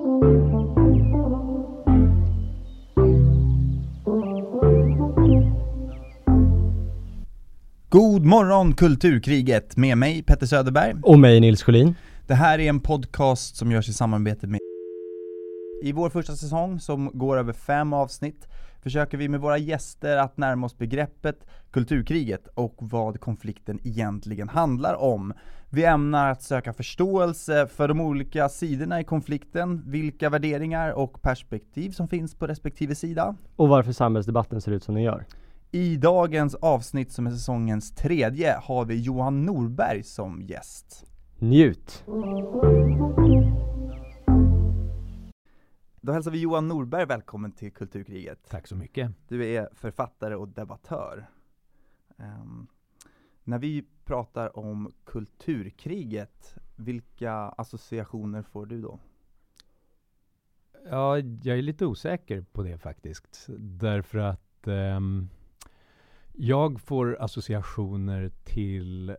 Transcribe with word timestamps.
God 0.00 0.08
morgon 8.24 8.72
Kulturkriget. 8.72 9.76
Med 9.76 9.98
mig 9.98 10.22
Petter 10.22 10.46
Söderberg. 10.46 10.94
Och 11.02 11.18
mig 11.18 11.40
Nils 11.40 11.62
Sjölin. 11.62 11.94
Det 12.26 12.34
här 12.34 12.58
är 12.58 12.68
en 12.68 12.80
podcast 12.80 13.56
som 13.56 13.72
görs 13.72 13.88
i 13.88 13.92
samarbete 13.92 14.46
med 14.46 14.60
I 15.82 15.92
vår 15.92 16.10
första 16.10 16.36
säsong, 16.36 16.80
som 16.80 17.10
går 17.14 17.38
över 17.38 17.52
fem 17.52 17.92
avsnitt, 17.92 18.48
försöker 18.82 19.18
vi 19.18 19.28
med 19.28 19.40
våra 19.40 19.58
gäster 19.58 20.16
att 20.16 20.36
närma 20.36 20.66
oss 20.66 20.78
begreppet 20.78 21.46
kulturkriget 21.70 22.48
och 22.54 22.74
vad 22.78 23.20
konflikten 23.20 23.78
egentligen 23.84 24.48
handlar 24.48 24.94
om. 24.94 25.32
Vi 25.70 25.84
ämnar 25.84 26.30
att 26.30 26.42
söka 26.42 26.72
förståelse 26.72 27.66
för 27.66 27.88
de 27.88 28.00
olika 28.00 28.48
sidorna 28.48 29.00
i 29.00 29.04
konflikten, 29.04 29.82
vilka 29.86 30.30
värderingar 30.30 30.90
och 30.90 31.22
perspektiv 31.22 31.90
som 31.90 32.08
finns 32.08 32.34
på 32.34 32.46
respektive 32.46 32.94
sida. 32.94 33.36
Och 33.56 33.68
varför 33.68 33.92
samhällsdebatten 33.92 34.60
ser 34.60 34.72
ut 34.72 34.84
som 34.84 34.94
den 34.94 35.04
gör 35.04 35.24
I 35.70 35.96
dagens 35.96 36.54
avsnitt 36.54 37.12
som 37.12 37.26
är 37.26 37.30
säsongens 37.30 37.94
tredje 37.94 38.56
har 38.62 38.84
vi 38.84 39.00
Johan 39.00 39.46
Norberg 39.46 40.02
som 40.02 40.42
gäst. 40.42 41.06
Njut! 41.38 42.04
Då 46.02 46.12
hälsar 46.12 46.30
vi 46.30 46.40
Johan 46.40 46.68
Norberg 46.68 47.06
välkommen 47.06 47.52
till 47.52 47.72
Kulturkriget. 47.72 48.48
Tack 48.48 48.66
så 48.66 48.76
mycket. 48.76 49.12
Du 49.28 49.46
är 49.46 49.68
författare 49.72 50.34
och 50.34 50.48
debattör. 50.48 51.30
Ehm, 52.18 52.66
när 53.44 53.58
vi 53.58 53.84
pratar 54.04 54.58
om 54.58 54.92
kulturkriget, 55.04 56.54
vilka 56.76 57.32
associationer 57.34 58.42
får 58.42 58.66
du 58.66 58.80
då? 58.80 58.98
Ja, 60.90 61.18
jag 61.18 61.58
är 61.58 61.62
lite 61.62 61.86
osäker 61.86 62.44
på 62.52 62.62
det 62.62 62.78
faktiskt. 62.78 63.46
Därför 63.58 64.18
att 64.18 64.66
ehm, 64.66 65.28
jag 66.32 66.80
får 66.80 67.16
associationer 67.20 68.30
till 68.44 69.16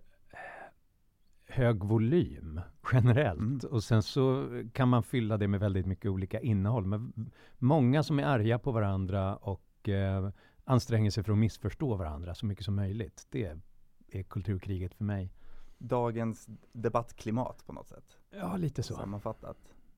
hög 1.51 1.83
volym 1.83 2.61
generellt. 2.93 3.63
Och 3.63 3.83
sen 3.83 4.03
så 4.03 4.47
kan 4.73 4.87
man 4.89 5.03
fylla 5.03 5.37
det 5.37 5.47
med 5.47 5.59
väldigt 5.59 5.85
mycket 5.85 6.11
olika 6.11 6.39
innehåll. 6.39 6.85
Men 6.85 7.31
många 7.57 8.03
som 8.03 8.19
är 8.19 8.23
arga 8.23 8.59
på 8.59 8.71
varandra 8.71 9.35
och 9.35 9.89
eh, 9.89 10.29
anstränger 10.63 11.11
sig 11.11 11.23
för 11.23 11.31
att 11.31 11.37
missförstå 11.37 11.95
varandra 11.95 12.35
så 12.35 12.45
mycket 12.45 12.65
som 12.65 12.75
möjligt. 12.75 13.27
Det 13.29 13.57
är 14.11 14.23
kulturkriget 14.23 14.93
för 14.93 15.03
mig. 15.03 15.33
Dagens 15.77 16.49
debattklimat 16.71 17.65
på 17.65 17.73
något 17.73 17.87
sätt? 17.87 18.17
Ja, 18.29 18.57
lite 18.57 18.83
så. 18.83 18.93
Sammanfattat. 18.93 19.57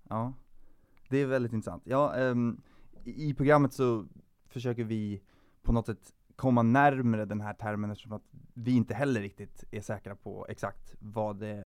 Ja, 0.09 0.33
det 1.09 1.17
är 1.17 1.25
väldigt 1.25 1.53
intressant. 1.53 1.83
Ja, 1.85 2.15
i 3.03 3.29
i 3.29 3.33
programmet 3.33 3.73
så 3.73 4.05
försöker 4.47 4.83
vi 4.83 5.21
på 5.61 5.71
något 5.71 5.85
sätt 5.85 6.13
komma 6.35 6.63
närmare 6.63 7.25
den 7.25 7.41
här 7.41 7.53
termen 7.53 7.91
eftersom 7.91 8.13
att 8.13 8.23
vi 8.53 8.71
inte 8.71 8.93
heller 8.93 9.21
riktigt 9.21 9.63
är 9.71 9.81
säkra 9.81 10.15
på 10.15 10.45
exakt 10.49 10.95
vad 10.99 11.39
det 11.39 11.63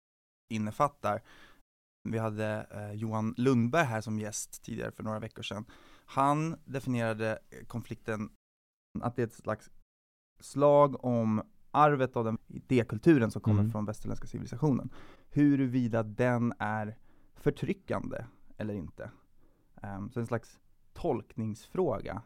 innefattar. 0.54 1.22
Vi 2.08 2.18
hade 2.18 2.66
eh, 2.70 2.92
Johan 2.92 3.34
Lundberg 3.36 3.84
här 3.84 4.00
som 4.00 4.18
gäst 4.18 4.62
tidigare 4.62 4.92
för 4.92 5.02
några 5.02 5.18
veckor 5.18 5.42
sedan. 5.42 5.64
Han 6.06 6.56
definierade 6.64 7.38
konflikten 7.66 8.30
att 9.00 9.16
det 9.16 9.22
är 9.22 9.26
ett 9.26 9.32
slags 9.34 9.70
slag 10.40 11.04
om 11.04 11.42
arvet 11.70 12.16
av 12.16 12.24
den 12.24 12.38
idékulturen 12.46 13.30
som 13.30 13.42
kommer 13.42 13.60
Mm. 13.60 13.72
från 13.72 13.84
västerländska 13.84 14.26
civilisationen. 14.26 14.90
Huruvida 15.30 16.02
den 16.02 16.52
är 16.58 16.96
förtryckande 17.34 18.24
eller 18.56 18.74
inte. 18.74 19.10
Um, 19.82 20.10
så 20.10 20.20
en 20.20 20.26
slags 20.26 20.60
tolkningsfråga. 20.92 22.22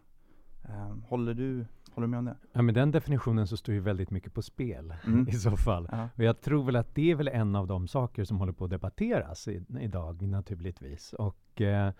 Ehm, 0.64 1.02
håller, 1.02 1.34
du, 1.34 1.66
håller 1.94 2.06
du 2.06 2.10
med 2.10 2.18
om 2.18 2.24
det? 2.24 2.36
Ja, 2.52 2.62
med 2.62 2.74
den 2.74 2.90
definitionen 2.90 3.46
så 3.46 3.56
står 3.56 3.74
ju 3.74 3.80
väldigt 3.80 4.10
mycket 4.10 4.34
på 4.34 4.42
spel 4.42 4.94
Mm. 5.04 5.28
i 5.28 5.32
så 5.32 5.56
fall. 5.56 5.88
Ja. 5.92 6.08
Och 6.16 6.24
jag 6.24 6.40
tror 6.40 6.64
väl 6.64 6.76
att 6.76 6.94
det 6.94 7.10
är 7.10 7.14
väl 7.14 7.28
en 7.28 7.56
av 7.56 7.66
de 7.66 7.88
saker 7.88 8.24
som 8.24 8.38
håller 8.38 8.52
på 8.52 8.64
att 8.64 8.70
debatteras 8.70 9.48
i, 9.48 9.64
idag 9.80 10.22
naturligtvis. 10.22 11.12
Och, 11.12 11.60
eh, 11.60 11.92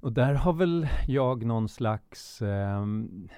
och 0.00 0.12
där 0.12 0.34
har 0.34 0.52
väl 0.52 0.88
jag 1.06 1.44
någon 1.44 1.68
slags 1.68 2.42
ehm, 2.42 3.28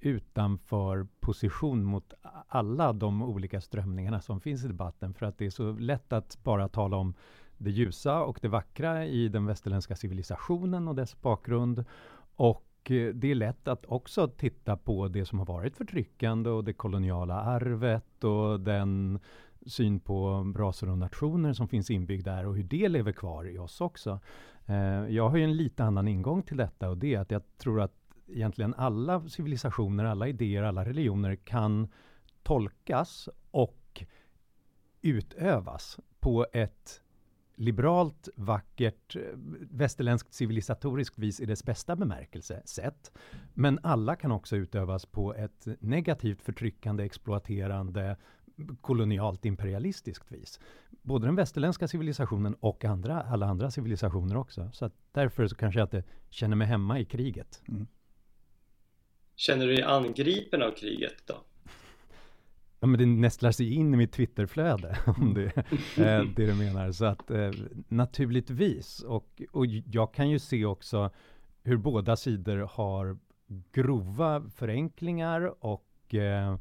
utanför 0.00 1.06
position 1.20 1.84
mot 1.84 2.12
alla 2.48 2.92
de 2.92 3.22
olika 3.22 3.60
strömningarna 3.60 4.20
som 4.20 4.40
finns 4.40 4.64
i 4.64 4.68
debatten. 4.68 5.14
För 5.14 5.26
att 5.26 5.38
det 5.38 5.46
är 5.46 5.50
så 5.50 5.72
lätt 5.72 6.12
att 6.12 6.38
bara 6.42 6.68
tala 6.68 6.96
om 6.96 7.14
det 7.58 7.70
ljusa 7.70 8.22
och 8.22 8.38
det 8.42 8.48
vackra 8.48 9.06
i 9.06 9.28
den 9.28 9.46
västerländska 9.46 9.96
civilisationen 9.96 10.88
och 10.88 10.94
dess 10.94 11.20
bakgrund. 11.22 11.84
Och 12.36 12.65
Eh, 12.90 13.14
det 13.14 13.30
är 13.30 13.34
lätt 13.34 13.68
att 13.68 13.86
också 13.86 14.28
titta 14.28 14.76
på 14.76 15.08
det 15.08 15.24
som 15.24 15.38
har 15.38 15.46
varit 15.46 15.76
förtryckande 15.76 16.50
och 16.50 16.64
det 16.64 16.72
koloniala 16.72 17.40
arvet 17.40 18.24
och 18.24 18.60
den 18.60 19.18
syn 19.66 20.00
på 20.00 20.52
raser 20.56 20.88
och 20.88 20.98
nationer 20.98 21.52
som 21.52 21.68
finns 21.68 21.90
inbyggd 21.90 22.24
där 22.24 22.46
och 22.46 22.56
hur 22.56 22.62
det 22.62 22.88
lever 22.88 23.12
kvar 23.12 23.44
i 23.44 23.58
oss 23.58 23.80
också. 23.80 24.20
Eh, 24.66 24.76
jag 25.08 25.28
har 25.28 25.36
ju 25.36 25.44
en 25.44 25.56
lite 25.56 25.84
annan 25.84 26.08
ingång 26.08 26.42
till 26.42 26.56
detta 26.56 26.88
och 26.88 26.98
det 26.98 27.14
är 27.14 27.20
att 27.20 27.30
jag 27.30 27.42
tror 27.58 27.80
att 27.80 27.94
egentligen 28.26 28.74
alla 28.74 29.28
civilisationer, 29.28 30.04
alla 30.04 30.28
idéer, 30.28 30.62
alla 30.62 30.84
religioner 30.84 31.36
kan 31.36 31.88
tolkas 32.42 33.28
och 33.50 34.04
utövas 35.02 35.98
på 36.20 36.46
ett 36.52 37.02
liberalt, 37.56 38.28
vackert, 38.36 39.16
eh, 39.16 39.22
västerländskt 39.70 40.34
civilisatoriskt 40.34 41.18
vis 41.18 41.40
i 41.40 41.46
dess 41.46 41.64
bästa 41.64 41.96
bemärkelse 41.96 42.62
sätt. 42.64 43.12
Men 43.54 43.78
alla 43.82 44.16
kan 44.16 44.32
också 44.32 44.56
utövas 44.56 45.06
på 45.06 45.34
ett 45.34 45.66
negativt, 45.80 46.42
förtryckande, 46.42 47.04
exploaterande, 47.04 48.16
kolonialt 48.80 49.44
imperialistiskt 49.44 50.32
vis. 50.32 50.60
Både 51.02 51.26
den 51.26 51.36
västerländska 51.36 51.88
civilisationen 51.88 52.54
och 52.54 52.84
andra, 52.84 53.22
alla 53.22 53.46
andra 53.46 53.70
civilisationer 53.70 54.36
också. 54.36 54.70
Så 54.72 54.84
att 54.84 54.94
därför 55.12 55.46
så 55.46 55.56
kanske 55.56 55.80
jag 55.80 55.86
inte 55.86 56.04
känner 56.30 56.56
mig 56.56 56.66
hemma 56.66 57.00
i 57.00 57.04
kriget. 57.04 57.62
Känner 59.36 59.66
du 59.66 59.74
dig 59.74 59.82
angripen 59.82 60.62
av 60.62 60.70
kriget 60.70 61.26
då? 61.26 61.44
Ja, 62.80 62.86
men 62.86 62.98
det 62.98 63.06
nästlar 63.06 63.50
sig 63.50 63.74
in 63.74 63.94
i 63.94 63.96
mitt 63.96 64.12
Twitterflöde, 64.12 64.98
om 65.06 65.34
det 65.34 65.56
är 65.96 66.20
eh, 66.20 66.26
det 66.36 66.46
du 66.46 66.54
menar. 66.54 66.92
Så 66.92 67.04
att 67.04 67.30
eh, 67.30 67.50
naturligtvis, 67.88 69.00
och, 69.00 69.42
och 69.52 69.66
jag 69.66 70.14
kan 70.14 70.30
ju 70.30 70.38
se 70.38 70.64
också 70.64 71.10
hur 71.62 71.76
båda 71.76 72.16
sidor 72.16 72.68
har 72.72 73.18
grova 73.72 74.42
förenklingar 74.50 75.64
och 75.64 76.14
eh, 76.14 76.56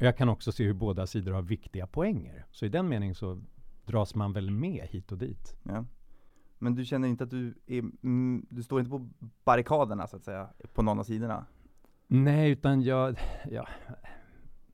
jag 0.00 0.16
kan 0.16 0.28
också 0.28 0.52
se 0.52 0.64
hur 0.64 0.72
båda 0.72 1.06
sidor 1.06 1.32
har 1.32 1.42
viktiga 1.42 1.86
poänger. 1.86 2.46
Så 2.50 2.66
i 2.66 2.68
den 2.68 2.88
meningen 2.88 3.14
så 3.14 3.42
dras 3.86 4.14
man 4.14 4.32
väl 4.32 4.50
med 4.50 4.86
hit 4.90 5.12
och 5.12 5.18
dit. 5.18 5.56
Ja. 5.62 5.84
Men 6.58 6.74
du 6.74 6.84
känner 6.84 7.08
inte 7.08 7.24
att 7.24 7.30
du 7.30 7.54
är, 7.66 7.78
mm, 7.78 8.46
du 8.50 8.62
står 8.62 8.80
inte 8.80 8.90
på 8.90 9.08
barrikaderna 9.44 10.06
så 10.06 10.16
att 10.16 10.24
säga, 10.24 10.48
på 10.74 10.82
någon 10.82 10.98
av 10.98 11.04
sidorna? 11.04 11.46
Nej, 12.06 12.50
utan 12.50 12.82
jag, 12.82 13.18
ja, 13.50 13.68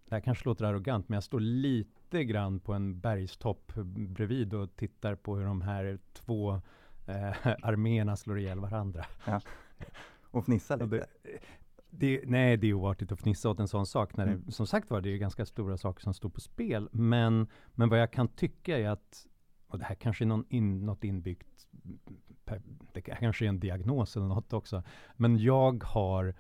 det 0.09 0.15
här 0.15 0.21
kanske 0.21 0.45
låter 0.49 0.65
arrogant, 0.65 1.09
men 1.09 1.17
jag 1.17 1.23
står 1.25 1.41
lite 1.41 2.25
grann 2.25 2.61
på 2.61 2.73
en 2.75 3.01
bergstopp 3.01 3.73
bredvid 4.09 4.55
och 4.55 4.77
tittar 4.77 5.15
på 5.15 5.37
hur 5.37 5.45
de 5.45 5.61
här 5.63 5.99
två 6.13 6.53
eh, 7.07 7.47
arméerna 7.63 8.17
slår 8.17 8.39
ihjäl 8.39 8.61
varandra. 8.61 9.05
Och 10.31 10.45
fnissa 10.45 10.75
Och 10.75 10.81
lite? 10.83 11.07
det, 11.23 11.39
det, 11.91 12.21
nej, 12.27 12.57
det 12.57 12.67
är 12.67 12.73
oartigt 12.75 13.13
att 13.13 13.19
fnissa 13.21 13.51
åt 13.51 13.61
en 13.61 13.69
sån 13.69 13.87
sak. 13.87 14.17
När 14.17 14.27
Mm. 14.27 14.43
det, 14.47 14.53
som 14.53 14.67
sagt 14.67 14.91
var, 14.91 15.01
det 15.01 15.11
är 15.11 15.17
ganska 15.17 15.47
stora 15.47 15.77
saker 15.77 16.03
som 16.03 16.15
står 16.15 16.29
på 16.29 16.41
spel. 16.41 16.89
Men, 16.93 17.47
men 17.75 17.89
vad 17.89 18.01
jag 18.01 18.13
kan 18.13 18.29
tycka 18.29 18.79
är 18.79 18.89
att, 18.89 19.27
och 19.67 19.79
det 19.79 19.85
här 19.85 19.95
kanske 19.95 20.25
är 20.25 20.27
någon 20.27 20.45
in, 20.49 20.87
något 20.87 21.05
inbyggt, 21.05 21.67
det 22.93 23.07
här 23.07 23.17
kanske 23.21 23.45
är 23.45 23.49
en 23.49 23.61
diagnos 23.61 24.17
eller 24.17 24.27
något 24.27 24.53
också. 24.53 24.83
Men 25.17 25.39
jag 25.39 25.85
har 25.85 26.35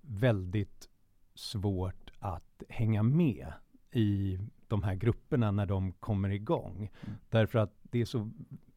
väldigt 0.00 0.88
svårt 1.34 2.07
att 2.18 2.62
hänga 2.68 3.02
med 3.02 3.52
i 3.92 4.38
de 4.68 4.82
här 4.82 4.94
grupperna 4.94 5.50
när 5.50 5.66
de 5.66 5.92
kommer 5.92 6.28
igång. 6.28 6.76
Mm. 6.76 7.18
Därför 7.28 7.58
att 7.58 7.74
det 7.82 8.00
är 8.00 8.04
så 8.04 8.30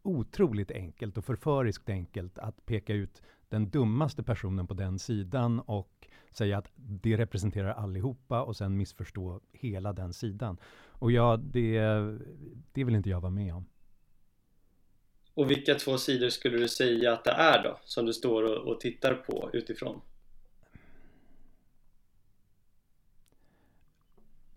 otroligt 0.03 0.71
enkelt 0.71 1.17
och 1.17 1.25
förföriskt 1.25 1.89
enkelt 1.89 2.39
att 2.39 2.65
peka 2.65 2.93
ut 2.93 3.21
den 3.49 3.69
dummaste 3.69 4.23
personen 4.23 4.67
på 4.67 4.73
den 4.73 4.99
sidan 4.99 5.59
och 5.59 6.07
säga 6.31 6.57
att 6.57 6.71
det 6.75 7.17
representerar 7.17 7.73
allihopa 7.73 8.41
och 8.41 8.55
sen 8.55 8.77
missförstå 8.77 9.41
hela 9.51 9.93
den 9.93 10.13
sidan. 10.13 10.57
Och 10.87 11.11
ja, 11.11 11.37
det, 11.37 11.79
det 12.71 12.83
vill 12.83 12.95
inte 12.95 13.09
jag 13.09 13.21
vara 13.21 13.31
med 13.31 13.55
om. 13.55 13.65
Och 15.33 15.51
vilka 15.51 15.75
två 15.75 15.97
sidor 15.97 16.29
skulle 16.29 16.57
du 16.57 16.67
säga 16.67 17.13
att 17.13 17.23
det 17.23 17.31
är 17.31 17.63
då? 17.63 17.79
Som 17.83 18.05
du 18.05 18.13
står 18.13 18.43
och, 18.43 18.67
och 18.67 18.79
tittar 18.79 19.13
på 19.13 19.49
utifrån? 19.53 20.01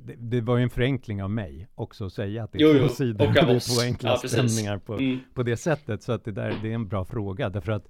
Det, 0.05 0.15
det 0.17 0.41
var 0.41 0.57
ju 0.57 0.63
en 0.63 0.71
förenkling 0.71 1.23
av 1.23 1.31
mig 1.31 1.69
också 1.75 2.07
att 2.07 2.13
säga 2.13 2.45
att 2.45 2.53
det 2.53 2.59
är 2.59 2.63
Jo, 2.75 2.79
två 2.89 2.95
sidor 2.95 3.27
och 3.29 3.33
det 3.35 3.41
är 3.41 3.75
två 3.77 3.83
enkla 3.83 4.11
Ja, 4.23 4.29
stämningar 4.29 4.79
på, 4.79 4.95
Mm. 4.95 5.19
på 5.35 5.43
det 5.43 5.57
sättet. 5.57 6.03
Så 6.03 6.13
att 6.13 6.25
det 6.25 6.33
där, 6.33 6.59
det 6.63 6.71
är 6.71 6.75
en 6.75 6.89
bra 6.89 7.05
fråga. 7.05 7.51
Därför 7.51 7.73
att 7.73 7.89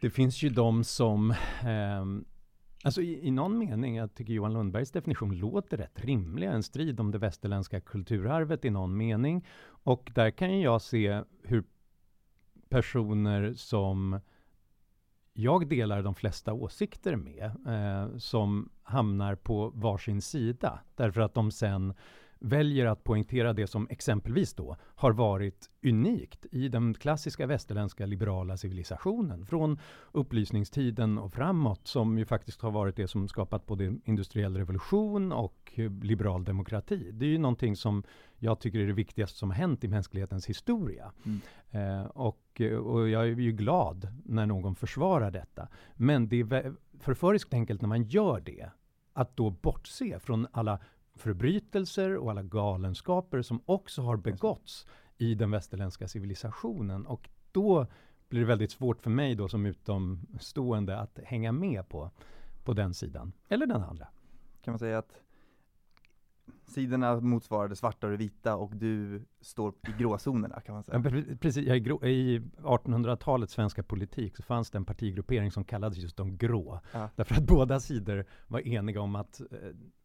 det 0.00 0.10
finns 0.10 0.42
ju 0.42 0.48
de 0.48 0.84
som 0.84 1.34
ehm, 1.64 2.24
Alltså 2.84 3.02
i, 3.02 3.26
i 3.26 3.30
någon 3.30 3.58
mening, 3.58 3.96
jag 3.96 4.14
tycker 4.14 4.32
Johan 4.32 4.52
Lundbergs 4.52 4.90
definition 4.90 5.38
låter 5.38 5.76
rätt 5.76 6.04
rimlig. 6.04 6.46
En 6.46 6.62
strid 6.62 7.00
om 7.00 7.10
det 7.10 7.18
västerländska 7.18 7.80
kulturarvet 7.80 8.64
i 8.64 8.70
någon 8.70 8.96
mening. 8.96 9.44
Och 9.66 10.10
där 10.14 10.30
kan 10.30 10.60
jag 10.60 10.82
se 10.82 11.22
hur 11.42 11.64
personer 12.68 13.52
som 13.54 14.20
jag 15.38 15.68
delar 15.68 16.02
de 16.02 16.14
flesta 16.14 16.52
åsikter 16.52 17.16
med, 17.16 17.44
eh, 17.44 18.18
som 18.18 18.68
hamnar 18.82 19.34
på 19.34 19.72
varsin 19.74 20.22
sida. 20.22 20.80
Därför 20.94 21.20
att 21.20 21.34
de 21.34 21.50
sen 21.50 21.94
väljer 22.40 22.86
att 22.86 23.04
poängtera 23.04 23.52
det 23.52 23.66
som 23.66 23.86
exempelvis 23.90 24.54
då 24.54 24.76
har 24.82 25.12
varit 25.12 25.70
unikt 25.82 26.46
i 26.52 26.68
den 26.68 26.94
klassiska 26.94 27.46
västerländska 27.46 28.06
liberala 28.06 28.56
civilisationen 28.56 29.46
från 29.46 29.78
upplysningstiden 30.12 31.18
och 31.18 31.32
framåt 31.32 31.86
som 31.86 32.18
ju 32.18 32.24
faktiskt 32.24 32.62
har 32.62 32.70
varit 32.70 32.96
det 32.96 33.08
som 33.08 33.28
skapat 33.28 33.66
både 33.66 33.94
industriell 34.04 34.56
revolution 34.56 35.32
och 35.32 35.72
eh, 35.74 35.90
liberal 35.90 36.44
demokrati. 36.44 37.10
Det 37.12 37.26
är 37.26 37.30
ju 37.30 37.38
någonting 37.38 37.76
som 37.76 38.02
jag 38.38 38.60
tycker 38.60 38.78
är 38.78 38.86
det 38.86 38.92
viktigaste 38.92 39.38
som 39.38 39.50
har 39.50 39.56
hänt 39.56 39.84
i 39.84 39.88
mänsklighetens 39.88 40.46
historia. 40.46 41.12
Mm. 41.24 41.40
Eh, 41.70 42.06
och, 42.06 42.60
eh, 42.60 42.76
och 42.76 43.08
jag 43.08 43.22
är 43.22 43.26
ju 43.40 43.52
glad 43.52 44.08
när 44.24 44.46
någon 44.46 44.74
försvarar 44.74 45.30
detta. 45.30 45.68
Men 45.94 46.28
det 46.28 46.40
är 46.40 46.74
förföriskt 47.00 47.54
enkelt 47.54 47.80
när 47.80 47.88
man 47.88 48.02
gör 48.02 48.40
det, 48.40 48.70
att 49.12 49.36
då 49.36 49.50
bortse 49.50 50.18
från 50.18 50.46
alla 50.52 50.78
förbrytelser 51.16 52.16
och 52.16 52.30
alla 52.30 52.42
galenskaper 52.42 53.42
som 53.42 53.60
också 53.66 54.02
har 54.02 54.16
begåtts 54.16 54.86
i 55.18 55.34
den 55.34 55.50
västerländska 55.50 56.08
civilisationen. 56.08 57.06
Och 57.06 57.28
då 57.52 57.86
blir 58.28 58.40
det 58.40 58.46
väldigt 58.46 58.70
svårt 58.70 59.02
för 59.02 59.10
mig 59.10 59.34
då 59.34 59.48
som 59.48 59.66
utomstående 59.66 60.98
att 60.98 61.18
hänga 61.24 61.52
med 61.52 61.88
på, 61.88 62.10
på 62.64 62.72
den 62.72 62.94
sidan, 62.94 63.32
eller 63.48 63.66
den 63.66 63.82
andra. 63.82 64.08
Kan 64.62 64.72
man 64.72 64.78
säga 64.78 64.98
att 64.98 65.20
sidorna 66.66 67.20
motsvarar 67.20 67.68
det 67.68 67.76
svarta 67.76 68.06
och 68.06 68.10
det 68.10 68.16
vita 68.16 68.56
och 68.56 68.76
du 68.76 69.22
står 69.40 69.74
i 69.88 70.02
gråzonerna 70.02 70.60
kan 70.60 70.74
man 70.74 70.84
Ja, 70.86 71.02
säga. 71.02 71.14
pre- 71.14 71.36
precis, 71.38 71.68
är 71.68 71.76
grå, 71.76 72.04
I 72.04 72.38
1800-talets 72.56 73.52
svenska 73.52 73.82
politik 73.82 74.36
så 74.36 74.42
fanns 74.42 74.70
det 74.70 74.78
en 74.78 74.84
partigruppering 74.84 75.50
som 75.52 75.64
kallades 75.64 75.98
just 75.98 76.16
de 76.16 76.36
grå. 76.36 76.80
Ja. 76.92 77.08
Därför 77.16 77.34
att 77.34 77.46
båda 77.46 77.80
sidor 77.80 78.24
var 78.48 78.60
eniga 78.68 79.00
om 79.00 79.16
att 79.16 79.40
eh, 79.40 79.46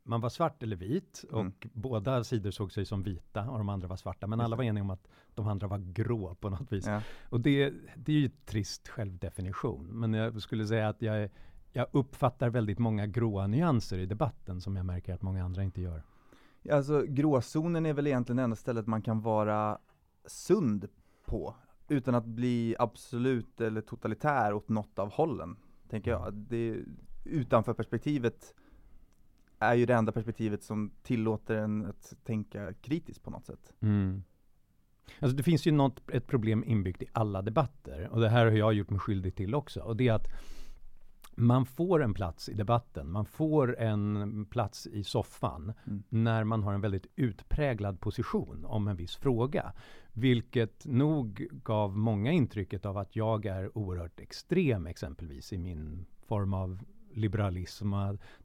man 0.04 0.22
var 0.22 0.30
svart 0.30 0.64
eller 0.64 0.76
vit 0.76 1.26
och 1.32 1.40
Mm. 1.40 1.54
båda 1.62 2.24
sidor 2.24 2.52
såg 2.52 2.72
sig 2.72 2.86
som 2.86 3.04
vita 3.04 3.50
och 3.50 3.58
de 3.58 3.70
andra 3.70 3.88
var 3.88 3.96
svarta. 3.96 4.28
Men 4.28 4.42
alla 4.42 4.56
var 4.56 4.64
eniga 4.64 4.84
om 4.84 4.90
att 4.90 5.08
de 5.36 5.48
andra 5.48 5.68
var 5.68 5.78
grå 5.78 6.36
på 6.36 6.50
något 6.50 6.72
vis. 6.72 6.88
Ja. 6.88 7.02
Och 7.30 7.42
det, 7.42 7.74
det 7.96 8.12
är 8.12 8.20
ju 8.20 8.30
trist 8.46 8.88
självdefinition. 8.88 9.86
Men 9.88 10.14
jag 10.14 10.42
skulle 10.42 10.68
säga 10.68 10.90
att 10.90 11.02
jag, 11.02 11.30
jag 11.72 11.88
uppfattar 11.92 12.50
väldigt 12.50 12.80
många 12.80 13.08
gråa 13.08 13.48
nyanser 13.48 13.98
i 13.98 14.06
debatten 14.06 14.62
som 14.62 14.76
jag 14.76 14.86
märker 14.86 15.14
att 15.14 15.22
många 15.22 15.44
andra 15.46 15.64
inte 15.64 15.82
gör. 15.82 16.04
Alltså 16.72 17.02
gråzonen 17.08 17.86
är 17.86 17.94
väl 17.94 18.08
egentligen 18.08 18.38
det 18.38 18.44
enda 18.44 18.56
stället 18.56 18.88
man 18.88 19.02
kan 19.02 19.22
vara 19.22 19.78
sund 20.26 20.88
på 21.26 21.56
utan 21.88 22.16
att 22.16 22.26
bli 22.26 22.76
absolut 22.80 23.62
eller 23.62 23.82
totalitär 23.82 24.54
åt 24.54 24.70
något 24.70 25.00
av 25.00 25.12
hållen, 25.12 25.56
tänker 25.90 26.12
jag. 26.12 26.34
Det, 26.34 26.78
utanför 27.26 27.74
perspektivet 27.74 28.56
är 29.62 29.76
ju 29.76 29.86
det 29.86 29.94
enda 29.94 30.12
perspektivet 30.12 30.64
som 30.64 30.92
tillåter 31.04 31.56
en 31.56 31.86
att 31.86 32.14
tänka 32.24 32.74
kritiskt 32.74 33.24
på 33.24 33.32
något 33.32 33.46
sätt. 33.46 33.74
Mm. 33.80 34.24
Alltså 35.20 35.38
det 35.38 35.44
finns 35.44 35.66
ju 35.68 35.72
något, 35.72 36.10
ett 36.10 36.28
problem 36.28 36.64
inbyggt 36.68 37.04
i 37.04 37.06
alla 37.14 37.42
debatter 37.42 38.10
och 38.12 38.22
det 38.22 38.30
här 38.30 38.46
har 38.46 38.52
jag 38.52 38.74
gjort 38.74 38.90
mig 38.90 39.00
skyldig 39.00 39.36
till 39.36 39.56
också 39.56 39.82
och 39.82 39.98
det 39.98 40.08
är 40.08 40.14
att 40.14 40.28
man 41.36 41.66
får 41.66 42.04
en 42.04 42.14
plats 42.14 42.50
i 42.50 42.54
debatten, 42.54 43.12
man 43.12 43.26
får 43.26 43.80
en 43.80 44.46
plats 44.46 44.88
i 44.88 45.04
soffan 45.04 45.74
Mm. 45.86 46.04
när 46.10 46.44
man 46.44 46.64
har 46.64 46.74
en 46.74 46.82
väldigt 46.82 47.06
utpräglad 47.16 48.00
position 48.00 48.66
om 48.66 48.88
en 48.88 48.96
viss 48.96 49.16
fråga. 49.16 49.74
Vilket 50.14 50.86
nog 50.86 51.48
gav 51.52 51.98
många 51.98 52.32
intrycket 52.32 52.86
av 52.86 52.98
att 52.98 53.16
jag 53.16 53.46
är 53.46 53.78
oerhört 53.78 54.20
extrem 54.20 54.88
exempelvis 54.88 55.54
i 55.54 55.58
min 55.58 56.06
form 56.28 56.54
av 56.54 56.80
liberalism. 57.14 57.94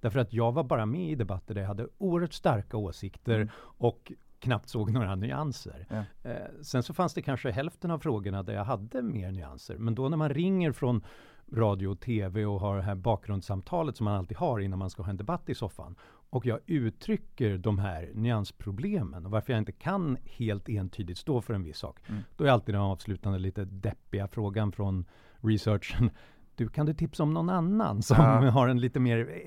Därför 0.01 0.19
att 0.19 0.33
jag 0.33 0.53
var 0.53 0.65
bara 0.65 0.87
med 0.87 1.11
i 1.11 1.15
debatter 1.15 1.55
där 1.55 1.61
jag 1.61 1.69
hade 1.69 1.89
oerhört 1.99 2.33
starka 2.33 2.77
åsikter 2.77 3.35
Mm. 3.37 3.49
och 3.59 4.13
knappt 4.39 4.69
såg 4.69 4.91
några 4.91 5.15
nyanser. 5.15 5.87
Ja. 5.91 6.31
Eh, 6.31 6.37
sen 6.63 6.83
så 6.83 6.95
fanns 6.95 7.15
det 7.15 7.23
kanske 7.23 7.51
hälften 7.51 7.91
av 7.91 7.99
frågorna 7.99 8.43
där 8.43 8.55
jag 8.55 8.65
hade 8.65 9.03
mer 9.03 9.31
nyanser. 9.33 9.79
Men 9.79 9.95
då 9.95 10.09
när 10.09 10.17
man 10.17 10.29
ringer 10.35 10.73
från 10.73 11.05
radio 11.53 11.89
och 11.89 12.01
tv 12.01 12.45
och 12.47 12.61
har 12.61 12.77
det 12.77 12.83
här 12.83 12.95
bakgrundssamtalet 12.95 13.97
som 13.97 14.05
man 14.05 14.15
alltid 14.15 14.37
har 14.37 14.61
innan 14.61 14.79
man 14.79 14.91
ska 14.91 15.03
ha 15.03 15.11
en 15.11 15.17
debatt 15.17 15.49
i 15.49 15.55
soffan. 15.55 15.97
Och 16.31 16.47
jag 16.47 16.61
uttrycker 16.67 17.59
de 17.59 17.79
här 17.79 18.11
nyansproblemen 18.15 19.25
och 19.27 19.31
varför 19.31 19.53
jag 19.53 19.61
inte 19.61 19.73
kan 19.73 20.17
helt 20.25 20.69
entydigt 20.69 21.19
stå 21.19 21.41
för 21.41 21.55
en 21.55 21.63
viss 21.63 21.79
sak. 21.79 22.01
Mm. 22.09 22.23
Då 22.37 22.45
är 22.45 22.49
alltid 22.49 22.75
den 22.75 22.83
avslutande 22.83 23.39
lite 23.39 23.65
deppiga 23.65 24.29
frågan 24.29 24.73
från 24.73 25.05
researchen. 25.41 26.11
Du, 26.57 26.69
kan 26.69 26.87
du 26.87 26.95
tipsa 26.95 27.23
om 27.23 27.35
någon 27.35 27.51
annan 27.51 28.03
som 28.03 28.17
Ja. 28.19 28.51
har 28.51 28.69
en 28.69 28.81
lite 28.81 29.01
mer 29.01 29.43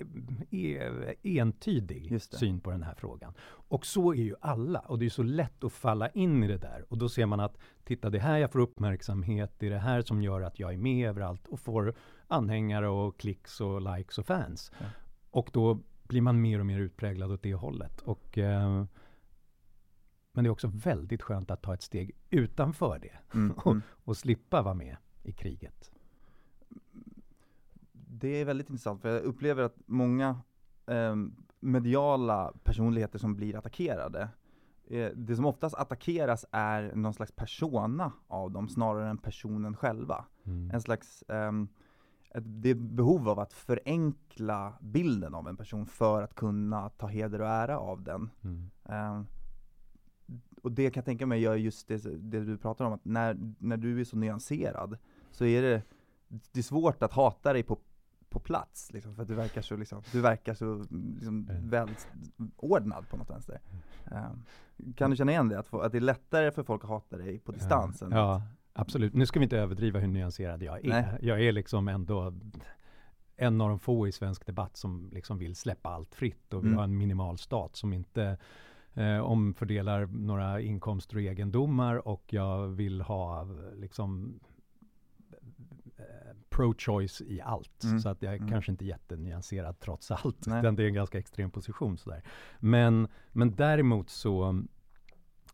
eh, 0.52 0.60
e- 0.60 1.16
entydig 1.24 2.22
syn 2.22 2.60
på 2.60 2.72
den 2.72 2.84
här 2.84 2.96
frågan? 2.98 3.34
Och 3.48 3.86
så 3.86 4.14
är 4.14 4.18
ju 4.24 4.36
alla. 4.42 4.80
Och 4.80 5.00
det 5.00 5.06
är 5.06 5.10
så 5.10 5.24
lätt 5.24 5.64
att 5.64 5.74
falla 5.74 6.10
in 6.10 6.44
i 6.44 6.48
det 6.48 6.58
där. 6.58 6.86
Och 6.90 6.98
då 6.98 7.10
ser 7.10 7.26
man 7.26 7.40
att, 7.40 7.58
titta 7.84 8.10
det 8.10 8.18
är 8.18 8.22
här 8.22 8.38
jag 8.38 8.52
får 8.52 8.60
uppmärksamhet, 8.60 9.54
det 9.60 9.66
är 9.66 9.70
det 9.72 9.80
här 9.80 10.02
som 10.02 10.22
gör 10.22 10.42
att 10.42 10.60
jag 10.60 10.74
är 10.74 10.78
med 10.78 11.10
överallt 11.10 11.48
och 11.48 11.60
får 11.60 11.94
anhängare 12.28 12.88
och 12.90 13.20
klicks 13.20 13.62
och 13.62 13.82
likes 13.98 14.18
och 14.18 14.26
fans. 14.26 14.72
Ja. 14.80 14.86
Och 15.32 15.50
då 15.54 15.80
blir 16.04 16.22
man 16.22 16.42
mer 16.42 16.60
och 16.60 16.66
mer 16.66 16.80
utpräglad 16.80 17.32
åt 17.32 17.44
det 17.44 17.54
hållet. 17.54 18.02
Och, 18.02 18.38
eh, 18.38 18.86
men 20.34 20.44
det 20.44 20.48
är 20.48 20.52
också 20.52 20.68
väldigt 20.68 21.22
skönt 21.22 21.52
att 21.52 21.62
ta 21.62 21.74
ett 21.74 21.82
steg 21.82 22.12
utanför 22.30 23.00
det 23.00 23.38
Mm, 23.38 23.56
mm. 23.66 23.82
och 24.04 24.18
slippa 24.18 24.62
vara 24.62 24.74
med 24.74 24.98
i 25.24 25.32
kriget. 25.32 25.92
Det 28.20 28.28
är 28.28 28.46
väldigt 28.46 28.70
intressant 28.70 29.02
för 29.02 29.10
jag 29.10 29.24
upplever 29.24 29.64
att 29.64 29.76
många 29.86 30.42
ehm, 30.88 31.36
mediala 31.60 32.54
personligheter 32.64 33.20
som 33.20 33.36
blir 33.36 33.56
attackerade 33.56 34.30
eh, 34.90 35.10
det 35.16 35.36
som 35.36 35.46
oftast 35.46 35.76
attackeras 35.76 36.46
är 36.52 36.96
någon 36.96 37.14
slags 37.14 37.32
persona 37.32 38.12
av 38.28 38.52
dem 38.52 38.70
snarare 38.70 39.10
än 39.10 39.18
personen 39.18 39.76
själva. 39.76 40.26
Mm. 40.44 40.72
En 40.72 40.82
slags, 40.82 41.24
ehm, 41.28 41.68
ett, 42.32 42.44
det 42.46 42.70
är 42.70 42.76
ett 42.76 42.82
behov 42.82 43.30
av 43.30 43.40
att 43.40 43.54
förenkla 43.54 44.74
bilden 44.82 45.36
av 45.36 45.48
en 45.48 45.58
person 45.58 45.86
för 45.86 46.22
att 46.24 46.36
kunna 46.36 46.90
ta 46.90 47.08
heder 47.08 47.42
och 47.42 47.48
ära 47.48 47.80
av 47.80 48.04
den. 48.04 48.30
Mm. 48.44 48.70
Ehm, 48.86 49.26
och 50.64 50.72
det 50.72 50.92
kan 50.92 51.02
jag 51.02 51.06
tänka 51.06 51.26
mig 51.26 51.42
gör 51.42 51.56
just 51.56 51.88
det, 51.88 51.98
det 52.18 52.46
du 52.46 52.58
pratar 52.58 52.86
om, 52.86 52.94
att 52.94 53.06
när, 53.06 53.54
när 53.60 53.78
du 53.78 54.00
är 54.00 54.04
så 54.04 54.18
nyanserad 54.18 54.98
så 55.32 55.46
är 55.46 55.62
det, 55.62 55.82
det 56.28 56.60
är 56.60 56.64
svårt 56.64 57.04
att 57.04 57.14
hata 57.14 57.54
dig 57.54 57.64
på, 57.64 57.80
på 58.30 58.40
plats, 58.40 58.94
liksom, 58.94 59.16
för 59.16 59.22
att 59.22 59.28
du 59.28 59.36
verkar 59.36 59.62
så, 59.62 59.76
liksom, 59.76 60.02
du 60.12 60.22
verkar 60.22 60.54
så 60.54 60.86
liksom, 61.16 61.50
välordnad 61.62 63.10
på 63.10 63.18
något 63.18 63.30
vänster. 63.30 63.60
Ehm, 64.12 64.44
kan 64.96 65.10
du 65.12 65.16
känna 65.18 65.32
igen 65.32 65.50
det? 65.50 65.60
Att, 65.60 65.68
få, 65.68 65.80
att 65.80 65.92
det 65.92 65.98
är 65.98 66.02
lättare 66.02 66.52
för 66.52 66.64
folk 66.64 66.84
att 66.84 66.90
hata 66.90 67.18
dig 67.18 67.40
på 67.40 67.52
distans? 67.52 68.02
än 68.02 68.12
Ja, 68.12 68.36
att- 68.36 68.42
absolut. 68.74 69.14
Nu 69.14 69.26
ska 69.26 69.40
vi 69.40 69.44
inte 69.44 69.58
överdriva 69.58 70.00
hur 70.00 70.08
nyanserad 70.08 70.64
jag 70.64 70.86
är. 70.86 70.90
Nej. 70.90 71.06
Jag 71.22 71.42
är 71.42 71.52
liksom 71.52 71.88
ändå 71.88 72.34
en 73.36 73.62
av 73.62 73.70
de 73.70 73.80
få 73.80 74.08
i 74.08 74.12
svensk 74.12 74.46
debatt 74.46 74.78
som 74.78 75.10
liksom 75.14 75.38
vill 75.38 75.56
släppa 75.56 75.90
allt 75.90 76.16
fritt 76.16 76.54
och 76.54 76.64
vi 76.64 76.68
Mm. 76.68 76.78
har 76.78 76.84
en 76.84 76.98
minimal 76.98 77.38
stat 77.38 77.76
som 77.76 77.94
inte 77.94 78.38
eh, 78.94 79.20
omfördelar 79.20 80.06
några 80.06 80.62
inkomster 80.62 81.16
och 81.16 81.22
egendomar 81.22 82.08
och 82.08 82.34
jag 82.34 82.68
vill 82.68 83.02
ha 83.02 83.48
liksom 83.76 84.40
pro-choice 86.60 87.22
i 87.22 87.42
allt. 87.42 87.84
Mm. 87.84 88.00
Så 88.00 88.10
att 88.10 88.22
jag 88.22 88.34
är 88.34 88.38
Mm. 88.38 88.50
kanske 88.50 88.72
inte 88.72 88.86
jättenyanserad 88.86 89.80
trots 89.80 90.12
allt. 90.12 90.48
Nej. 90.48 90.60
Utan 90.60 90.76
det 90.76 90.84
är 90.84 90.88
en 90.88 90.94
ganska 90.94 91.20
extrem 91.20 91.52
position 91.52 91.98
sådär. 91.98 92.24
Men, 92.60 93.08
men 93.32 93.56
däremot 93.56 94.10
så 94.10 94.62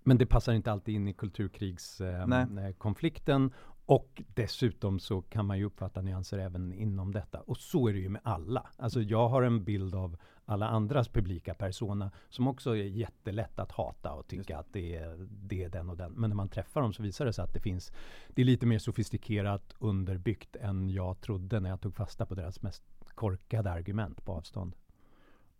men 0.07 0.17
det 0.17 0.25
passar 0.25 0.53
inte 0.53 0.71
alltid 0.71 0.95
in 0.95 1.07
i 1.07 1.13
kulturkrigskonflikten. 1.13 3.51
Och 3.85 4.21
dessutom 4.33 4.99
så 4.99 5.21
kan 5.21 5.45
man 5.45 5.57
ju 5.57 5.65
uppfatta 5.65 6.01
nyanser 6.01 6.37
även 6.37 6.73
inom 6.73 7.11
detta. 7.11 7.41
Och 7.41 7.57
så 7.57 7.87
är 7.87 7.93
det 7.93 7.99
ju 7.99 8.09
med 8.09 8.21
alla. 8.23 8.69
Alltså 8.77 9.01
jag 9.01 9.29
har 9.29 9.43
en 9.43 9.63
bild 9.63 9.95
av 9.95 10.17
alla 10.45 10.67
andras 10.67 11.07
publika 11.07 11.53
persona 11.53 12.11
som 12.29 12.47
också 12.47 12.69
är 12.69 12.83
jättelätt 12.83 13.59
att 13.59 13.71
hata 13.71 14.13
och 14.13 14.27
tycka 14.27 14.57
att 14.57 14.73
det 14.73 14.95
är, 14.95 15.27
det 15.29 15.63
är 15.63 15.69
den 15.69 15.89
och 15.89 15.97
den. 15.97 16.11
Men 16.11 16.29
när 16.29 16.35
man 16.35 16.49
träffar 16.49 16.81
dem 16.81 16.93
så 16.93 17.03
visar 17.03 17.25
det 17.25 17.33
sig 17.33 17.43
att 17.43 17.53
det 17.53 17.59
finns, 17.59 17.91
det 18.29 18.41
är 18.41 18.45
lite 18.45 18.65
mer 18.65 18.79
sofistikerat 18.79 19.75
underbyggt 19.79 20.55
än 20.55 20.89
jag 20.89 21.21
trodde 21.21 21.59
när 21.59 21.69
jag 21.69 21.81
tog 21.81 21.95
fasta 21.95 22.25
på 22.25 22.35
deras 22.35 22.61
mest 22.61 22.83
korkade 23.15 23.71
argument 23.71 24.25
på 24.25 24.31
avstånd. 24.31 24.75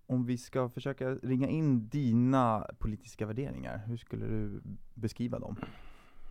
om 0.07 0.25
vi 0.25 0.37
ska 0.37 0.69
försöka 0.69 1.09
ringa 1.09 1.47
in 1.47 1.89
dina 1.89 2.67
politiska 2.79 3.25
värderingar, 3.25 3.83
hur 3.87 3.97
skulle 3.97 4.25
du 4.25 4.61
beskriva 4.93 5.39
dem? 5.39 5.55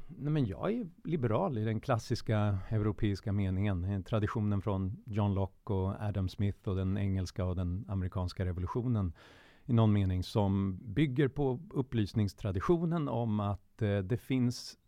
Nej, 0.07 0.33
men 0.33 0.47
jag 0.47 0.73
är 0.73 0.87
liberal 1.05 1.59
i 1.59 1.65
den 1.65 1.81
klassiska 1.81 2.59
europeiska 2.71 3.33
meningen. 3.33 3.85
Eh, 3.85 4.03
traditionen 4.03 4.63
från 4.63 4.97
John 5.05 5.35
Locke 5.35 5.73
och 5.73 5.95
Adam 6.01 6.29
Smith 6.29 6.69
och 6.69 6.77
den 6.77 6.99
engelska 6.99 7.45
och 7.45 7.57
den 7.57 7.85
amerikanska 7.89 8.45
revolutionen 8.45 9.13
i 9.67 9.73
någon 9.73 9.93
mening 9.93 10.23
som 10.23 10.79
bygger 10.83 11.29
på 11.29 11.61
upplysningstraditionen 11.71 13.09
om 13.09 13.41
att 13.41 13.83
eh, 13.83 13.99
det 13.99 14.17
finns 14.17 14.79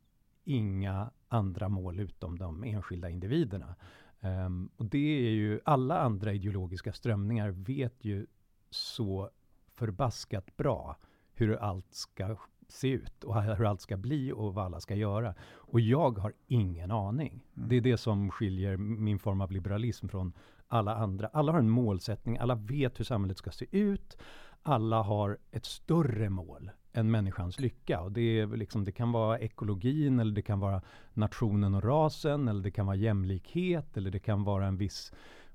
inga 0.45 1.11
andra 1.29 1.69
mål 1.69 2.01
utom 2.01 2.39
de 2.39 2.65
enskilda 2.65 3.11
individerna. 3.11 3.75
Um, 4.21 4.71
och 4.77 4.85
det 4.85 5.27
är 5.29 5.31
ju 5.31 5.61
alla 5.65 6.01
andra 6.01 6.33
ideologiska 6.33 6.93
strömningar 6.93 7.51
vet 7.51 8.05
ju 8.05 8.27
så 8.71 9.31
förbaskat 9.75 10.57
bra 10.57 10.97
hur 11.35 11.57
allt 11.57 11.95
ska 11.95 12.37
se 12.69 12.89
ut 12.89 13.25
och 13.25 13.43
hur 13.43 13.65
allt 13.65 13.81
ska 13.81 13.97
bli 13.97 14.33
och 14.33 14.55
vad 14.55 14.65
alla 14.65 14.81
ska 14.81 14.95
göra. 14.95 15.35
Och 15.55 15.81
jag 15.81 16.19
har 16.19 16.33
ingen 16.47 16.91
aning. 16.91 17.45
Mm. 17.57 17.69
Det 17.69 17.77
är 17.77 17.81
det 17.81 17.97
som 17.97 18.31
skiljer 18.31 18.77
min 18.77 19.19
form 19.19 19.41
av 19.41 19.53
liberalism 19.53 20.09
från 20.09 20.33
alla 20.69 20.97
andra. 20.97 21.31
Alla 21.33 21.53
har 21.53 21.59
en 21.59 21.71
målsättning, 21.71 22.39
alla 22.39 22.55
vet 22.55 23.01
hur 23.01 23.05
samhället 23.05 23.39
ska 23.39 23.51
se 23.51 23.67
ut. 23.71 24.17
Alla 24.63 25.03
har 25.03 25.39
ett 25.51 25.65
större 25.65 26.31
mål 26.31 26.71
än 26.93 27.11
människans 27.11 27.61
lycka. 27.61 28.01
Och 28.01 28.13
det, 28.13 28.41
är 28.41 28.47
liksom, 28.47 28.85
det 28.85 28.93
kan 28.93 29.13
vara 29.13 29.39
ekologin, 29.39 30.21
eller 30.21 30.33
det 30.33 30.43
kan 30.43 30.61
vara 30.61 30.83
nationen 31.13 31.75
och 31.75 31.85
rasen, 31.85 32.49
eller 32.49 32.63
det 32.63 32.71
kan 32.71 32.87
vara 32.87 32.97
jämlikhet, 32.97 33.97
eller 33.97 34.11
det 34.11 34.19
kan 34.19 34.45
vara 34.45 34.67
en 34.67 34.77
viss, 34.77 35.13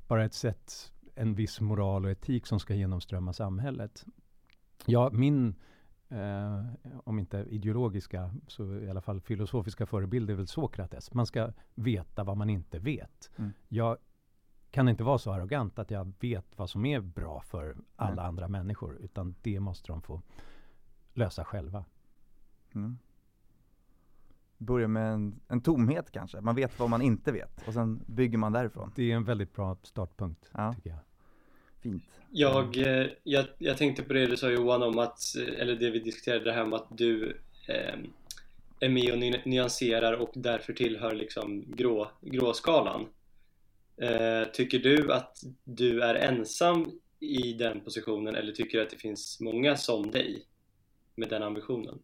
bara 0.08 0.26
ett 0.26 0.34
sätt, 0.34 0.92
en 1.16 1.36
viss 1.36 1.62
moral 1.62 2.06
och 2.06 2.12
etik 2.12 2.48
som 2.48 2.60
ska 2.60 2.76
genomströmma 2.76 3.34
samhället. 3.34 4.06
Ja, 4.86 5.10
min 5.14 5.56
eh, 6.12 6.66
om 7.04 7.20
inte 7.20 7.38
ideologiska, 7.38 8.32
så 8.48 8.76
i 8.76 8.90
alla 8.90 9.02
fall 9.02 9.22
filosofiska 9.22 9.86
förebilder 9.86 10.34
är 10.34 10.38
väl 10.38 10.48
Sokrates. 10.48 11.14
Man 11.14 11.26
ska 11.26 11.52
veta 11.76 12.24
vad 12.24 12.38
man 12.38 12.50
inte 12.50 12.80
vet. 12.80 13.32
Mm. 13.38 13.52
Jag 13.68 13.98
kan 14.72 14.90
inte 14.90 15.04
vara 15.04 15.18
så 15.18 15.32
arrogant 15.32 15.80
att 15.80 15.92
jag 15.92 16.14
vet 16.20 16.46
vad 16.56 16.70
som 16.70 16.86
är 16.86 17.00
bra 17.00 17.42
för 17.42 17.78
alla 17.96 18.16
Nej. 18.16 18.26
andra 18.26 18.48
människor, 18.48 18.98
utan 18.98 19.36
det 19.42 19.60
måste 19.60 19.88
de 19.88 20.02
få 20.02 20.22
lösa 21.14 21.46
själva. 21.46 21.86
Mm. 22.76 22.98
Börja 24.58 24.88
med 24.88 25.14
en, 25.14 25.40
en, 25.48 25.62
tomhet 25.62 26.12
kanske, 26.12 26.42
man 26.42 26.56
vet 26.56 26.80
vad 26.80 26.90
man 26.90 27.02
inte 27.02 27.32
vet 27.32 27.68
och 27.68 27.74
sen 27.74 28.04
bygger 28.06 28.38
man 28.38 28.52
därifrån. 28.52 28.92
Det 28.96 29.12
är 29.12 29.16
en 29.16 29.24
väldigt 29.24 29.54
bra 29.54 29.78
startpunkt, 29.84 30.50
ja. 30.54 30.74
tycker 30.74 30.90
jag. 30.90 31.00
Fint. 31.82 32.04
Jag, 32.32 32.78
eh, 32.78 33.08
jag, 33.24 33.46
jag 33.58 33.78
tänkte 33.78 34.04
på 34.04 34.14
det 34.14 34.26
du 34.26 34.38
sa 34.38 34.50
Johan 34.50 34.84
om 34.84 35.00
att, 35.00 35.20
eller 35.58 35.76
det 35.76 35.90
vi 35.90 36.00
diskuterade 36.00 36.44
det 36.44 36.54
här 36.54 36.64
om 36.64 36.74
att 36.74 36.88
du 36.90 37.38
eh, 37.68 37.96
är 38.80 38.90
med 38.90 39.14
och 39.14 39.48
nyanserar 39.48 40.14
och 40.14 40.32
därför 40.36 40.74
tillhör 40.74 41.16
liksom 41.16 41.64
grå, 41.68 42.12
gråskalan. 42.22 43.08
Eh, 43.98 44.44
tycker 44.54 44.80
du 44.80 45.14
att 45.14 45.38
du 45.64 46.02
är 46.02 46.16
ensam 46.16 46.92
i 47.20 47.54
den 47.54 47.82
positionen 47.82 48.36
eller 48.36 48.52
tycker 48.52 48.78
du 48.78 48.84
att 48.84 48.90
det 48.90 48.98
finns 48.98 49.40
många 49.40 49.78
som 49.78 50.12
dig 50.12 50.46
med 51.16 51.30
den 51.30 51.44
ambitionen? 51.44 52.00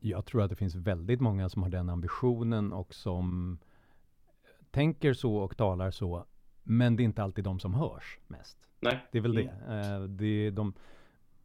Jag 0.00 0.26
tror 0.26 0.42
att 0.42 0.50
det 0.50 0.56
finns 0.56 0.74
väldigt 0.74 1.20
många 1.20 1.48
som 1.48 1.62
har 1.62 1.70
den 1.70 1.88
ambitionen 1.88 2.72
och 2.72 2.94
som 2.94 3.58
tänker 4.70 5.14
så 5.14 5.36
och 5.36 5.56
talar 5.56 5.90
så 5.90 6.26
men 6.62 6.96
det 6.96 7.02
är 7.02 7.04
inte 7.04 7.22
alltid 7.22 7.44
de 7.44 7.60
som 7.60 7.74
hörs 7.74 8.18
mest. 8.26 8.58
Nej. 8.80 9.06
Det 9.12 9.18
är 9.18 9.22
väl 9.22 9.34
det. 9.34 9.50
Mm. 9.66 10.02
Uh, 10.02 10.08
det, 10.08 10.50
de, 10.50 10.74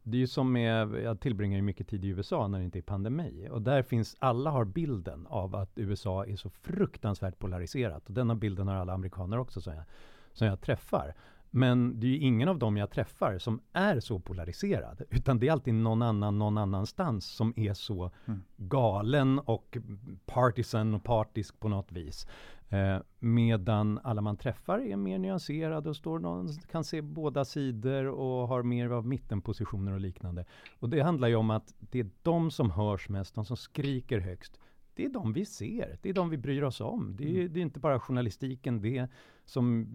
det 0.02 0.16
är 0.16 0.20
ju 0.20 0.26
som 0.26 0.52
med, 0.52 0.94
jag 0.94 1.20
tillbringar 1.20 1.56
ju 1.56 1.62
mycket 1.62 1.88
tid 1.88 2.04
i 2.04 2.08
USA 2.08 2.48
när 2.48 2.58
det 2.58 2.64
inte 2.64 2.78
är 2.78 2.82
pandemi. 2.82 3.48
Och 3.50 3.62
där 3.62 3.82
finns, 3.82 4.16
alla 4.18 4.50
har 4.50 4.64
bilden 4.64 5.26
av 5.26 5.56
att 5.56 5.78
USA 5.78 6.26
är 6.26 6.36
så 6.36 6.50
fruktansvärt 6.50 7.38
polariserat. 7.38 8.06
Och 8.06 8.12
denna 8.12 8.34
bilden 8.34 8.68
har 8.68 8.74
alla 8.74 8.92
amerikaner 8.92 9.38
också 9.38 9.60
som 9.60 9.74
jag, 9.74 9.84
som 10.32 10.46
jag 10.46 10.60
träffar. 10.60 11.14
Men 11.50 12.00
det 12.00 12.06
är 12.06 12.10
ju 12.10 12.18
ingen 12.18 12.48
av 12.48 12.58
dem 12.58 12.76
jag 12.76 12.90
träffar 12.90 13.38
som 13.38 13.60
är 13.72 14.00
så 14.00 14.18
polariserad. 14.18 15.02
Utan 15.10 15.38
det 15.38 15.48
är 15.48 15.52
alltid 15.52 15.74
någon 15.74 16.02
annan 16.02 16.38
någon 16.38 16.58
annanstans 16.58 17.26
som 17.26 17.54
är 17.56 17.74
så 17.74 18.10
mm. 18.26 18.42
galen 18.56 19.38
och 19.38 19.78
partisan 20.26 20.94
och 20.94 21.04
partisk 21.04 21.60
på 21.60 21.68
något 21.68 21.92
vis. 21.92 22.26
Eh, 22.68 22.98
medan 23.18 24.00
alla 24.04 24.20
man 24.20 24.36
träffar 24.36 24.78
är 24.78 24.96
mer 24.96 25.18
nyanserade 25.18 25.88
och 25.88 25.96
står 25.96 26.18
någon, 26.18 26.48
kan 26.70 26.84
se 26.84 27.02
båda 27.02 27.44
sidor 27.44 28.06
och 28.06 28.48
har 28.48 28.62
mer 28.62 28.90
av 28.90 29.06
mittenpositioner 29.06 29.92
och 29.92 30.00
liknande. 30.00 30.44
Och 30.78 30.88
det 30.88 31.00
handlar 31.00 31.28
ju 31.28 31.34
om 31.36 31.50
att 31.50 31.74
det 31.78 32.00
är 32.00 32.10
de 32.22 32.50
som 32.50 32.70
hörs 32.70 33.08
mest, 33.08 33.34
de 33.34 33.44
som 33.44 33.56
skriker 33.56 34.18
högst. 34.18 34.60
Det 34.94 35.04
är 35.04 35.08
de 35.08 35.32
vi 35.32 35.44
ser, 35.44 35.98
det 36.02 36.08
är 36.08 36.14
de 36.14 36.30
vi 36.30 36.36
bryr 36.36 36.62
oss 36.62 36.80
om. 36.80 37.16
Det 37.16 37.24
är, 37.24 37.40
mm. 37.40 37.52
det 37.52 37.60
är 37.60 37.62
inte 37.62 37.80
bara 37.80 38.00
journalistiken 38.00 38.80
det 38.80 39.08
som 39.44 39.86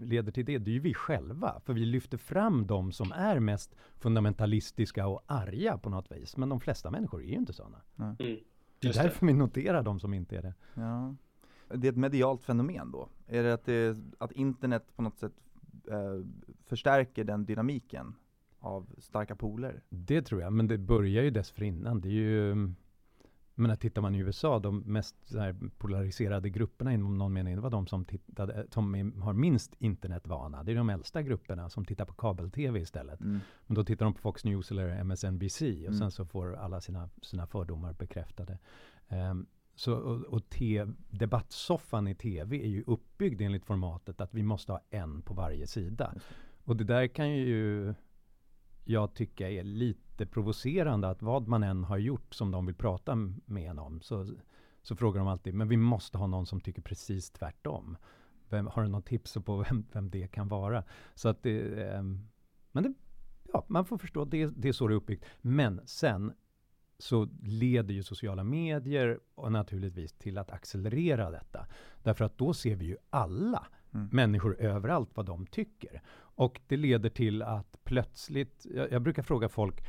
leder 0.00 0.32
till 0.32 0.44
det, 0.44 0.58
det 0.58 0.70
är 0.70 0.72
ju 0.72 0.80
vi 0.80 0.94
själva. 0.94 1.60
För 1.64 1.72
vi 1.72 1.84
lyfter 1.84 2.18
fram 2.18 2.66
de 2.66 2.92
som 2.92 3.12
är 3.12 3.40
mest 3.40 3.74
fundamentalistiska 3.98 5.06
och 5.06 5.22
arga 5.26 5.78
på 5.78 5.90
något 5.90 6.12
vis. 6.12 6.36
Men 6.36 6.48
de 6.48 6.60
flesta 6.60 6.90
människor 6.90 7.22
är 7.22 7.28
ju 7.28 7.34
inte 7.36 7.52
sådana. 7.52 7.80
Mm. 7.98 8.16
Det 8.78 8.88
är 8.88 8.92
därför 8.92 9.26
vi 9.26 9.32
noterar 9.32 9.82
de 9.82 10.00
som 10.00 10.14
inte 10.14 10.36
är 10.36 10.42
det. 10.42 10.54
Ja 10.74 11.14
det 11.74 11.88
är 11.88 11.92
ett 11.92 11.98
medialt 11.98 12.42
fenomen 12.42 12.90
då? 12.90 13.08
Är 13.26 13.42
det 13.42 13.54
att, 13.54 13.64
det, 13.64 13.98
att 14.18 14.32
internet 14.32 14.96
på 14.96 15.02
något 15.02 15.18
sätt 15.18 15.32
eh, 15.90 16.26
förstärker 16.66 17.24
den 17.24 17.44
dynamiken 17.44 18.14
av 18.58 18.86
starka 18.98 19.36
poler? 19.36 19.82
Det 19.88 20.22
tror 20.22 20.40
jag, 20.40 20.52
men 20.52 20.66
det 20.66 20.78
börjar 20.78 21.22
ju 21.22 21.30
dessförinnan. 21.30 22.00
Det 22.00 22.08
är 22.08 22.12
ju 22.12 22.72
men 23.60 23.76
tittar 23.76 24.02
man 24.02 24.14
i 24.14 24.18
USA, 24.18 24.58
de 24.58 24.78
mest 24.78 25.16
polariserade 25.78 26.50
grupperna 26.50 26.92
inom 26.92 27.18
någon 27.18 27.32
mening, 27.32 27.54
det 27.54 27.60
var 27.60 27.70
de 27.70 27.86
som, 27.86 28.04
tittade, 28.04 28.66
som 28.70 28.94
är, 28.94 29.20
har 29.20 29.32
minst 29.32 29.74
internetvana. 29.78 30.62
Det 30.62 30.72
är 30.72 30.76
de 30.76 30.90
äldsta 30.90 31.22
grupperna 31.22 31.70
som 31.70 31.84
tittar 31.84 32.04
på 32.04 32.14
kabel-tv 32.14 32.80
istället. 32.80 33.20
Mm. 33.20 33.40
Men 33.66 33.74
då 33.74 33.84
tittar 33.84 34.04
de 34.04 34.14
på 34.14 34.20
Fox 34.20 34.44
News 34.44 34.70
eller 34.70 34.88
MSNBC 34.88 35.62
och 35.62 35.68
mm. 35.68 35.98
sen 35.98 36.10
så 36.10 36.24
får 36.24 36.56
alla 36.56 36.80
sina, 36.80 37.08
sina 37.22 37.46
fördomar 37.46 37.92
bekräftade. 37.92 38.58
Um, 39.08 39.46
så, 39.80 39.94
och, 39.94 40.20
och 40.20 40.42
debattsoffan 41.10 42.08
i 42.08 42.14
tv 42.14 42.62
är 42.62 42.68
ju 42.68 42.84
uppbyggd 42.86 43.40
enligt 43.40 43.66
formatet 43.66 44.20
att 44.20 44.34
vi 44.34 44.42
måste 44.42 44.72
ha 44.72 44.80
en 44.90 45.22
på 45.22 45.34
varje 45.34 45.66
sida. 45.66 46.14
Och 46.64 46.76
det 46.76 46.84
där 46.84 47.06
kan 47.06 47.30
ju 47.30 47.94
jag 48.84 49.14
tycka 49.14 49.50
är 49.50 49.64
lite 49.64 50.26
provocerande 50.26 51.08
att 51.08 51.22
vad 51.22 51.48
man 51.48 51.62
än 51.62 51.84
har 51.84 51.98
gjort 51.98 52.34
som 52.34 52.50
de 52.50 52.66
vill 52.66 52.74
prata 52.74 53.14
med 53.44 53.70
en 53.70 53.78
om 53.78 54.00
så, 54.00 54.26
så 54.82 54.96
frågar 54.96 55.18
de 55.18 55.28
alltid, 55.28 55.54
men 55.54 55.68
vi 55.68 55.76
måste 55.76 56.18
ha 56.18 56.26
någon 56.26 56.46
som 56.46 56.60
tycker 56.60 56.82
precis 56.82 57.30
tvärtom. 57.30 57.96
Vem, 58.48 58.66
har 58.66 58.82
du 58.82 58.88
något 58.88 59.06
tips 59.06 59.34
på 59.34 59.56
vem, 59.56 59.86
vem 59.92 60.10
det 60.10 60.28
kan 60.28 60.48
vara? 60.48 60.84
Så 61.14 61.28
att 61.28 61.42
det, 61.42 61.84
eh, 61.84 62.02
men 62.72 62.82
det, 62.82 62.94
ja, 63.52 63.64
man 63.68 63.84
får 63.84 63.98
förstå, 63.98 64.24
det, 64.24 64.46
det 64.46 64.68
är 64.68 64.72
så 64.72 64.88
det 64.88 64.94
är 64.94 64.96
uppbyggt. 64.96 65.24
Men 65.40 65.80
sen 65.84 66.32
så 67.00 67.28
leder 67.42 67.94
ju 67.94 68.02
sociala 68.02 68.44
medier 68.44 69.20
och 69.34 69.52
naturligtvis 69.52 70.12
till 70.12 70.38
att 70.38 70.50
accelerera 70.50 71.30
detta. 71.30 71.66
Därför 72.02 72.24
att 72.24 72.38
då 72.38 72.54
ser 72.54 72.76
vi 72.76 72.84
ju 72.84 72.96
alla 73.10 73.66
mm. 73.94 74.08
människor 74.12 74.60
överallt 74.60 75.10
vad 75.14 75.26
de 75.26 75.46
tycker. 75.46 76.02
Och 76.12 76.60
det 76.66 76.76
leder 76.76 77.10
till 77.10 77.42
att 77.42 77.76
plötsligt, 77.84 78.66
jag, 78.74 78.92
jag, 78.92 79.02
brukar 79.02 79.22
fråga 79.22 79.48
folk, 79.48 79.84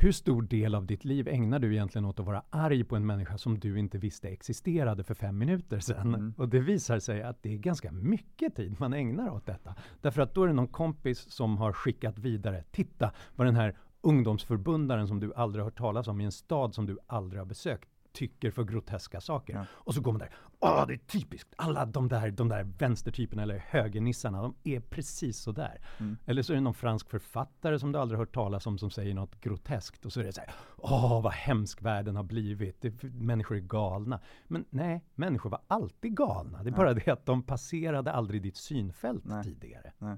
hur 0.00 0.12
stor 0.12 0.42
del 0.42 0.74
av 0.74 0.86
ditt 0.86 1.04
liv 1.04 1.28
ägnar 1.28 1.58
du 1.58 1.72
egentligen 1.72 2.04
åt 2.04 2.20
att 2.20 2.26
vara 2.26 2.42
arg 2.50 2.84
på 2.84 2.96
en 2.96 3.06
människa 3.06 3.38
som 3.38 3.58
du 3.58 3.78
inte 3.78 3.98
visste 3.98 4.28
existerade 4.28 5.04
för 5.04 5.14
fem 5.14 5.38
minuter 5.38 5.80
sedan? 5.80 6.14
Mm. 6.14 6.34
Och 6.36 6.48
det 6.48 6.60
visar 6.60 6.98
sig 6.98 7.22
att 7.22 7.42
det 7.42 7.54
är 7.54 7.58
ganska 7.58 7.92
mycket 7.92 8.56
tid 8.56 8.76
man 8.80 8.92
ägnar 8.92 9.30
åt 9.30 9.46
detta. 9.46 9.74
Därför 10.00 10.22
att 10.22 10.34
då 10.34 10.42
är 10.42 10.46
det 10.46 10.52
någon 10.52 10.68
kompis 10.68 11.18
som 11.18 11.58
har 11.58 11.72
skickat 11.72 12.18
vidare, 12.18 12.64
titta 12.70 13.12
vad 13.34 13.46
den 13.46 13.56
här 13.56 13.76
ungdomsförbundaren 14.00 15.08
som 15.08 15.20
du 15.20 15.34
aldrig 15.34 15.64
hört 15.64 15.78
talas 15.78 16.08
om 16.08 16.20
i 16.20 16.24
en 16.24 16.32
stad 16.32 16.74
som 16.74 16.86
du 16.86 16.98
aldrig 17.06 17.40
har 17.40 17.46
besökt 17.46 17.88
tycker 18.12 18.50
för 18.50 18.64
groteska 18.64 19.20
saker. 19.20 19.54
Ja. 19.54 19.64
Och 19.72 19.94
så 19.94 20.00
går 20.00 20.12
man 20.12 20.18
där, 20.18 20.30
åh 20.60 20.86
det 20.86 20.94
är 20.94 20.98
typiskt, 20.98 21.54
alla 21.56 21.86
de 21.86 22.08
där, 22.08 22.30
de 22.30 22.48
där 22.48 22.64
vänstertyperna 22.78 23.42
eller 23.42 23.58
högernissarna, 23.58 24.42
de 24.42 24.54
är 24.64 24.80
precis 24.80 25.38
så 25.38 25.52
där. 25.52 25.80
Mm. 25.98 26.16
Eller 26.26 26.42
så 26.42 26.52
är 26.52 26.54
det 26.54 26.60
någon 26.60 26.74
fransk 26.74 27.10
författare 27.10 27.78
som 27.78 27.92
du 27.92 27.98
aldrig 27.98 28.18
hört 28.18 28.34
talas 28.34 28.66
om 28.66 28.78
som 28.78 28.90
säger 28.90 29.14
något 29.14 29.40
groteskt 29.40 30.06
och 30.06 30.12
så 30.12 30.20
är 30.20 30.24
det 30.24 30.32
så 30.32 30.40
här, 30.40 30.50
åh 30.76 31.22
vad 31.22 31.32
hemsk 31.32 31.82
världen 31.82 32.16
har 32.16 32.22
blivit, 32.22 32.80
det, 32.80 33.02
människor 33.02 33.56
är 33.56 33.60
galna. 33.60 34.20
Men 34.48 34.64
nej, 34.70 35.04
människor 35.14 35.50
var 35.50 35.60
alltid 35.66 36.16
galna, 36.16 36.62
det 36.62 36.68
är 36.68 36.72
ja. 36.72 36.76
bara 36.76 36.94
det 36.94 37.08
att 37.08 37.26
de 37.26 37.42
passerade 37.42 38.12
aldrig 38.12 38.42
ditt 38.42 38.56
synfält 38.56 39.24
nej. 39.24 39.44
tidigare. 39.44 39.92
Nej. 39.98 40.16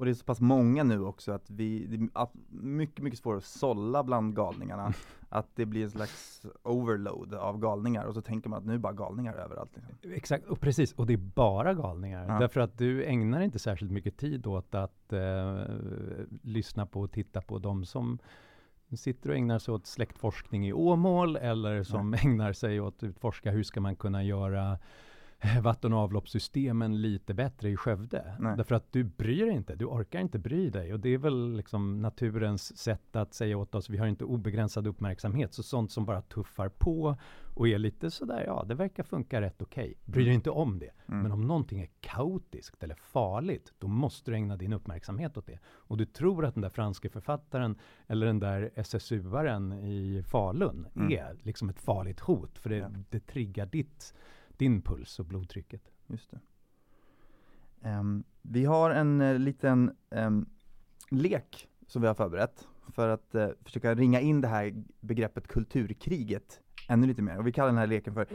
Och 0.00 0.06
det 0.06 0.12
är 0.12 0.14
så 0.14 0.24
pass 0.24 0.40
många 0.40 0.82
nu 0.82 1.04
också 1.04 1.32
att 1.32 1.50
vi, 1.50 1.86
det 1.86 1.96
är 1.96 2.28
mycket, 2.50 3.04
mycket 3.04 3.18
svårare 3.18 3.38
att 3.38 3.44
sålla 3.44 4.02
bland 4.02 4.36
galningarna. 4.36 4.92
att 5.28 5.46
det 5.54 5.66
blir 5.66 5.84
en 5.84 5.90
slags 5.90 6.46
overload 6.62 7.34
av 7.34 7.58
galningar 7.58 8.04
och 8.04 8.14
så 8.14 8.22
tänker 8.22 8.48
man 8.48 8.58
att 8.58 8.64
nu 8.64 8.74
är 8.74 8.78
bara 8.78 8.92
galningar 8.92 9.34
överallt. 9.34 9.70
Liksom. 9.74 10.12
Exakt, 10.12 10.46
och 10.46 10.60
precis, 10.60 10.92
och 10.92 11.06
det 11.06 11.12
är 11.12 11.16
bara 11.16 11.74
galningar. 11.74 12.28
Ja. 12.28 12.38
Därför 12.38 12.60
att 12.60 12.78
du 12.78 13.04
ägnar 13.04 13.40
inte 13.40 13.58
särskilt 13.58 13.92
mycket 13.92 14.16
tid 14.16 14.46
åt 14.46 14.74
att 14.74 15.12
eh, 15.12 15.64
lyssna 16.42 16.86
på 16.86 17.00
och 17.00 17.12
titta 17.12 17.40
på 17.40 17.58
de 17.58 17.84
som 17.84 18.18
sitter 18.96 19.30
och 19.30 19.36
ägnar 19.36 19.58
sig 19.58 19.74
åt 19.74 19.86
släktforskning 19.86 20.66
i 20.66 20.72
Åmål 20.72 21.36
eller 21.36 21.82
som 21.82 22.14
ägnar 22.14 22.52
sig 22.52 22.80
åt 22.80 22.96
att 22.96 23.02
utforska 23.02 23.50
hur 23.50 23.62
ska 23.62 23.80
man 23.80 23.96
kunna 23.96 24.22
göra 24.22 24.78
vatten 25.62 25.92
och 25.92 25.98
avloppssystemen 25.98 27.00
lite 27.00 27.34
bättre 27.34 27.70
i 27.70 27.76
Skövde. 27.76 28.34
Nej. 28.38 28.56
Därför 28.56 28.74
att 28.74 28.92
du 28.92 29.04
bryr 29.04 29.46
dig 29.46 29.54
inte, 29.54 29.74
du 29.74 29.84
orkar 29.84 30.20
inte 30.20 30.38
bry 30.38 30.70
dig. 30.70 30.92
Och 30.92 31.00
det 31.00 31.08
är 31.08 31.18
väl 31.18 31.52
liksom 31.56 32.02
naturens 32.02 32.78
sätt 32.78 33.16
att 33.16 33.34
säga 33.34 33.58
åt 33.58 33.74
oss, 33.74 33.90
vi 33.90 33.96
har 33.98 34.06
inte 34.06 34.24
obegränsad 34.24 34.86
uppmärksamhet. 34.86 35.54
Så 35.54 35.62
sånt 35.62 35.92
som 35.92 36.04
bara 36.04 36.22
tuffar 36.22 36.68
på 36.68 37.16
och 37.54 37.68
är 37.68 37.78
lite 37.78 38.10
sådär, 38.10 38.44
ja 38.46 38.64
det 38.68 38.74
verkar 38.74 39.02
funka 39.02 39.40
rätt 39.40 39.62
okej. 39.62 39.94
Bry 40.04 40.24
dig 40.24 40.34
inte 40.34 40.50
om 40.50 40.78
det. 40.78 40.90
Mm. 41.08 41.22
Men 41.22 41.32
om 41.32 41.46
någonting 41.46 41.80
är 41.80 41.88
kaotiskt 42.00 42.82
eller 42.82 42.94
farligt, 42.94 43.72
då 43.78 43.88
måste 43.88 44.30
du 44.30 44.34
ägna 44.34 44.56
din 44.56 44.72
uppmärksamhet 44.72 45.36
åt 45.36 45.46
det. 45.46 45.58
Och 45.64 45.96
du 45.96 46.04
tror 46.06 46.44
att 46.44 46.54
den 46.54 46.62
där 46.62 46.68
franske 46.68 47.08
författaren 47.08 47.78
eller 48.06 48.26
den 48.26 48.40
där 48.40 48.70
SSU-aren 48.74 49.72
i 49.72 50.22
Falun 50.22 50.86
Mm. 50.96 51.12
är 51.12 51.36
liksom 51.42 51.68
ett 51.68 51.80
farligt 51.80 52.20
hot. 52.20 52.58
För 52.58 52.70
det, 52.70 52.76
Ja. 52.76 52.88
det 53.10 53.20
triggar 53.26 53.66
ditt, 53.66 54.14
din 54.60 54.82
puls 54.82 55.18
och 55.18 55.26
blodtrycket. 55.26 55.82
Just 56.06 56.30
det. 56.30 56.40
Ehm, 57.88 58.24
vi 58.42 58.64
har 58.64 58.90
en 58.90 59.20
eh, 59.20 59.38
liten 59.38 59.96
ehm, 60.10 60.46
lek 61.10 61.68
som 61.86 62.02
vi 62.02 62.08
har 62.08 62.14
förberett 62.14 62.68
för 62.94 63.08
att 63.08 63.34
eh, 63.34 63.48
försöka 63.64 63.94
ringa 63.94 64.20
in 64.20 64.40
det 64.40 64.48
här 64.48 64.84
begreppet 65.00 65.48
kulturkriget 65.48 66.60
ännu 66.88 67.06
lite 67.06 67.22
mer. 67.22 67.38
Och 67.38 67.46
vi 67.46 67.52
kallar 67.52 67.68
den 67.68 67.78
här 67.78 67.86
leken 67.86 68.14
för 68.14 68.26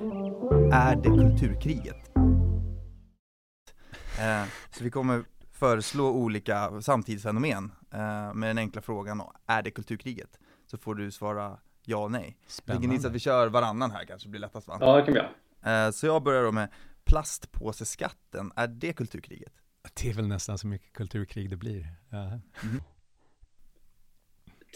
Är 0.72 0.96
det 0.96 1.10
kulturkriget? 1.10 2.12
Eh, 4.20 4.46
så 4.72 4.84
vi 4.84 4.91
kommer 4.91 5.24
föreslå 5.51 6.12
olika 6.12 6.82
samtidsfenomen 6.82 7.72
eh, 7.91 8.34
med 8.34 8.50
den 8.50 8.58
enkla 8.58 8.82
frågan 8.82 9.22
Är 9.46 9.63
det 9.63 9.72
kulturkriget? 9.72 10.39
Så 10.65 10.77
får 10.77 10.96
du 10.96 11.12
svara 11.12 11.58
ja 11.84 11.98
och 11.98 12.12
nej. 12.12 12.38
Vilken 12.65 12.91
gissar 12.91 13.10
att 13.10 13.15
vi 13.15 13.20
kör 13.20 13.48
varannan 13.48 13.91
här 13.91 14.05
kanske 14.05 14.29
blir 14.29 14.41
lättast 14.41 14.67
va? 14.67 14.77
Ja, 14.79 14.96
det 14.96 15.01
kan 15.05 15.13
vi 15.13 15.20
göra. 15.20 15.29
Eh, 15.66 15.92
Så 15.92 16.06
jag 16.06 16.24
börjar 16.24 16.44
då 16.44 16.52
med 16.52 16.70
plastpåseskatten, 17.04 18.52
är 18.56 18.68
det 18.68 18.94
kulturkriget? 18.94 19.54
Det 20.02 20.10
är 20.10 20.14
väl 20.14 20.28
nästan 20.28 20.58
så 20.58 20.68
mycket 20.68 20.94
kulturkrig 20.94 21.50
det 21.50 21.56
blir. 21.56 21.88
Ja. 22.10 22.40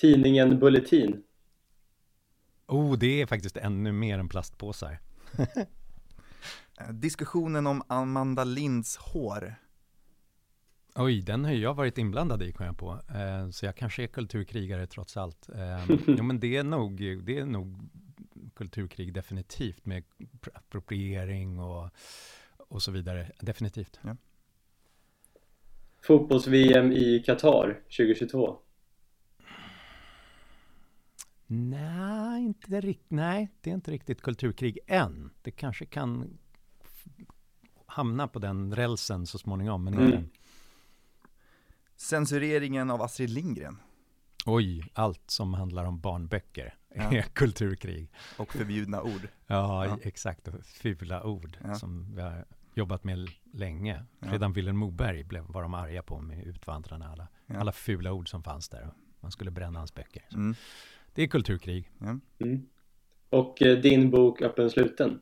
Tidningen 0.01 0.60
Bulletin. 0.60 1.24
Oh, 2.67 2.98
det 2.98 3.22
är 3.22 3.25
faktiskt 3.25 3.58
ännu 3.58 3.91
mer 3.91 4.19
än 4.19 4.29
plastpåsar. 4.29 5.00
Diskussionen 6.91 7.67
om 7.67 7.84
Amanda 7.88 8.43
Linds 8.43 8.98
hår, 8.98 9.55
Oj, 10.96 11.22
den 11.22 11.46
har 11.46 11.51
jag 11.51 11.74
varit 11.74 11.98
inblandad 11.98 12.43
i 12.43 12.51
kom 12.51 12.65
jag 12.65 12.77
på. 12.77 13.01
Eh, 13.10 13.50
så 13.50 13.65
jag 13.65 13.75
kanske 13.75 14.03
är 14.03 14.08
kulturkrigare 14.08 14.88
trots 14.88 15.17
allt. 15.17 15.50
Eh, 15.50 15.96
jo, 16.08 16.24
men 16.24 16.39
det 16.39 16.58
är, 16.58 16.63
nog, 16.63 16.98
det 17.24 17.38
är 17.38 17.46
nog 17.46 17.89
kulturkrig 18.59 19.13
definitivt 19.13 19.85
med 19.85 20.03
pr- 20.41 20.49
appropriering 20.53 21.59
och, 21.59 21.89
och 22.57 22.81
så 22.83 22.91
vidare. 22.91 23.31
Definitivt. 23.39 23.99
Fotbolls-VM 26.01 26.91
i 26.91 27.23
Qatar 27.25 27.81
2022. 27.97 28.57
Nej, 31.47 32.41
inte 32.45 32.81
rikt- 32.81 33.05
nej, 33.11 33.49
det 33.61 33.69
är 33.69 33.73
inte 33.73 33.91
riktigt 33.91 34.21
kulturkrig 34.21 34.79
än. 34.87 35.31
Det 35.41 35.51
kanske 35.51 35.85
kan 35.85 36.37
hamna 37.85 38.27
på 38.27 38.39
den 38.39 38.75
rälsen 38.75 39.25
så 39.25 39.37
småningom, 39.37 39.83
men 39.83 39.93
inte 39.93 40.05
Mm. 40.05 40.17
än. 40.17 40.29
censureringen 41.95 42.91
av 42.91 43.01
Astrid 43.01 43.29
Lindgren 43.29 43.77
Oj, 44.45 44.83
allt 44.93 45.31
som 45.31 45.53
handlar 45.53 45.85
om 45.85 45.99
barnböcker 45.99 46.75
Ja. 46.96 47.03
är 47.13 47.22
kulturkrig. 47.34 48.12
och 48.38 48.53
förbjudna 48.53 49.01
ord. 49.01 49.27
Ja, 49.48 49.86
Ja. 49.86 49.98
exakt. 50.01 50.48
Och 50.48 50.65
Fula 50.65 51.24
ord 51.24 51.58
Ja. 51.63 51.75
som 51.75 52.15
vi 52.15 52.22
har 52.22 52.46
jobbat 52.74 53.03
med 53.03 53.29
länge. 53.53 54.05
Ja. 54.19 54.31
Redan 54.31 54.53
Vilhelm 54.53 54.77
Moberg 54.77 55.23
blev, 55.23 55.43
var 55.43 55.62
de 55.62 55.73
arga 55.73 56.04
på 56.04 56.21
med 56.21 56.47
Utvandrarna. 56.47 57.10
Alla, 57.12 57.28
Ja. 57.47 57.60
alla 57.60 57.71
fula 57.71 58.12
ord 58.12 58.30
som 58.30 58.43
fanns 58.43 58.69
där. 58.69 58.89
Man 59.19 59.32
skulle 59.32 59.52
bränna 59.52 59.80
hans 59.80 59.93
böcker. 59.93 60.23
Mm. 60.34 60.56
Det 61.13 61.23
är 61.23 61.28
kulturkrig. 61.28 61.91
Ja. 61.99 62.19
Mm. 62.39 62.65
Och 63.30 63.62
eh, 63.62 63.78
din 63.78 64.10
bok 64.10 64.41
Öppen 64.41 64.69
sluten. 64.69 65.19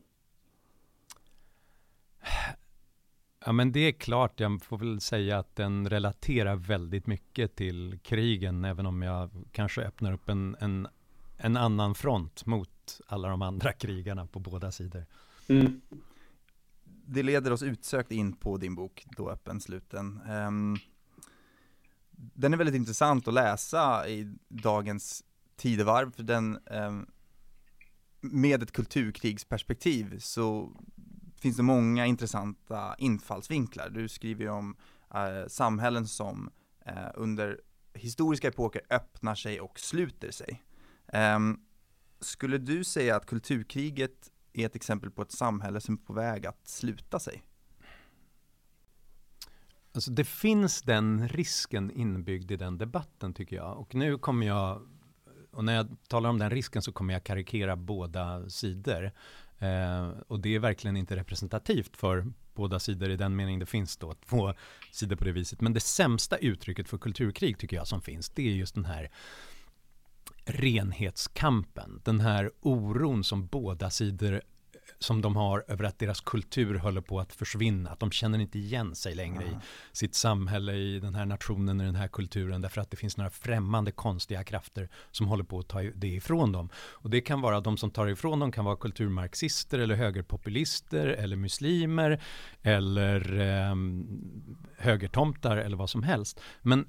Ja, 3.45 3.51
men 3.51 3.71
det 3.71 3.80
är 3.80 3.91
klart, 3.91 4.39
jag 4.39 4.62
får 4.62 4.77
väl 4.77 5.01
säga 5.01 5.39
att 5.39 5.56
den 5.56 5.89
relaterar 5.89 6.56
väldigt 6.56 7.08
mycket 7.08 7.56
till 7.56 7.99
krigen, 8.03 8.65
även 8.65 8.86
om 8.86 9.01
jag 9.01 9.30
kanske 9.51 9.82
öppnar 9.82 10.13
upp 10.13 10.30
en, 10.30 10.56
en, 10.60 10.88
en 11.38 11.58
annan 11.58 11.95
front 11.95 12.45
mot 12.45 13.02
alla 13.08 13.30
de 13.30 13.41
andra 13.41 13.73
krigarna 13.80 14.28
på 14.28 14.39
båda 14.39 14.71
sidor. 14.71 15.06
Mm. 15.47 15.82
Det 17.10 17.23
leder 17.23 17.52
oss 17.52 17.63
utsökt 17.63 18.12
in 18.12 18.34
på 18.34 18.58
din 18.58 18.76
bok, 18.76 19.06
då 19.17 19.30
öppen 19.30 19.62
sluten. 19.62 20.21
Ehm, 20.28 20.78
den 22.12 22.54
är 22.54 22.58
väldigt 22.58 22.76
intressant 22.76 23.28
att 23.28 23.34
läsa 23.34 24.08
i 24.08 24.36
dagens 24.47 25.23
tidevarv, 25.56 26.12
för 26.12 26.23
den 26.23 26.60
ehm, 26.71 27.08
med 28.21 28.63
ett 28.63 28.71
kulturkrigsperspektiv 28.71 30.19
så 30.19 30.71
finns 31.39 31.58
det 31.58 31.63
många 31.63 32.06
intressanta 32.06 32.95
infallsvinklar. 32.97 33.89
Du 33.89 34.08
skriver 34.08 34.43
ju 34.43 34.50
om 34.50 34.76
eh, 35.13 35.47
samhällen 35.47 36.08
som 36.08 36.50
eh, 36.86 37.08
under 37.15 37.62
historiska 37.93 38.47
epoker 38.47 38.82
öppnar 38.89 39.36
sig 39.36 39.62
och 39.62 39.80
sluter 39.80 40.32
sig. 40.32 40.63
Um, 41.13 41.59
skulle 42.19 42.57
du 42.57 42.83
säga 42.83 43.15
att 43.15 43.25
kulturkriget 43.25 44.31
är 44.53 44.65
ett 44.65 44.75
exempel 44.75 45.11
på 45.11 45.21
ett 45.21 45.31
samhälle 45.31 45.81
som 45.81 45.93
är 45.95 45.99
på 45.99 46.13
väg 46.13 46.45
att 46.45 46.67
sluta 46.67 47.19
sig? 47.19 47.43
Alltså 49.91 50.11
det 50.11 50.23
finns 50.23 50.81
den 50.81 51.27
risken 51.27 51.91
inbyggd 51.91 52.51
i 52.51 52.55
den 52.55 52.77
debatten 52.77 53.33
tycker 53.33 53.55
jag. 53.55 53.77
Och 53.77 53.95
nu 53.95 54.17
kommer 54.17 54.47
jag, 54.47 54.87
och 55.51 55.63
när 55.63 55.75
jag 55.75 55.87
talar 56.07 56.29
om 56.29 56.39
den 56.39 56.49
risken 56.49 56.81
så 56.81 56.91
kommer 56.91 57.13
jag 57.13 57.23
karikera 57.23 57.75
båda 57.75 58.49
sidor. 58.49 59.11
Eh, 59.59 60.09
och 60.27 60.39
det 60.39 60.55
är 60.55 60.59
verkligen 60.59 60.97
inte 60.97 61.15
representativt 61.15 61.97
för 61.97 62.25
båda 62.53 62.79
sidor 62.79 63.09
i 63.09 63.15
den 63.15 63.35
mening 63.35 63.59
det 63.59 63.65
finns 63.65 63.97
då 63.97 64.13
två 64.13 64.53
sidor 64.91 65.15
på 65.15 65.23
det 65.25 65.31
viset. 65.31 65.61
Men 65.61 65.73
det 65.73 65.79
sämsta 65.79 66.37
uttrycket 66.37 66.89
för 66.89 66.97
kulturkrig 66.97 67.57
tycker 67.57 67.75
jag 67.75 67.87
som 67.87 68.01
finns, 68.01 68.29
det 68.29 68.47
är 68.47 68.51
just 68.51 68.75
den 68.75 68.85
här 68.85 69.11
renhetskampen. 70.47 72.01
Den 72.03 72.19
här 72.19 72.51
oron 72.62 73.23
som 73.23 73.47
båda 73.47 73.89
sidor 73.89 74.41
som 74.99 75.21
de 75.21 75.36
har 75.36 75.65
över 75.67 75.83
att 75.83 75.99
deras 75.99 76.21
kultur 76.21 76.75
håller 76.75 77.01
på 77.01 77.19
att 77.19 77.33
försvinna. 77.33 77.89
Att 77.89 77.99
de 77.99 78.12
känner 78.12 78.39
inte 78.39 78.60
igen 78.60 78.95
sig 78.95 79.15
längre 79.15 79.43
i 79.43 79.57
sitt 79.93 80.15
samhälle, 80.15 80.73
i 80.73 80.99
den 80.99 81.15
här 81.15 81.25
nationen, 81.25 81.81
i 81.81 81.86
den 81.86 81.95
här 81.95 82.07
kulturen. 82.07 82.62
Därför 82.62 82.81
att 82.81 82.91
det 82.91 82.97
finns 82.97 83.17
några 83.17 83.29
främmande 83.29 83.91
konstiga 83.91 84.43
krafter 84.43 84.89
som 85.12 85.27
håller 85.27 85.43
på 85.43 85.60
att 85.60 85.67
ta 85.67 85.81
det 85.81 86.07
ifrån 86.07 86.51
dem. 86.51 86.69
Och 86.75 87.10
det 87.10 87.21
kan 87.21 87.41
vara, 87.41 87.60
de 87.60 87.77
som 87.77 87.91
tar 87.91 88.07
ifrån 88.07 88.39
dem 88.39 88.51
kan 88.51 88.65
vara 88.65 88.75
kulturmarxister 88.75 89.79
eller 89.79 89.95
högerpopulister 89.95 91.07
eller 91.07 91.36
muslimer 91.36 92.21
eller 92.62 93.39
eh, 93.39 93.75
högertomtar 94.77 95.57
eller 95.57 95.77
vad 95.77 95.89
som 95.89 96.03
helst. 96.03 96.39
Men 96.62 96.88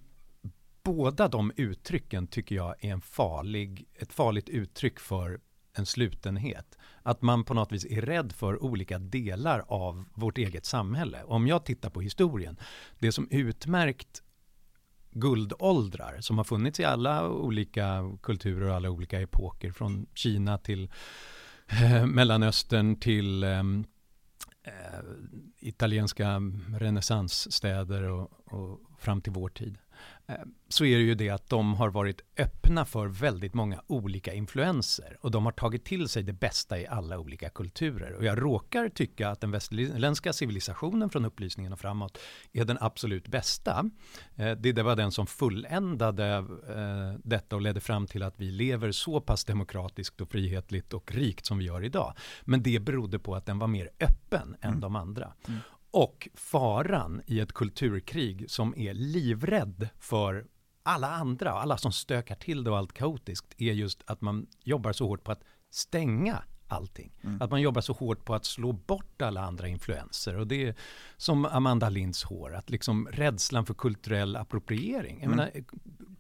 båda 0.89 1.29
de 1.29 1.53
uttrycken 1.57 2.27
tycker 2.27 2.55
jag 2.55 2.75
är 2.85 2.93
en 2.93 3.01
farlig, 3.01 3.89
ett 3.95 4.13
farligt 4.13 4.49
uttryck 4.49 5.01
för 5.01 5.41
en 5.73 5.87
slutenhet. 5.87 6.79
Att 7.03 7.23
man 7.23 7.45
på 7.45 7.55
något 7.55 7.73
vis 7.73 7.85
är 7.85 8.01
rädd 8.03 8.33
för 8.33 8.63
olika 8.63 8.99
delar 8.99 9.65
av 9.69 10.05
vårt 10.15 10.39
eget 10.39 10.65
samhälle. 10.65 11.23
Om 11.25 11.47
jag 11.47 11.65
tittar 11.65 11.91
på 11.91 12.01
historien, 12.01 12.57
det 12.99 13.13
som 13.13 13.29
utmärkt 13.31 14.23
guldåldrar 15.11 16.21
som 16.21 16.39
har 16.39 16.45
funnits 16.45 16.81
i 16.81 16.85
alla 16.85 17.29
olika 17.29 18.17
kulturer 18.23 18.69
och 18.69 18.75
alla 18.75 18.91
olika 18.91 19.21
epoker 19.21 19.73
från 19.73 20.07
Kina 20.15 20.59
till 20.59 20.91
eh, 21.67 22.07
Mellanöstern 22.07 22.97
till 22.97 23.45
ehm, 23.45 23.85
eh, 24.63 25.01
italienska 25.59 26.41
renässansstäder 26.79 28.03
och, 28.03 28.31
och 28.45 28.81
fram 28.99 29.21
till 29.21 29.33
vår 29.33 29.49
tid 29.49 29.79
så 30.69 30.85
är 30.85 30.97
det 30.97 31.03
ju 31.03 31.15
det 31.15 31.31
att 31.31 31.49
de 31.49 31.75
har 31.75 31.89
varit 31.91 32.21
öppna 32.39 32.85
för 32.85 33.07
väldigt 33.07 33.55
många 33.55 33.83
olika 33.87 34.33
influenser 34.35 35.17
och 35.21 35.31
de 35.31 35.45
har 35.45 35.53
tagit 35.53 35.85
till 35.85 36.09
sig 36.09 36.23
det 36.23 36.33
bästa 36.33 36.79
i 36.79 36.87
alla 36.87 37.19
olika 37.19 37.49
kulturer. 37.51 38.13
Och 38.13 38.25
jag 38.25 38.43
råkar 38.43 38.89
tycka 38.89 39.29
att 39.31 39.41
den 39.41 39.51
västerländska 39.51 40.33
civilisationen 40.33 41.11
från 41.11 41.25
upplysningen 41.25 41.73
och 41.73 41.81
framåt 41.81 42.19
är 42.53 42.65
den 42.65 42.79
absolut 42.81 43.29
bästa. 43.29 43.91
Eh, 44.37 44.51
det 44.53 44.83
var 44.83 44.97
den 44.97 45.13
som 45.13 45.27
fulländade 45.27 46.27
eh, 46.69 47.21
detta 47.25 47.57
och 47.57 47.63
ledde 47.63 47.81
fram 47.81 48.07
till 48.07 48.23
att 48.23 48.35
vi 48.41 48.51
lever 48.51 48.93
så 48.93 49.21
pass 49.21 49.45
demokratiskt 49.45 50.21
och 50.21 50.31
frihetligt 50.31 50.93
och 50.93 51.13
rikt 51.15 51.47
som 51.47 51.59
vi 51.59 51.65
gör 51.65 51.85
idag. 51.85 52.15
Men 52.43 52.63
det 52.63 52.81
berodde 52.81 53.19
på 53.19 53.35
att 53.35 53.47
den 53.47 53.59
var 53.59 53.67
mer 53.69 53.91
öppen 54.01 54.57
än 54.61 54.69
Mm. 54.69 54.81
de 54.81 54.97
andra. 54.97 55.33
Mm. 55.49 55.61
Och 55.91 56.29
faran 56.35 57.23
i 57.27 57.41
ett 57.41 57.53
kulturkrig 57.53 58.51
som 58.51 58.75
är 58.79 58.95
livrädd 58.95 59.89
för 59.99 60.47
alla 60.83 61.11
andra, 61.11 61.51
alla 61.53 61.79
som 61.79 61.93
stökar 61.93 62.35
till 62.35 62.65
det 62.65 62.71
och 62.71 62.79
allt 62.79 62.93
kaotiskt, 62.93 63.55
är 63.59 63.73
just 63.73 64.03
att 64.07 64.21
man 64.21 64.47
jobbar 64.65 64.93
så 64.93 65.07
hårt 65.07 65.25
på 65.25 65.33
att 65.33 65.45
stänga 65.71 66.43
allting. 66.69 67.13
Mm. 67.25 67.43
Att 67.43 67.51
man 67.51 67.61
jobbar 67.61 67.81
så 67.81 67.93
hårt 67.93 68.25
på 68.25 68.35
att 68.35 68.45
slå 68.45 68.73
bort 68.73 69.23
alla 69.23 69.41
andra 69.41 69.69
influenser. 69.69 70.39
Och 70.39 70.47
det 70.47 70.67
är 70.67 70.75
som 71.17 71.45
Amanda 71.45 71.89
Linds 71.89 72.25
hår, 72.25 72.55
att 72.55 72.71
liksom 72.71 73.09
rädslan 73.13 73.67
för 73.67 73.75
kulturell 73.75 74.37
appropriering. 74.37 75.17
Jag 75.21 75.33
Mm. 75.33 75.37
menar, 75.37 75.51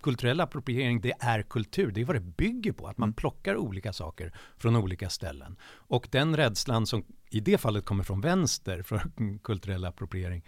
kulturell 0.02 0.40
appropriering, 0.40 1.00
det 1.00 1.12
är 1.20 1.42
kultur. 1.42 1.90
Det 1.90 2.00
är 2.00 2.04
vad 2.04 2.16
det 2.16 2.20
bygger 2.20 2.72
på, 2.72 2.87
att 2.87 2.98
man 2.98 3.08
Mm. 3.08 3.14
plockar 3.14 3.56
olika 3.56 3.92
saker 3.92 4.32
från 4.56 4.76
olika 4.76 5.11
ställen. 5.11 5.56
Och 5.64 6.08
den 6.11 6.37
rädslan 6.37 6.87
som 6.87 7.04
i 7.30 7.40
det 7.40 7.58
fallet 7.58 7.84
kommer 7.84 8.04
från 8.04 8.20
vänster 8.20 8.82
för 8.82 9.02
kulturell 9.42 9.84
appropriering, 9.84 10.44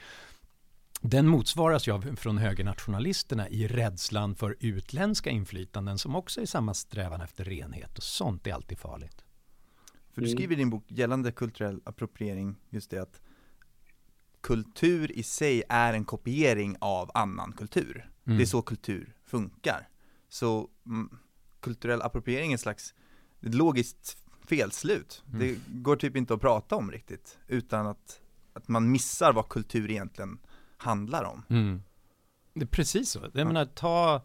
den 1.00 1.26
motsvaras 1.28 1.88
ju 1.88 1.92
av 1.92 2.16
från 2.16 2.38
högernationalisterna 2.38 3.48
i 3.48 3.68
rädslan 3.68 4.34
för 4.34 4.56
utländska 4.60 5.30
inflytanden 5.30 5.98
som 5.98 6.16
också 6.16 6.40
är 6.40 6.46
samma 6.46 6.74
strävan 6.74 7.20
efter 7.20 7.44
renhet 7.44 7.96
och 7.98 8.02
sånt 8.04 8.46
är 8.46 8.52
alltid 8.54 8.78
farligt. 8.78 9.24
För 10.14 10.20
du 10.20 10.26
Mm. 10.26 10.38
skriver 10.38 10.54
i 10.54 10.58
din 10.58 10.70
bok 10.70 10.84
gällande 10.88 11.32
kulturell 11.32 11.80
appropriering 11.84 12.56
just 12.70 12.90
det 12.90 12.98
att 13.02 13.20
kultur 14.40 15.12
i 15.12 15.22
sig 15.22 15.62
är 15.68 15.92
en 15.94 16.04
kopiering 16.04 16.76
av 16.80 17.10
annan 17.14 17.52
kultur. 17.52 18.09
Mm. 18.26 18.38
Det 18.38 18.44
är 18.44 18.46
så 18.46 18.62
kultur 18.62 19.14
funkar. 19.24 19.88
Så 20.28 20.68
mm, 20.86 21.18
kulturell 21.60 22.02
appropriering 22.02 22.50
är 22.50 22.54
en 22.54 22.58
slags 22.58 22.94
ett 23.42 23.54
logiskt 23.54 24.16
felslut. 24.48 25.24
Mm. 25.28 25.38
Det 25.38 25.58
går 25.66 25.96
typ 25.96 26.16
inte 26.16 26.34
att 26.34 26.40
prata 26.40 26.76
om 26.76 26.90
riktigt 26.90 27.38
utan 27.46 27.86
att, 27.86 28.20
att 28.52 28.68
man 28.68 28.90
missar 28.90 29.32
vad 29.32 29.48
kultur 29.48 29.90
egentligen 29.90 30.38
handlar 30.76 31.24
om. 31.24 31.44
Mm. 31.50 31.82
Det 32.54 32.62
är 32.62 32.66
precis 32.66 33.10
så. 33.10 33.20
Jag 33.32 33.46
menar, 33.46 33.64
ta... 33.64 34.22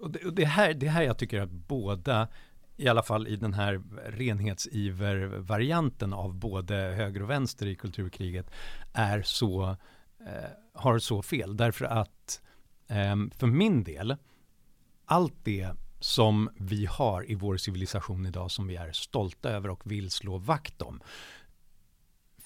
Och 0.00 0.10
det, 0.10 0.24
och 0.24 0.32
det, 0.32 0.44
här, 0.44 0.74
det 0.74 0.88
här 0.88 1.02
jag 1.02 1.18
tycker 1.18 1.40
att 1.40 1.50
båda, 1.50 2.28
i 2.76 2.88
alla 2.88 3.02
fall 3.02 3.26
i 3.26 3.36
den 3.36 3.54
här 3.54 3.82
renhetsiver-varianten 4.06 6.12
av 6.12 6.34
både 6.34 6.74
höger 6.74 7.22
och 7.22 7.30
vänster 7.30 7.66
i 7.66 7.74
kulturkriget, 7.74 8.50
är 8.92 9.22
så, 9.22 9.76
eh, 10.20 10.50
har 10.74 10.98
så 10.98 11.22
fel. 11.22 11.56
Därför 11.56 11.84
att 11.84 12.42
Ehm, 12.88 13.30
för 13.30 13.46
min 13.46 13.84
del, 13.84 14.16
allt 15.04 15.44
det 15.44 15.70
som 16.00 16.50
vi 16.56 16.86
har 16.86 17.30
i 17.30 17.34
vår 17.34 17.56
civilisation 17.56 18.26
idag 18.26 18.50
som 18.50 18.66
vi 18.66 18.76
är 18.76 18.92
stolta 18.92 19.50
över 19.50 19.68
och 19.68 19.90
vill 19.90 20.10
slå 20.10 20.38
vakt 20.38 20.82
om 20.82 21.00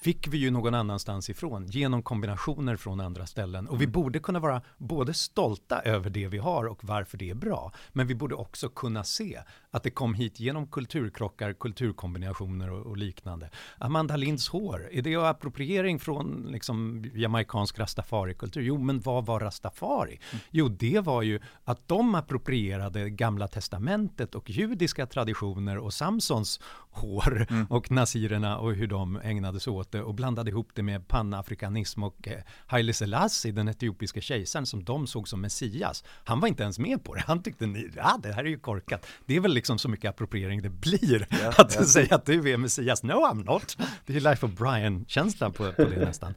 fick 0.03 0.27
vi 0.27 0.37
ju 0.37 0.51
någon 0.51 0.73
annanstans 0.73 1.29
ifrån 1.29 1.65
genom 1.67 2.03
kombinationer 2.03 2.75
från 2.75 2.99
andra 2.99 3.25
ställen. 3.25 3.67
Och 3.67 3.81
vi 3.81 3.87
borde 3.87 4.19
kunna 4.19 4.39
vara 4.39 4.61
både 4.77 5.13
stolta 5.13 5.81
över 5.81 6.09
det 6.09 6.27
vi 6.27 6.37
har 6.37 6.65
och 6.65 6.79
varför 6.83 7.17
det 7.17 7.29
är 7.29 7.35
bra. 7.35 7.71
Men 7.93 8.07
vi 8.07 8.15
borde 8.15 8.35
också 8.35 8.69
kunna 8.69 9.03
se 9.03 9.39
att 9.71 9.83
det 9.83 9.91
kom 9.91 10.13
hit 10.13 10.39
genom 10.39 10.67
kulturkrockar, 10.67 11.53
kulturkombinationer 11.53 12.71
och, 12.71 12.85
och 12.85 12.97
liknande. 12.97 13.49
Amanda 13.77 14.15
Linds 14.15 14.49
hår, 14.49 14.89
är 14.91 15.01
det 15.01 15.15
appropriering 15.15 15.99
från 15.99 16.47
liksom, 16.51 17.05
jamaikansk 17.13 17.79
rastafarikultur? 17.79 18.61
Jo, 18.61 18.77
men 18.77 18.99
vad 18.99 19.25
var 19.25 19.39
rastafari? 19.39 20.19
Jo, 20.51 20.67
det 20.67 20.99
var 20.99 21.21
ju 21.21 21.39
att 21.63 21.87
de 21.87 22.15
approprierade 22.15 23.09
gamla 23.09 23.47
testamentet 23.47 24.35
och 24.35 24.49
judiska 24.49 25.05
traditioner 25.05 25.77
och 25.77 25.93
Samsons 25.93 26.59
hår 26.91 27.47
Mm. 27.49 27.65
och 27.69 27.91
nazirerna 27.91 28.57
och 28.57 28.73
hur 28.73 28.87
de 28.87 29.19
ägnade 29.23 29.59
sig 29.59 29.73
åt 29.73 29.91
det 29.93 30.03
och 30.03 30.15
blandade 30.15 30.49
ihop 30.51 30.69
det 30.73 30.83
med 30.83 31.07
panafrikanism 31.07 32.03
och 32.03 32.27
eh, 32.27 32.39
Haile 32.67 32.93
Selassie, 32.93 33.51
den 33.51 33.67
etiopiska 33.67 34.21
kejsaren 34.21 34.65
som 34.65 34.83
de 34.83 35.07
såg 35.07 35.27
som 35.27 35.41
Messias. 35.41 36.03
Han 36.23 36.39
var 36.39 36.47
inte 36.47 36.63
ens 36.63 36.79
med 36.79 37.03
på 37.03 37.15
det. 37.15 37.21
Han 37.21 37.43
tyckte, 37.43 37.65
ni, 37.65 37.91
ja 37.95 38.19
det 38.23 38.33
här 38.33 38.43
är 38.43 38.49
ju 38.49 38.59
korkat. 38.59 39.07
Det 39.25 39.35
är 39.35 39.39
väl 39.39 39.53
liksom 39.53 39.79
så 39.79 39.89
mycket 39.89 40.09
appropriering 40.09 40.61
det 40.61 40.69
blir 40.69 41.27
Ja, 41.29 41.53
att 41.57 41.75
ja. 41.75 41.83
säga 41.83 42.15
att 42.15 42.25
du 42.25 42.51
är 42.51 42.57
Messias. 42.57 43.03
No, 43.03 43.11
I'm 43.11 43.45
not. 43.45 43.77
Det 44.05 44.15
är 44.15 44.19
Life 44.19 44.45
of 44.45 44.51
Brian-känsla 44.51 45.49
på, 45.49 45.71
på 45.71 45.83
det 45.83 46.05
nästan. 46.05 46.33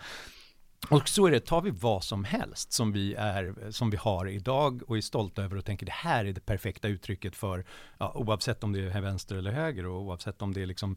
Och 0.89 1.09
så 1.09 1.27
är 1.27 1.31
det, 1.31 1.41
tar 1.41 1.63
vi 1.63 1.71
vad 1.71 2.05
som 2.05 2.25
helst 2.25 2.73
som 2.73 2.93
vi, 2.93 3.15
är, 3.15 3.71
som 3.71 3.91
vi 3.91 3.97
har 3.97 4.29
idag 4.29 4.83
och 4.87 4.97
är 4.97 5.01
stolta 5.01 5.43
över 5.43 5.57
och 5.57 5.65
tänker 5.65 5.87
det 5.87 5.93
här 5.93 6.25
är 6.25 6.33
det 6.33 6.47
perfekta 6.47 6.89
uttrycket 6.89 7.37
för, 7.37 7.65
ja, 7.99 8.13
oavsett 8.15 8.65
om 8.65 8.73
det 8.73 8.81
är 8.81 9.01
vänster 9.01 9.37
eller 9.37 9.53
höger 9.53 9.87
och 9.87 10.01
oavsett 10.01 10.43
om 10.43 10.55
det 10.55 10.63
är 10.63 10.67
liksom 10.67 10.97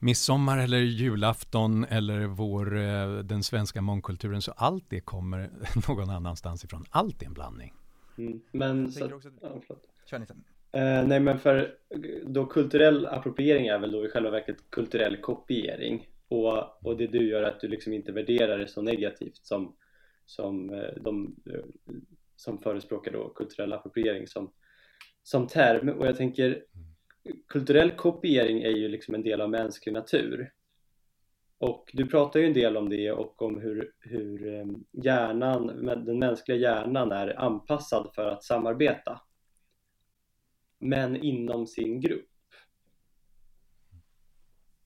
midsommar 0.00 0.58
eller 0.58 0.78
julafton 0.78 1.84
eller 1.84 2.26
vår, 2.26 2.78
eh, 2.78 3.18
den 3.18 3.42
svenska 3.42 3.82
mångkulturen, 3.82 4.42
så 4.42 4.52
allt 4.52 4.84
det 4.88 5.00
kommer 5.00 5.50
någon 5.88 6.10
annanstans 6.10 6.64
ifrån. 6.64 6.84
Allt 6.90 7.22
är 7.22 7.26
en 7.26 7.32
blandning. 7.32 7.72
Mm. 8.18 8.40
Men 8.52 8.92
så 8.92 9.14
också 9.14 9.28
ja. 9.40 9.60
Kör 10.10 10.24
sen. 10.26 10.44
Eh, 10.72 11.06
nej 11.06 11.20
men 11.20 11.38
för 11.38 11.74
då 12.26 12.46
kulturell 12.46 13.06
appropriering 13.06 13.66
är 13.66 13.78
väl 13.78 13.92
då 13.92 14.04
i 14.04 14.08
själva 14.08 14.30
verket 14.30 14.56
kulturell 14.70 15.16
kopiering 15.16 16.08
och, 16.28 16.86
och 16.86 16.96
det 16.96 17.06
du 17.06 17.28
gör 17.28 17.42
är 17.42 17.48
att 17.48 17.60
du 17.60 17.68
liksom 17.68 17.92
inte 17.92 18.12
värderar 18.12 18.58
det 18.58 18.68
så 18.68 18.82
negativt 18.82 19.40
som, 19.42 19.76
som 20.26 20.70
eh, 20.70 20.94
de 21.00 21.36
eh, 21.52 21.60
som 22.36 22.58
förespråkar 22.58 23.12
då 23.12 23.28
kulturell 23.28 23.72
appropriering 23.72 24.26
som, 24.26 24.52
som 25.22 25.46
term 25.46 25.88
och 25.88 26.06
jag 26.06 26.16
tänker 26.16 26.62
kulturell 27.48 27.90
kopiering 27.90 28.62
är 28.62 28.70
ju 28.70 28.88
liksom 28.88 29.14
en 29.14 29.22
del 29.22 29.40
av 29.40 29.50
mänsklig 29.50 29.92
natur 29.92 30.52
och 31.60 31.90
du 31.92 32.06
pratar 32.06 32.40
ju 32.40 32.46
en 32.46 32.52
del 32.52 32.76
om 32.76 32.88
det 32.88 33.12
och 33.12 33.42
om 33.42 33.60
hur, 33.60 33.92
hur 33.98 34.54
ehm, 34.54 34.84
hjärnan, 34.92 35.66
den 36.04 36.18
mänskliga 36.18 36.58
hjärnan 36.58 37.12
är 37.12 37.40
anpassad 37.40 38.10
för 38.14 38.26
att 38.26 38.44
samarbeta 38.44 39.20
men 40.78 41.16
inom 41.16 41.66
sin 41.66 42.00
grupp. 42.00 42.26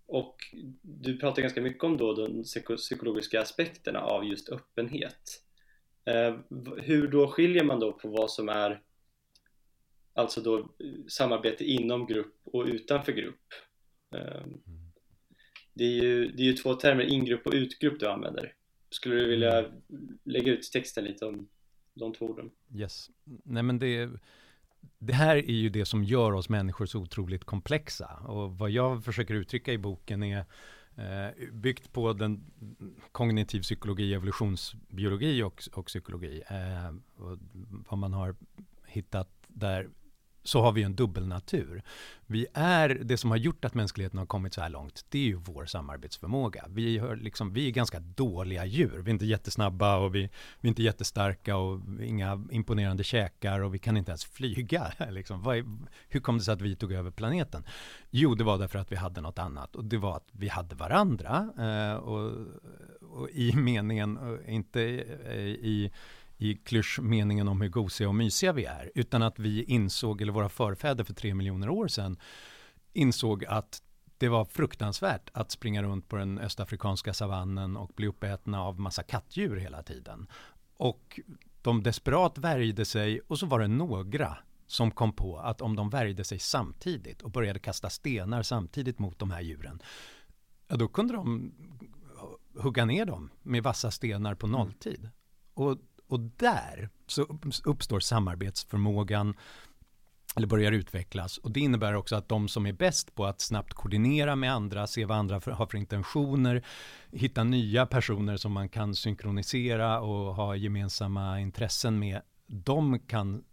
Och 0.06 0.36
du 0.82 1.18
pratar 1.18 1.42
ganska 1.42 1.62
mycket 1.62 1.84
om 1.84 1.96
då 1.96 2.14
de 2.14 2.42
psykologiska 2.76 3.40
aspekterna 3.40 4.00
av 4.00 4.24
just 4.24 4.48
öppenhet. 4.48 5.42
Ehm, 6.04 6.42
hur 6.78 7.08
då 7.08 7.28
skiljer 7.28 7.64
man 7.64 7.80
då 7.80 7.92
på 7.92 8.08
vad 8.08 8.30
som 8.30 8.48
är 8.48 8.82
alltså 10.14 10.40
då 10.40 10.68
samarbete 11.08 11.64
inom 11.64 12.06
grupp 12.06 12.34
och 12.44 12.64
utanför 12.64 13.12
grupp? 13.12 13.40
Eh, 14.14 14.46
det, 15.74 15.84
är 15.84 16.02
ju, 16.02 16.32
det 16.32 16.42
är 16.42 16.46
ju 16.46 16.52
två 16.52 16.74
termer, 16.74 17.04
ingrupp 17.04 17.46
och 17.46 17.52
utgrupp 17.52 18.00
du 18.00 18.08
använder. 18.08 18.52
Skulle 18.90 19.14
du 19.14 19.28
vilja 19.28 19.70
lägga 20.24 20.52
ut 20.52 20.72
texten 20.72 21.04
lite 21.04 21.26
om 21.26 21.48
de 21.94 22.12
två 22.12 22.26
orden? 22.26 22.50
Yes. 22.74 23.10
Nej 23.24 23.62
men 23.62 23.78
det, 23.78 24.10
det 24.98 25.12
här 25.12 25.36
är 25.36 25.52
ju 25.52 25.68
det 25.68 25.84
som 25.84 26.04
gör 26.04 26.32
oss 26.32 26.48
människor 26.48 26.86
så 26.86 27.00
otroligt 27.00 27.44
komplexa. 27.44 28.06
Och 28.26 28.58
vad 28.58 28.70
jag 28.70 29.04
försöker 29.04 29.34
uttrycka 29.34 29.72
i 29.72 29.78
boken 29.78 30.22
är 30.22 30.44
eh, 30.96 31.52
byggt 31.52 31.92
på 31.92 32.12
den 32.12 32.44
kognitiv 33.12 33.60
psykologi, 33.60 34.14
evolutionsbiologi 34.14 35.42
och, 35.42 35.62
och 35.72 35.86
psykologi. 35.86 36.42
Eh, 36.46 37.22
och 37.24 37.38
vad 37.88 37.98
man 37.98 38.12
har 38.12 38.36
hittat 38.86 39.28
där 39.48 39.88
så 40.44 40.62
har 40.62 40.72
vi 40.72 40.82
en 40.82 40.94
dubbelnatur. 40.94 41.82
Vi 42.26 42.46
är, 42.54 42.88
det 42.88 43.16
som 43.16 43.30
har 43.30 43.36
gjort 43.36 43.64
att 43.64 43.74
mänskligheten 43.74 44.18
har 44.18 44.26
kommit 44.26 44.54
så 44.54 44.60
här 44.60 44.68
långt, 44.68 45.04
det 45.08 45.18
är 45.18 45.22
ju 45.22 45.34
vår 45.34 45.64
samarbetsförmåga. 45.64 46.64
Vi, 46.68 46.98
har 46.98 47.16
liksom, 47.16 47.52
vi 47.52 47.68
är 47.68 47.70
ganska 47.70 48.00
dåliga 48.00 48.64
djur. 48.64 48.98
Vi 49.04 49.10
är 49.10 49.12
inte 49.12 49.26
jättesnabba 49.26 49.96
och 49.96 50.14
vi, 50.14 50.30
vi 50.60 50.66
är 50.66 50.68
inte 50.68 50.82
jättestarka 50.82 51.56
och 51.56 51.80
inga 52.02 52.44
imponerande 52.50 53.04
käkar 53.04 53.60
och 53.60 53.74
vi 53.74 53.78
kan 53.78 53.96
inte 53.96 54.10
ens 54.10 54.24
flyga. 54.24 54.92
Liksom. 55.10 55.42
Vad 55.42 55.56
är, 55.56 55.64
hur 56.08 56.20
kom 56.20 56.38
det 56.38 56.44
sig 56.44 56.54
att 56.54 56.60
vi 56.60 56.76
tog 56.76 56.92
över 56.92 57.10
planeten? 57.10 57.64
Jo, 58.10 58.34
det 58.34 58.44
var 58.44 58.58
därför 58.58 58.78
att 58.78 58.92
vi 58.92 58.96
hade 58.96 59.20
något 59.20 59.38
annat 59.38 59.76
och 59.76 59.84
det 59.84 59.98
var 59.98 60.16
att 60.16 60.28
vi 60.32 60.48
hade 60.48 60.74
varandra 60.74 61.48
eh, 61.58 61.96
och, 61.96 62.32
och 63.00 63.30
i 63.30 63.56
meningen, 63.56 64.16
och 64.16 64.48
inte 64.48 64.82
eh, 65.26 65.34
i, 65.34 65.50
i 65.50 65.90
i 66.38 66.54
klyschmeningen 66.54 67.48
om 67.48 67.60
hur 67.60 67.68
gosiga 67.68 68.08
och 68.08 68.14
mysiga 68.14 68.52
vi 68.52 68.64
är, 68.64 68.90
utan 68.94 69.22
att 69.22 69.38
vi 69.38 69.64
insåg, 69.64 70.22
eller 70.22 70.32
våra 70.32 70.48
förfäder 70.48 71.04
för 71.04 71.14
tre 71.14 71.34
miljoner 71.34 71.68
år 71.68 71.88
sedan, 71.88 72.18
insåg 72.92 73.44
att 73.44 73.82
det 74.18 74.28
var 74.28 74.44
fruktansvärt 74.44 75.30
att 75.32 75.50
springa 75.50 75.82
runt 75.82 76.08
på 76.08 76.16
den 76.16 76.38
östafrikanska 76.38 77.14
savannen 77.14 77.76
och 77.76 77.92
bli 77.96 78.06
uppätna 78.06 78.62
av 78.62 78.80
massa 78.80 79.02
kattdjur 79.02 79.56
hela 79.56 79.82
tiden. 79.82 80.26
Och 80.76 81.20
de 81.62 81.82
desperat 81.82 82.38
värjde 82.38 82.84
sig 82.84 83.20
och 83.20 83.38
så 83.38 83.46
var 83.46 83.60
det 83.60 83.68
några 83.68 84.36
som 84.66 84.90
kom 84.90 85.12
på 85.12 85.38
att 85.38 85.60
om 85.60 85.76
de 85.76 85.90
värjde 85.90 86.24
sig 86.24 86.38
samtidigt 86.38 87.22
och 87.22 87.30
började 87.30 87.58
kasta 87.58 87.90
stenar 87.90 88.42
samtidigt 88.42 88.98
mot 88.98 89.18
de 89.18 89.30
här 89.30 89.40
djuren, 89.40 89.82
ja 90.68 90.76
då 90.76 90.88
kunde 90.88 91.14
de 91.14 91.52
hugga 92.58 92.84
ner 92.84 93.06
dem 93.06 93.30
med 93.42 93.62
vassa 93.62 93.90
stenar 93.90 94.34
på 94.34 94.46
nolltid. 94.46 95.10
Och, 95.54 95.78
och 96.08 96.20
där 96.20 96.88
så 97.06 97.38
uppstår 97.64 98.00
samarbetsförmågan, 98.00 99.34
eller 100.36 100.46
börjar 100.46 100.72
utvecklas. 100.72 101.38
Och 101.38 101.50
det 101.50 101.60
innebär 101.60 101.94
också 101.94 102.16
att 102.16 102.28
de 102.28 102.48
som 102.48 102.66
är 102.66 102.72
bäst 102.72 103.14
på 103.14 103.26
att 103.26 103.40
snabbt 103.40 103.74
koordinera 103.74 104.36
med 104.36 104.52
andra, 104.52 104.86
se 104.86 105.04
vad 105.04 105.16
andra 105.16 105.34
har 105.34 105.66
för 105.66 105.78
intentioner, 105.78 106.64
hitta 107.10 107.44
nya 107.44 107.86
personer 107.86 108.36
som 108.36 108.52
man 108.52 108.68
kan 108.68 108.94
synkronisera 108.94 110.00
och 110.00 110.34
ha 110.34 110.56
gemensamma 110.56 111.40
intressen 111.40 111.98
med, 111.98 112.20
de 112.46 112.98
kan 112.98 113.44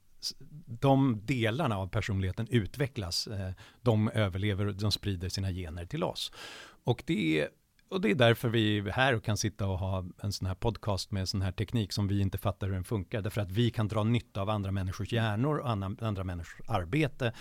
de 0.65 1.21
delarna 1.25 1.77
av 1.77 1.87
personligheten 1.87 2.47
utvecklas. 2.49 3.27
Eh, 3.27 3.51
de 3.81 4.09
överlever 4.09 4.65
och 4.65 4.75
de 4.75 4.91
sprider 4.91 5.29
sina 5.29 5.51
gener 5.51 5.85
till 5.85 6.03
oss. 6.03 6.31
Och 6.83 7.03
det 7.05 7.41
är 7.41 7.49
och 7.91 8.01
det 8.01 8.11
är 8.11 8.15
därför 8.15 8.49
vi 8.49 8.77
är 8.77 8.91
här 8.91 9.15
och 9.15 9.23
kan 9.23 9.37
sitta 9.37 9.67
och 9.67 9.79
ha 9.79 10.05
en 10.21 10.31
sån 10.31 10.47
här 10.47 10.55
podcast 10.55 11.11
med 11.11 11.29
sån 11.29 11.41
här 11.41 11.51
teknik 11.51 11.93
som 11.93 12.07
vi 12.07 12.21
inte 12.21 12.37
fattar 12.37 12.67
hur 12.67 12.73
den 12.73 12.83
funkar. 12.83 13.21
Därför 13.21 13.41
att 13.41 13.51
vi 13.51 13.71
kan 13.71 13.87
dra 13.87 14.03
nytta 14.03 14.41
av 14.41 14.49
andra 14.49 14.71
människors 14.71 15.13
hjärnor 15.13 15.57
och 15.57 15.69
andra, 15.69 16.07
andra 16.07 16.23
människors 16.23 16.61
arbete. 16.67 17.33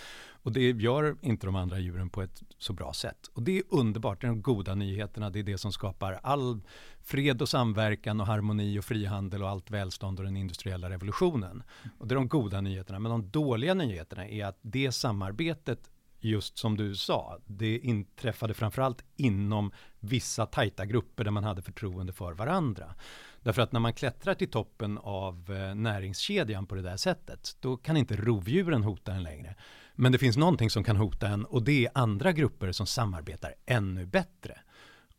Och 0.43 0.51
det 0.51 0.71
gör 0.71 1.17
inte 1.21 1.45
de 1.45 1.55
andra 1.55 1.79
djuren 1.79 2.09
på 2.09 2.21
ett 2.21 2.43
så 2.57 2.73
bra 2.73 2.93
sätt. 2.93 3.27
Och 3.33 3.43
det 3.43 3.57
är 3.57 3.63
underbart, 3.69 4.21
det 4.21 4.27
är 4.27 4.29
de 4.29 4.41
goda 4.41 4.75
nyheterna. 4.75 5.29
Det 5.29 5.39
är 5.39 5.43
det 5.43 5.57
som 5.57 5.71
skapar 5.71 6.19
all 6.23 6.61
fred 7.03 7.41
och 7.41 7.49
samverkan 7.49 8.21
och 8.21 8.27
harmoni 8.27 8.79
och 8.79 8.85
frihandel 8.85 9.43
och 9.43 9.49
allt 9.49 9.71
välstånd 9.71 10.19
och 10.19 10.25
den 10.25 10.37
industriella 10.37 10.89
revolutionen. 10.89 11.63
Och 11.97 12.07
det 12.07 12.13
är 12.13 12.17
de 12.17 12.27
goda 12.27 12.61
nyheterna. 12.61 12.99
Men 12.99 13.11
de 13.11 13.29
dåliga 13.29 13.73
nyheterna 13.73 14.27
är 14.27 14.45
att 14.45 14.59
det 14.61 14.91
samarbetet 14.91 15.89
just 16.21 16.57
som 16.57 16.77
du 16.77 16.95
sa, 16.95 17.37
det 17.45 17.77
inträffade 17.77 18.53
framförallt 18.53 19.03
inom 19.15 19.71
vissa 20.01 20.45
tajta 20.45 20.85
grupper 20.85 21.23
där 21.23 21.31
man 21.31 21.43
hade 21.43 21.61
förtroende 21.61 22.13
för 22.13 22.33
varandra. 22.33 22.95
Därför 23.41 23.61
att 23.61 23.71
när 23.71 23.79
man 23.79 23.93
klättrar 23.93 24.33
till 24.33 24.51
toppen 24.51 24.97
av 24.97 25.51
eh, 25.51 25.75
näringskedjan 25.75 26.65
på 26.65 26.75
det 26.75 26.81
där 26.81 26.97
sättet, 26.97 27.57
då 27.59 27.77
kan 27.77 27.97
inte 27.97 28.15
rovdjuren 28.15 28.83
hota 28.83 29.13
en 29.13 29.23
längre. 29.23 29.55
Men 29.95 30.11
det 30.11 30.17
finns 30.17 30.37
någonting 30.37 30.69
som 30.69 30.83
kan 30.83 30.97
hota 30.97 31.27
en 31.27 31.45
och 31.45 31.63
det 31.63 31.85
är 31.85 31.91
andra 31.93 32.31
grupper 32.31 32.71
som 32.71 32.87
samarbetar 32.87 33.53
ännu 33.65 34.05
bättre. 34.05 34.59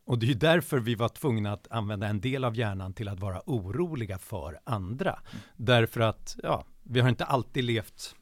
Och 0.05 0.19
det 0.19 0.31
är 0.31 0.35
därför 0.35 0.79
vi 0.79 0.95
var 0.95 1.09
tvungna 1.09 1.53
att 1.53 1.67
använda 1.71 2.07
en 2.07 2.21
del 2.21 2.43
av 2.43 2.55
hjärnan 2.55 2.93
till 2.93 3.07
att 3.07 3.19
vara 3.19 3.41
oroliga 3.45 4.17
för 4.17 4.59
andra. 4.63 5.19
Därför 5.55 6.01
att, 6.01 6.35
ja, 6.43 6.65
vi 6.83 6.99
har 6.99 7.09
inte 7.09 7.25
alltid 7.25 7.63
levt 7.63 8.15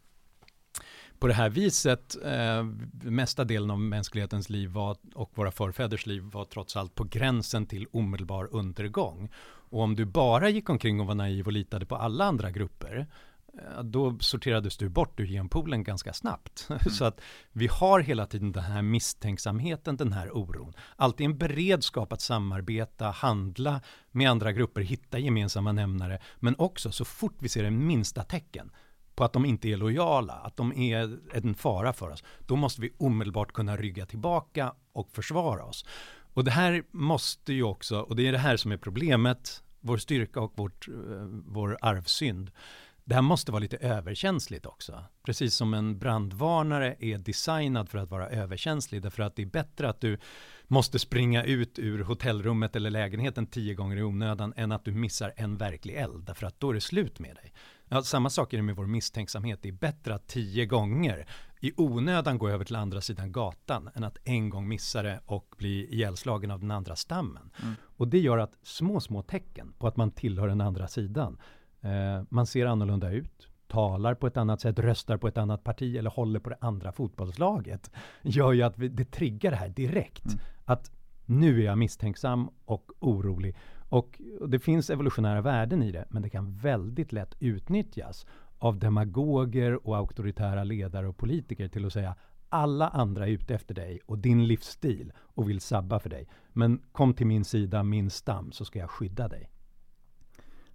på 1.21 1.27
det 1.27 1.33
här 1.33 1.49
viset, 1.49 2.17
eh, 2.25 2.63
mesta 3.03 3.43
delen 3.43 3.71
av 3.71 3.79
mänsklighetens 3.79 4.49
liv 4.49 4.69
var, 4.69 4.97
och 5.15 5.31
våra 5.35 5.51
förfäders 5.51 6.05
liv 6.05 6.23
var 6.23 6.45
trots 6.45 6.75
allt 6.75 6.95
på 6.95 7.03
gränsen 7.03 7.65
till 7.65 7.87
omedelbar 7.91 8.49
undergång. 8.51 9.29
Och 9.69 9.81
om 9.81 9.95
du 9.95 10.05
bara 10.05 10.49
gick 10.49 10.69
omkring 10.69 10.99
och 10.99 11.07
var 11.07 11.15
naiv 11.15 11.45
och 11.45 11.51
litade 11.51 11.85
på 11.85 11.95
alla 11.95 12.25
andra 12.25 12.51
grupper, 12.51 13.07
eh, 13.53 13.83
då 13.83 14.17
sorterades 14.19 14.77
du 14.77 14.89
bort 14.89 15.19
ur 15.19 15.27
genpoolen 15.27 15.83
ganska 15.83 16.13
snabbt. 16.13 16.67
Mm. 16.69 16.79
Så 16.79 17.05
att 17.05 17.21
vi 17.51 17.67
har 17.67 17.99
hela 17.99 18.25
tiden 18.25 18.51
den 18.51 18.63
här 18.63 18.81
misstänksamheten, 18.81 19.97
den 19.97 20.13
här 20.13 20.37
oron. 20.37 20.73
Alltid 20.95 21.25
en 21.25 21.37
beredskap 21.37 22.13
att 22.13 22.21
samarbeta, 22.21 23.05
handla 23.09 23.81
med 24.11 24.29
andra 24.29 24.51
grupper, 24.51 24.81
hitta 24.81 25.19
gemensamma 25.19 25.71
nämnare, 25.71 26.19
men 26.39 26.55
också 26.57 26.91
så 26.91 27.05
fort 27.05 27.35
vi 27.39 27.49
ser 27.49 27.63
en 27.63 27.87
minsta 27.87 28.23
tecken 28.23 28.71
på 29.21 29.25
att 29.25 29.33
de 29.33 29.45
inte 29.45 29.69
är 29.69 29.77
lojala, 29.77 30.33
att 30.33 30.57
de 30.57 30.77
är 30.77 31.17
en 31.33 31.53
fara 31.53 31.93
för 31.93 32.09
oss, 32.09 32.23
då 32.47 32.55
måste 32.55 32.81
vi 32.81 32.93
omedelbart 32.97 33.53
kunna 33.53 33.77
rygga 33.77 34.05
tillbaka 34.05 34.73
och 34.93 35.09
försvara 35.11 35.63
oss. 35.63 35.85
Och 36.33 36.43
det 36.43 36.51
här 36.51 36.83
måste 36.91 37.53
ju 37.53 37.63
också, 37.63 37.99
och 37.99 38.15
det 38.15 38.27
är 38.27 38.31
det 38.31 38.37
här 38.37 38.57
som 38.57 38.71
är 38.71 38.77
problemet, 38.77 39.63
vår 39.79 39.97
styrka 39.97 40.39
och 40.41 40.53
vårt, 40.55 40.87
eh, 40.87 40.93
vår 41.45 41.77
arvsynd. 41.81 42.51
Det 43.03 43.15
här 43.15 43.21
måste 43.21 43.51
vara 43.51 43.59
lite 43.59 43.77
överkänsligt 43.77 44.65
också. 44.65 45.03
Precis 45.25 45.55
som 45.55 45.73
en 45.73 45.99
brandvarnare 45.99 46.95
är 46.99 47.17
designad 47.17 47.89
för 47.89 47.97
att 47.97 48.09
vara 48.09 48.29
överkänslig. 48.29 49.01
Därför 49.01 49.23
att 49.23 49.35
det 49.35 49.41
är 49.41 49.45
bättre 49.45 49.89
att 49.89 50.01
du 50.01 50.17
måste 50.67 50.99
springa 50.99 51.43
ut 51.43 51.79
ur 51.79 52.03
hotellrummet 52.03 52.75
eller 52.75 52.89
lägenheten 52.89 53.47
tio 53.47 53.73
gånger 53.73 53.97
i 53.97 54.03
onödan 54.03 54.53
än 54.57 54.71
att 54.71 54.85
du 54.85 54.91
missar 54.91 55.33
en 55.35 55.57
verklig 55.57 55.95
eld. 55.95 56.23
Därför 56.25 56.47
att 56.47 56.59
då 56.59 56.69
är 56.69 56.73
det 56.73 56.81
slut 56.81 57.19
med 57.19 57.35
dig. 57.35 57.53
Ja, 57.93 58.03
samma 58.03 58.29
sak 58.29 58.53
är 58.53 58.57
det 58.57 58.63
med 58.63 58.75
vår 58.75 58.85
misstänksamhet. 58.85 59.59
Det 59.61 59.69
är 59.69 59.73
bättre 59.73 60.15
att 60.15 60.27
tio 60.27 60.65
gånger 60.65 61.25
i 61.59 61.73
onödan 61.77 62.37
gå 62.37 62.49
över 62.49 62.65
till 62.65 62.75
andra 62.75 63.01
sidan 63.01 63.31
gatan 63.31 63.89
än 63.95 64.03
att 64.03 64.17
en 64.23 64.49
gång 64.49 64.67
missa 64.67 65.01
det 65.01 65.19
och 65.25 65.55
bli 65.57 65.93
ihjälslagen 65.93 66.51
av 66.51 66.59
den 66.59 66.71
andra 66.71 66.95
stammen. 66.95 67.49
Mm. 67.61 67.73
Och 67.83 68.07
det 68.07 68.19
gör 68.19 68.37
att 68.37 68.57
små, 68.63 68.99
små 68.99 69.21
tecken 69.21 69.73
på 69.79 69.87
att 69.87 69.97
man 69.97 70.11
tillhör 70.11 70.47
den 70.47 70.61
andra 70.61 70.87
sidan. 70.87 71.37
Eh, 71.81 72.23
man 72.29 72.45
ser 72.45 72.65
annorlunda 72.65 73.11
ut, 73.11 73.47
talar 73.67 74.13
på 74.13 74.27
ett 74.27 74.37
annat 74.37 74.61
sätt, 74.61 74.79
röstar 74.79 75.17
på 75.17 75.27
ett 75.27 75.37
annat 75.37 75.63
parti 75.63 75.95
eller 75.97 76.09
håller 76.09 76.39
på 76.39 76.49
det 76.49 76.57
andra 76.61 76.91
fotbollslaget. 76.91 77.91
Gör 78.21 78.53
ju 78.53 78.61
att 78.61 78.77
vi, 78.77 78.87
det 78.87 79.11
triggar 79.11 79.51
det 79.51 79.57
här 79.57 79.69
direkt. 79.69 80.25
Mm. 80.25 80.39
Att 80.65 80.91
nu 81.25 81.61
är 81.61 81.65
jag 81.65 81.77
misstänksam 81.77 82.49
och 82.65 82.91
orolig 82.99 83.55
och 83.91 84.21
det 84.47 84.59
finns 84.59 84.89
evolutionära 84.89 85.41
värden 85.41 85.83
i 85.83 85.91
det, 85.91 86.05
men 86.09 86.21
det 86.21 86.29
kan 86.29 86.55
väldigt 86.57 87.11
lätt 87.11 87.35
utnyttjas 87.39 88.25
av 88.57 88.79
demagoger 88.79 89.87
och 89.87 89.97
auktoritära 89.97 90.63
ledare 90.63 91.07
och 91.07 91.17
politiker 91.17 91.67
till 91.67 91.85
att 91.85 91.93
säga 91.93 92.15
alla 92.49 92.87
andra 92.87 93.27
är 93.27 93.31
ute 93.31 93.55
efter 93.55 93.75
dig 93.75 93.99
och 94.05 94.17
din 94.17 94.47
livsstil 94.47 95.13
och 95.17 95.49
vill 95.49 95.61
sabba 95.61 95.99
för 95.99 96.09
dig. 96.09 96.27
Men 96.53 96.81
kom 96.91 97.13
till 97.13 97.27
min 97.27 97.45
sida, 97.45 97.83
min 97.83 98.09
stam, 98.09 98.51
så 98.51 98.65
ska 98.65 98.79
jag 98.79 98.89
skydda 98.89 99.27
dig. 99.27 99.49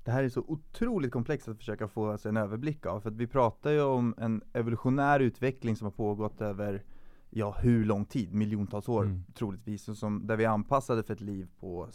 Det 0.04 0.10
här 0.10 0.24
är 0.24 0.28
så 0.28 0.40
otroligt 0.40 1.12
komplext 1.12 1.48
att 1.48 1.58
försöka 1.58 1.88
få 1.88 2.18
sig 2.18 2.28
en 2.28 2.36
överblick 2.36 2.86
av. 2.86 3.00
För 3.00 3.10
att 3.10 3.16
vi 3.16 3.26
pratar 3.26 3.70
ju 3.70 3.82
om 3.82 4.14
en 4.18 4.42
evolutionär 4.52 5.20
utveckling 5.20 5.76
som 5.76 5.84
har 5.84 5.92
pågått 5.92 6.40
över 6.40 6.82
ja, 7.30 7.56
hur 7.60 7.84
lång 7.84 8.04
tid? 8.04 8.34
Miljontals 8.34 8.88
år 8.88 9.04
mm. 9.04 9.24
troligtvis. 9.34 9.88
Och 9.88 9.96
som, 9.96 10.26
där 10.26 10.36
vi 10.36 10.44
är 10.44 10.48
anpassade 10.48 11.02
för 11.02 11.14
ett 11.14 11.20
liv 11.20 11.48
på 11.60 11.88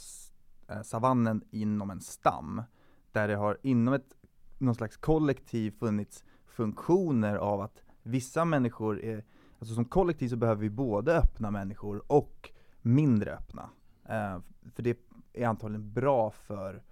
eh, 0.72 0.82
savannen 0.82 1.44
inom 1.50 1.90
en 1.90 2.02
stam. 2.02 2.64
Där 3.12 3.28
det 3.28 3.36
har 3.36 3.58
inom 3.62 3.94
ett 3.94 4.14
någon 4.58 4.76
slags 4.76 4.98
kollektiv 4.98 5.72
funnits 5.72 6.24
funktioner 6.46 7.36
av 7.36 7.62
att 7.62 7.84
vissa 8.04 8.46
människor 8.46 9.02
är, 9.02 9.24
alltså 9.60 9.76
som 9.76 9.86
kollektiv 9.86 10.28
så 10.28 10.36
behöver 10.36 10.62
vi 10.62 10.70
både 10.70 11.18
öppna 11.18 11.52
människor 11.52 12.12
och 12.12 12.52
mindre 12.82 13.36
öppna. 13.36 13.70
Eh, 14.06 14.40
för 14.74 14.84
det 14.84 14.98
är 15.34 15.48
antagligen 15.48 15.94
bra 15.94 16.32
för 16.32 16.84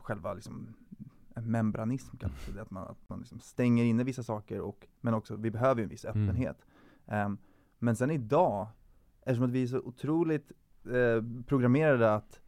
själva 0.00 0.34
liksom 0.34 0.74
membranism 1.40 2.16
kallas 2.16 2.46
det, 2.54 2.62
att 2.62 2.70
man, 2.70 2.88
att 2.88 3.08
man 3.08 3.18
liksom 3.18 3.40
stänger 3.40 3.84
inne 3.84 4.04
vissa 4.04 4.22
saker 4.22 4.60
och, 4.60 4.86
men 5.00 5.14
också, 5.14 5.36
vi 5.36 5.50
behöver 5.50 5.82
en 5.82 5.88
viss 5.88 6.04
mm. 6.04 6.22
öppenhet. 6.22 6.66
Mm. 7.06 7.26
Um, 7.26 7.38
men 7.78 7.96
sen 7.96 8.10
idag, 8.10 8.68
eftersom 9.20 9.44
att 9.44 9.50
vi 9.50 9.62
är 9.62 9.66
så 9.66 9.78
otroligt 9.78 10.52
eh, 10.84 11.44
programmerade 11.46 12.14
att 12.14 12.40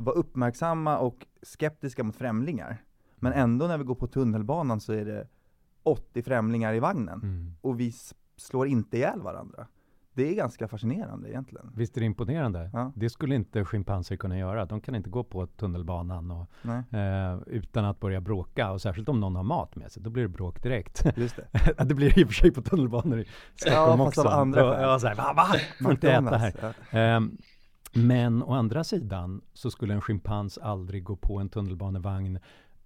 vara 0.00 0.16
uppmärksamma 0.16 0.98
och 0.98 1.26
skeptiska 1.42 2.04
mot 2.04 2.16
främlingar. 2.16 2.84
Men 3.16 3.32
ändå 3.32 3.66
när 3.66 3.78
vi 3.78 3.84
går 3.84 3.94
på 3.94 4.06
tunnelbanan 4.06 4.80
så 4.80 4.92
är 4.92 5.04
det 5.04 5.28
80 5.82 6.22
främlingar 6.22 6.74
i 6.74 6.80
vagnen. 6.80 7.20
Mm. 7.22 7.54
Och 7.60 7.80
vi 7.80 7.92
slår 8.36 8.66
inte 8.66 8.96
ihjäl 8.96 9.22
varandra. 9.22 9.66
Det 10.12 10.28
är 10.30 10.34
ganska 10.34 10.68
fascinerande 10.68 11.30
egentligen. 11.30 11.72
Visst 11.74 11.96
är 11.96 12.00
det 12.00 12.06
imponerande? 12.06 12.70
Ja. 12.72 12.92
Det 12.96 13.10
skulle 13.10 13.34
inte 13.34 13.64
schimpanser 13.64 14.16
kunna 14.16 14.38
göra. 14.38 14.64
De 14.64 14.80
kan 14.80 14.94
inte 14.94 15.10
gå 15.10 15.24
på 15.24 15.46
tunnelbanan 15.46 16.30
och, 16.30 16.48
eh, 16.94 17.38
utan 17.46 17.84
att 17.84 18.00
börja 18.00 18.20
bråka. 18.20 18.70
Och 18.70 18.82
särskilt 18.82 19.08
om 19.08 19.20
någon 19.20 19.36
har 19.36 19.42
mat 19.42 19.76
med 19.76 19.92
sig, 19.92 20.02
då 20.02 20.10
blir 20.10 20.22
det 20.22 20.28
bråk 20.28 20.62
direkt. 20.62 21.04
Just 21.16 21.36
det. 21.36 21.84
det 21.84 21.94
blir 21.94 22.18
i 22.18 22.24
och 22.24 22.28
för 22.28 22.34
sig 22.34 22.50
på 22.50 22.62
tunnelbanor 22.62 23.18
i 23.20 23.26
Stockholm 23.54 24.00
ja, 24.00 24.06
också. 24.06 24.20
Av 24.20 24.26
andra 24.26 24.70
och, 24.70 24.82
ja, 24.82 24.98
så 24.98 25.06
här, 25.06 25.14
va, 25.14 25.32
va? 25.36 25.46
Får 25.82 25.90
inte 25.92 26.12
äta 26.12 26.36
här. 26.36 26.54
Ja. 26.90 26.98
Eh, 26.98 27.20
men 27.92 28.42
å 28.42 28.52
andra 28.52 28.84
sidan 28.84 29.40
så 29.52 29.70
skulle 29.70 29.94
en 29.94 30.00
schimpans 30.00 30.58
aldrig 30.58 31.04
gå 31.04 31.16
på 31.16 31.38
en 31.38 31.48
tunnelbanevagn 31.48 32.38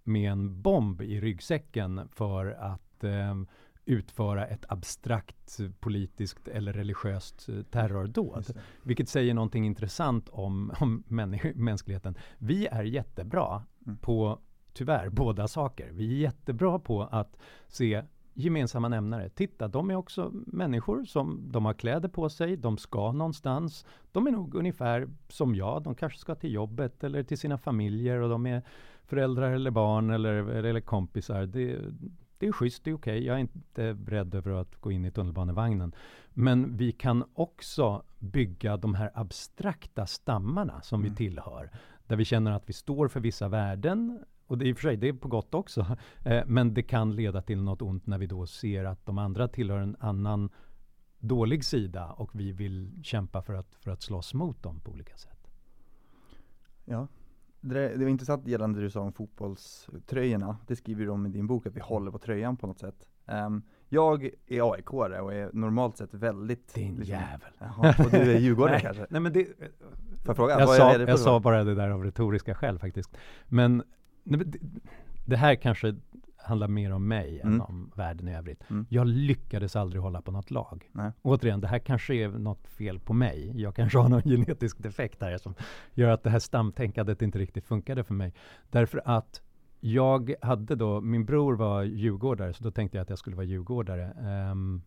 med 0.05 0.33
en 0.33 0.63
bomb 0.63 1.03
i 1.03 1.21
ryggsäcken 1.21 2.09
för 2.13 2.47
att 2.47 3.05
eh, 3.05 3.35
utföra 3.85 4.47
ett 4.47 4.65
abstrakt 4.69 5.61
politiskt 5.81 6.49
eller 6.49 6.73
religiöst 6.73 7.49
eh, 7.49 7.63
terrordåd. 7.63 8.61
Vilket 8.83 9.09
säger 9.09 9.35
någonting 9.35 9.67
intressant 9.67 10.29
om, 10.29 10.73
om 10.81 11.05
mänskligheten. 11.55 12.15
Vi 12.39 12.67
är 12.67 12.83
jättebra 12.83 13.63
mm. 13.87 13.99
på, 13.99 14.39
tyvärr, 14.73 15.09
båda 15.09 15.49
saker. 15.49 15.91
Vi 15.93 16.15
är 16.15 16.19
jättebra 16.19 16.79
på 16.79 17.03
att 17.03 17.37
se 17.69 18.03
gemensamma 18.35 18.89
nämnare. 18.89 19.29
Titta, 19.29 19.69
de 19.69 19.91
är 19.91 19.97
också 19.97 20.31
människor 20.47 21.05
som 21.05 21.53
de 21.53 21.65
har 21.65 21.75
kläder 21.75 22.09
på 22.09 22.29
sig, 22.29 22.57
de 22.57 22.79
ska 22.79 23.13
någonstans. 23.13 23.87
De 24.13 24.27
är 24.27 24.31
nog 24.31 24.55
ungefär 24.55 25.09
som 25.29 25.55
jag, 25.55 25.83
de 25.83 25.95
kanske 25.95 26.19
ska 26.19 26.35
till 26.35 26.53
jobbet 26.53 27.05
eller 27.05 27.23
till 27.23 27.39
sina 27.39 27.59
familjer 27.59 28.21
och 28.21 28.29
de 28.29 28.47
är 28.47 28.63
föräldrar 29.05 29.53
eller 29.53 29.71
barn 29.71 30.11
eller, 30.11 30.35
eller 30.35 30.81
kompisar. 30.81 31.47
Det, 31.47 31.81
det 32.39 32.47
är 32.47 32.53
schysst, 32.53 32.85
det 32.85 32.91
är 32.91 32.95
okej. 32.95 33.19
Okay. 33.19 33.27
Jag 33.27 33.37
är 33.37 33.41
inte 33.41 33.93
rädd 33.93 34.35
över 34.35 34.53
att 34.53 34.77
gå 34.77 34.93
in 34.93 35.05
i 35.05 35.11
tunnelbanevagnen. 35.11 35.95
Men 36.31 36.77
vi 36.77 36.93
kan 36.93 37.25
också 37.35 38.03
bygga 38.19 38.77
de 38.77 38.95
här 38.95 39.11
abstrakta 39.15 40.07
stammarna 40.07 40.83
som 40.83 41.01
mm. 41.01 41.11
vi 41.11 41.17
tillhör. 41.17 41.71
Där 42.07 42.17
vi 42.17 42.25
känner 42.25 42.53
att 42.53 42.69
vi 42.69 42.73
står 42.73 43.09
för 43.09 43.21
vissa 43.21 43.49
värden. 43.49 44.25
Och 44.47 44.59
det 44.59 44.65
är 44.65 44.67
i 44.67 44.73
och 44.73 44.77
för 44.77 44.89
sig, 44.89 44.97
det 44.97 45.09
är 45.09 45.13
på 45.13 45.29
gott 45.29 45.55
också. 45.55 45.87
Eh, 46.25 46.43
men 46.47 46.75
det 46.75 46.83
kan 46.83 47.17
leda 47.17 47.43
till 47.43 47.63
något 47.63 47.83
ont 47.83 48.07
när 48.07 48.19
vi 48.19 48.27
då 48.27 48.47
ser 48.47 48.85
att 48.85 49.07
de 49.07 49.19
andra 49.19 49.49
tillhör 49.49 49.79
en 49.79 49.97
annan 50.01 50.51
dålig 51.19 51.65
sida 51.65 52.07
och 52.07 52.31
vi 52.35 52.53
vill 52.53 53.01
kämpa 53.03 53.43
för 53.43 53.55
att, 53.55 53.75
för 53.75 53.91
att 53.91 54.03
slåss 54.03 54.35
mot 54.35 54.63
dem 54.63 54.81
på 54.81 54.91
olika 54.91 55.17
sätt. 55.17 55.51
Ja, 56.85 57.09
det, 57.61 57.97
det 57.97 58.05
var 58.05 58.11
intressant 58.11 58.47
gällande 58.47 58.79
det 58.79 58.85
du 58.85 58.91
sa 58.91 59.01
om 59.01 59.13
fotbollströjorna. 59.13 60.57
Det 60.67 60.77
skriver 60.77 61.05
du 61.05 61.11
om 61.11 61.27
i 61.27 61.29
din 61.29 61.47
bok, 61.47 61.67
att 61.67 61.77
vi 61.77 61.81
håller 61.81 62.11
på 62.11 62.19
tröjan 62.19 62.57
på 62.57 62.67
något 62.67 62.79
sätt. 62.79 63.09
Um, 63.27 63.63
jag 63.89 64.31
är 64.47 64.73
aik 64.75 64.93
och 64.93 65.35
är 65.35 65.53
normalt 65.53 65.97
sett 65.97 66.15
väldigt 66.15 66.75
Din 66.75 66.97
liksom, 66.97 67.07
jävel! 67.07 67.53
Jaha, 67.59 67.95
och 67.99 68.11
du 68.11 68.33
är 68.33 68.39
djurgårdare 68.39 68.81
kanske? 68.81 69.07
Nej 69.11 69.21
men 69.21 69.33
det... 69.33 69.45
Får 69.45 70.27
jag 70.27 70.37
fråga? 70.37 70.61
Jag, 70.61 70.69
sa, 70.69 70.95
jag 70.95 71.19
sa 71.19 71.41
bara 71.41 71.65
det 71.65 71.75
där 71.75 71.89
av 71.89 72.05
retoriska 72.05 72.55
skäl 72.55 72.79
faktiskt. 72.79 73.17
Men 73.49 73.83
det, 75.25 75.37
här 75.37 75.55
kanske 75.55 75.95
handlar 76.37 76.69
mer 76.69 76.93
om 76.93 77.09
mig 77.09 77.41
mm. 77.41 77.55
än 77.55 77.61
om 77.61 77.91
världen 77.97 78.29
i 78.29 78.37
övrigt. 78.37 78.71
Mm. 78.71 78.87
Jag 78.89 79.07
lyckades 79.07 79.77
aldrig 79.77 80.03
hålla 80.03 80.23
på 80.23 80.31
något 80.31 80.51
lag. 80.51 80.91
Nej. 80.93 81.11
Återigen, 81.23 81.61
det 81.61 81.69
här 81.69 81.79
kanske 81.79 82.15
är 82.15 82.29
något 82.29 82.67
fel 82.67 83.01
på 83.01 83.13
mig. 83.13 83.53
Jag 83.55 83.75
kanske 83.75 83.99
har 83.99 84.09
någon 84.09 84.23
genetisk 84.23 84.83
defekt 84.83 85.23
här 85.23 85.39
som 85.39 85.55
gör 85.95 86.11
att 86.11 86.23
det 86.23 86.31
här 86.31 86.39
stamtänkandet 86.39 87.23
inte 87.23 87.39
riktigt 87.39 87.67
funkade 87.67 88.05
för 88.05 88.15
mig. 88.15 88.35
Därför 88.71 89.03
att 89.05 89.43
jag 89.81 90.35
hade 90.41 90.75
då, 90.75 91.01
min 91.01 91.25
bror 91.25 91.55
var 91.55 91.83
djurgårdare, 91.83 92.53
så 92.53 92.65
då 92.65 92.71
tänkte 92.71 92.97
jag 92.97 93.03
att 93.03 93.11
jag 93.11 93.19
skulle 93.19 93.37
vara 93.37 93.47
djurgårdare. 93.47 94.13
Um, 94.53 94.83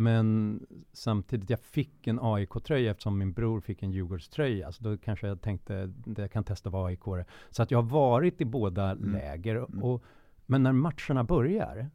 men 0.00 0.60
samtidigt, 0.92 1.50
jag 1.50 1.60
fick 1.60 2.06
en 2.06 2.18
AIK-tröja 2.22 2.90
eftersom 2.90 3.18
min 3.18 3.32
bror 3.32 3.60
fick 3.60 3.82
en 3.82 3.92
Djurgårdströja. 3.92 4.72
Så 4.72 4.84
då 4.84 4.98
kanske 4.98 5.26
jag 5.26 5.40
tänkte, 5.42 5.92
att 6.06 6.18
jag 6.18 6.32
kan 6.32 6.44
testa 6.44 6.68
att 6.68 6.72
vara 6.72 6.88
aik 6.88 7.00
-are. 7.00 7.24
Så 7.50 7.62
att 7.62 7.70
jag 7.70 7.82
har 7.82 7.90
varit 7.90 8.40
i 8.40 8.44
båda 8.44 8.90
mm. 8.90 9.12
läger. 9.12 9.56
Mm. 9.56 9.82
Och, 9.82 10.04
men 10.46 10.62
när 10.62 10.72
matcherna 10.72 11.24
börjar, 11.24 11.90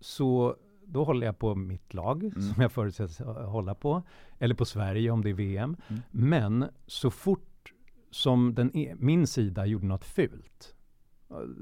så 0.00 0.56
då 0.84 1.04
håller 1.04 1.26
jag 1.26 1.38
på 1.38 1.54
mitt 1.54 1.94
lag, 1.94 2.24
mm. 2.24 2.40
som 2.40 2.62
jag 2.62 2.72
förutsätts 2.72 3.18
hålla 3.18 3.74
på. 3.74 4.02
Eller 4.38 4.54
på 4.54 4.64
Sverige 4.64 5.10
om 5.10 5.22
det 5.22 5.30
är 5.30 5.34
VM. 5.34 5.76
Mm. 5.88 6.02
Men 6.10 6.64
så 6.86 7.10
fort 7.10 7.72
som 8.10 8.54
den 8.54 8.76
e 8.76 8.94
min 8.98 9.26
sida 9.26 9.66
gjorde 9.66 9.86
något 9.86 10.04
fult, 10.04 10.74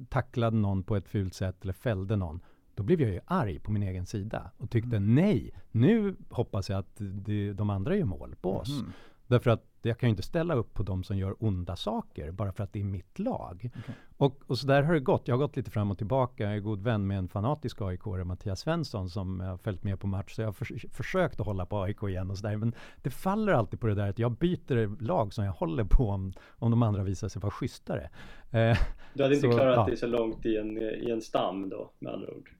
tacklade 0.08 0.56
någon 0.56 0.82
på 0.82 0.96
ett 0.96 1.08
fult 1.08 1.34
sätt 1.34 1.62
eller 1.62 1.72
fällde 1.72 2.16
någon, 2.16 2.40
då 2.78 2.84
blev 2.84 3.00
jag 3.00 3.10
ju 3.10 3.20
arg 3.26 3.58
på 3.58 3.72
min 3.72 3.82
egen 3.82 4.06
sida 4.06 4.50
och 4.58 4.70
tyckte 4.70 4.96
mm. 4.96 5.14
nej, 5.14 5.50
nu 5.70 6.16
hoppas 6.30 6.70
jag 6.70 6.78
att 6.78 6.96
det, 6.98 7.52
de 7.52 7.70
andra 7.70 7.96
gör 7.96 8.04
mål 8.04 8.34
på 8.40 8.56
oss. 8.56 8.80
Mm. 8.80 8.92
Därför 9.26 9.50
att 9.50 9.64
jag 9.82 9.98
kan 9.98 10.08
ju 10.08 10.10
inte 10.10 10.22
ställa 10.22 10.54
upp 10.54 10.74
på 10.74 10.82
de 10.82 11.04
som 11.04 11.18
gör 11.18 11.36
onda 11.38 11.76
saker 11.76 12.30
bara 12.30 12.52
för 12.52 12.64
att 12.64 12.72
det 12.72 12.80
är 12.80 12.84
mitt 12.84 13.18
lag. 13.18 13.70
Okay. 13.78 13.94
Och, 14.16 14.42
och 14.46 14.58
så 14.58 14.66
där 14.66 14.82
har 14.82 14.94
det 14.94 15.00
gått. 15.00 15.28
Jag 15.28 15.34
har 15.34 15.38
gått 15.38 15.56
lite 15.56 15.70
fram 15.70 15.90
och 15.90 15.98
tillbaka. 15.98 16.44
Jag 16.44 16.56
är 16.56 16.60
god 16.60 16.82
vän 16.82 17.06
med 17.06 17.18
en 17.18 17.28
fanatisk 17.28 17.80
aik 17.80 18.00
Mattias 18.24 18.60
Svensson, 18.60 19.10
som 19.10 19.40
har 19.40 19.56
följt 19.56 19.84
med 19.84 20.00
på 20.00 20.06
match. 20.06 20.34
Så 20.34 20.42
jag 20.42 20.48
har 20.48 20.52
för, 20.52 20.88
försökt 20.92 21.40
att 21.40 21.46
hålla 21.46 21.66
på 21.66 21.82
AIK 21.82 22.02
igen 22.02 22.30
och 22.30 22.38
sådär. 22.38 22.56
Men 22.56 22.74
det 23.02 23.10
faller 23.10 23.52
alltid 23.52 23.80
på 23.80 23.86
det 23.86 23.94
där 23.94 24.08
att 24.08 24.18
jag 24.18 24.32
byter 24.32 25.02
lag 25.02 25.32
som 25.32 25.44
jag 25.44 25.52
håller 25.52 25.84
på 25.84 26.08
om, 26.08 26.32
om 26.50 26.70
de 26.70 26.82
andra 26.82 27.02
visar 27.02 27.28
sig 27.28 27.42
vara 27.42 27.52
schysstare. 27.52 28.10
Eh, 28.50 28.78
du 29.14 29.22
hade 29.22 29.34
inte 29.34 29.50
så, 29.50 29.56
klarat 29.56 29.76
ja. 29.76 29.86
dig 29.86 29.96
så 29.96 30.06
långt 30.06 30.46
i 30.46 30.56
en, 30.56 30.78
i 30.78 31.10
en 31.10 31.20
stam 31.20 31.68
då, 31.68 31.92
med 31.98 32.12
andra 32.12 32.28
ord? 32.30 32.50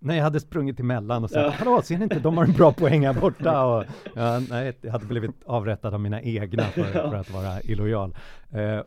Nej, 0.00 0.16
jag 0.16 0.24
hade 0.24 0.40
sprungit 0.40 0.80
emellan 0.80 1.24
och 1.24 1.30
sagt, 1.30 1.46
ja. 1.46 1.64
hallå, 1.64 1.82
ser 1.82 1.98
ni 1.98 2.04
inte, 2.04 2.18
de 2.18 2.36
har 2.36 2.44
en 2.44 2.52
bra 2.52 2.72
poäng 2.72 3.06
här 3.06 3.20
borta. 3.20 3.64
Och, 3.76 3.84
ja, 4.14 4.40
nej, 4.50 4.78
jag 4.80 4.92
hade 4.92 5.06
blivit 5.06 5.30
avrättad 5.44 5.94
av 5.94 6.00
mina 6.00 6.22
egna 6.22 6.62
för, 6.62 6.80
ja. 6.94 7.10
för 7.10 7.14
att 7.16 7.30
vara 7.30 7.60
illojal. 7.62 8.16
Eh, 8.50 8.80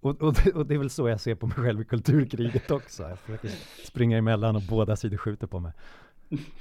och, 0.00 0.22
och, 0.22 0.46
och, 0.54 0.66
det 0.66 0.74
är 0.74 0.78
väl 0.78 0.90
så 0.90 1.08
jag 1.08 1.20
ser 1.20 1.34
på 1.34 1.46
mig 1.46 1.56
själv 1.56 1.80
i 1.80 1.84
kulturkriget 1.84 2.70
också. 2.70 3.02
Jag 3.02 3.18
försöker 3.18 3.50
springa 3.84 4.18
emellan 4.18 4.56
och 4.56 4.62
båda 4.68 4.96
sidor 4.96 5.16
skjuter 5.16 5.46
på 5.46 5.60
mig. 5.60 5.72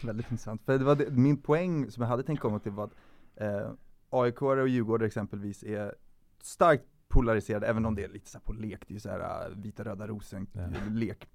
Väldigt 0.03 0.31
intressant. 0.31 0.61
För 0.65 0.77
det 0.77 0.85
var 0.85 0.95
det, 0.95 1.09
min 1.09 1.37
poäng 1.37 1.91
som 1.91 2.01
jag 2.01 2.09
hade 2.09 2.23
tänkt 2.23 2.39
komma 2.39 2.59
till 2.59 2.71
var 2.71 2.83
att 2.83 2.93
eh, 3.35 3.71
AIK 4.09 4.41
och 4.41 4.67
Djurgårdare 4.67 5.07
exempelvis 5.07 5.63
är 5.63 5.95
starkt 6.41 6.83
polariserade, 7.07 7.67
även 7.67 7.85
om 7.85 7.95
det 7.95 8.03
är 8.03 8.09
lite 8.09 8.29
så 8.29 8.39
på 8.39 8.53
lek, 8.53 8.79
det 8.87 8.91
är 8.91 8.93
ju 8.93 8.99
så 8.99 9.09
här 9.09 9.49
uh, 9.49 9.57
vita 9.57 9.83
röda 9.83 10.07
rosen 10.07 10.47
ja. 10.53 10.61
lek, 10.89 11.27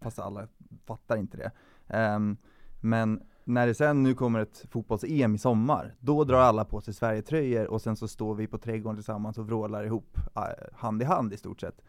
fast 0.00 0.18
alla 0.18 0.48
fattar 0.86 1.16
inte 1.16 1.36
det. 1.36 1.50
Um, 1.92 2.36
men 2.80 3.22
när 3.44 3.66
det 3.66 3.74
sen 3.74 4.02
nu 4.02 4.14
kommer 4.14 4.40
ett 4.40 4.64
fotbolls-EM 4.70 5.34
i 5.34 5.38
sommar, 5.38 5.94
då 6.00 6.24
drar 6.24 6.38
alla 6.38 6.64
på 6.64 6.80
sig 6.80 6.94
Sverigetröjor 6.94 7.66
och 7.66 7.82
sen 7.82 7.96
så 7.96 8.08
står 8.08 8.34
vi 8.34 8.46
på 8.46 8.58
trädgården 8.58 8.96
tillsammans 8.96 9.38
och 9.38 9.46
vrålar 9.46 9.84
ihop 9.84 10.18
uh, 10.36 10.76
hand 10.78 11.02
i 11.02 11.04
hand 11.04 11.32
i 11.32 11.36
stort 11.36 11.60
sett. 11.60 11.82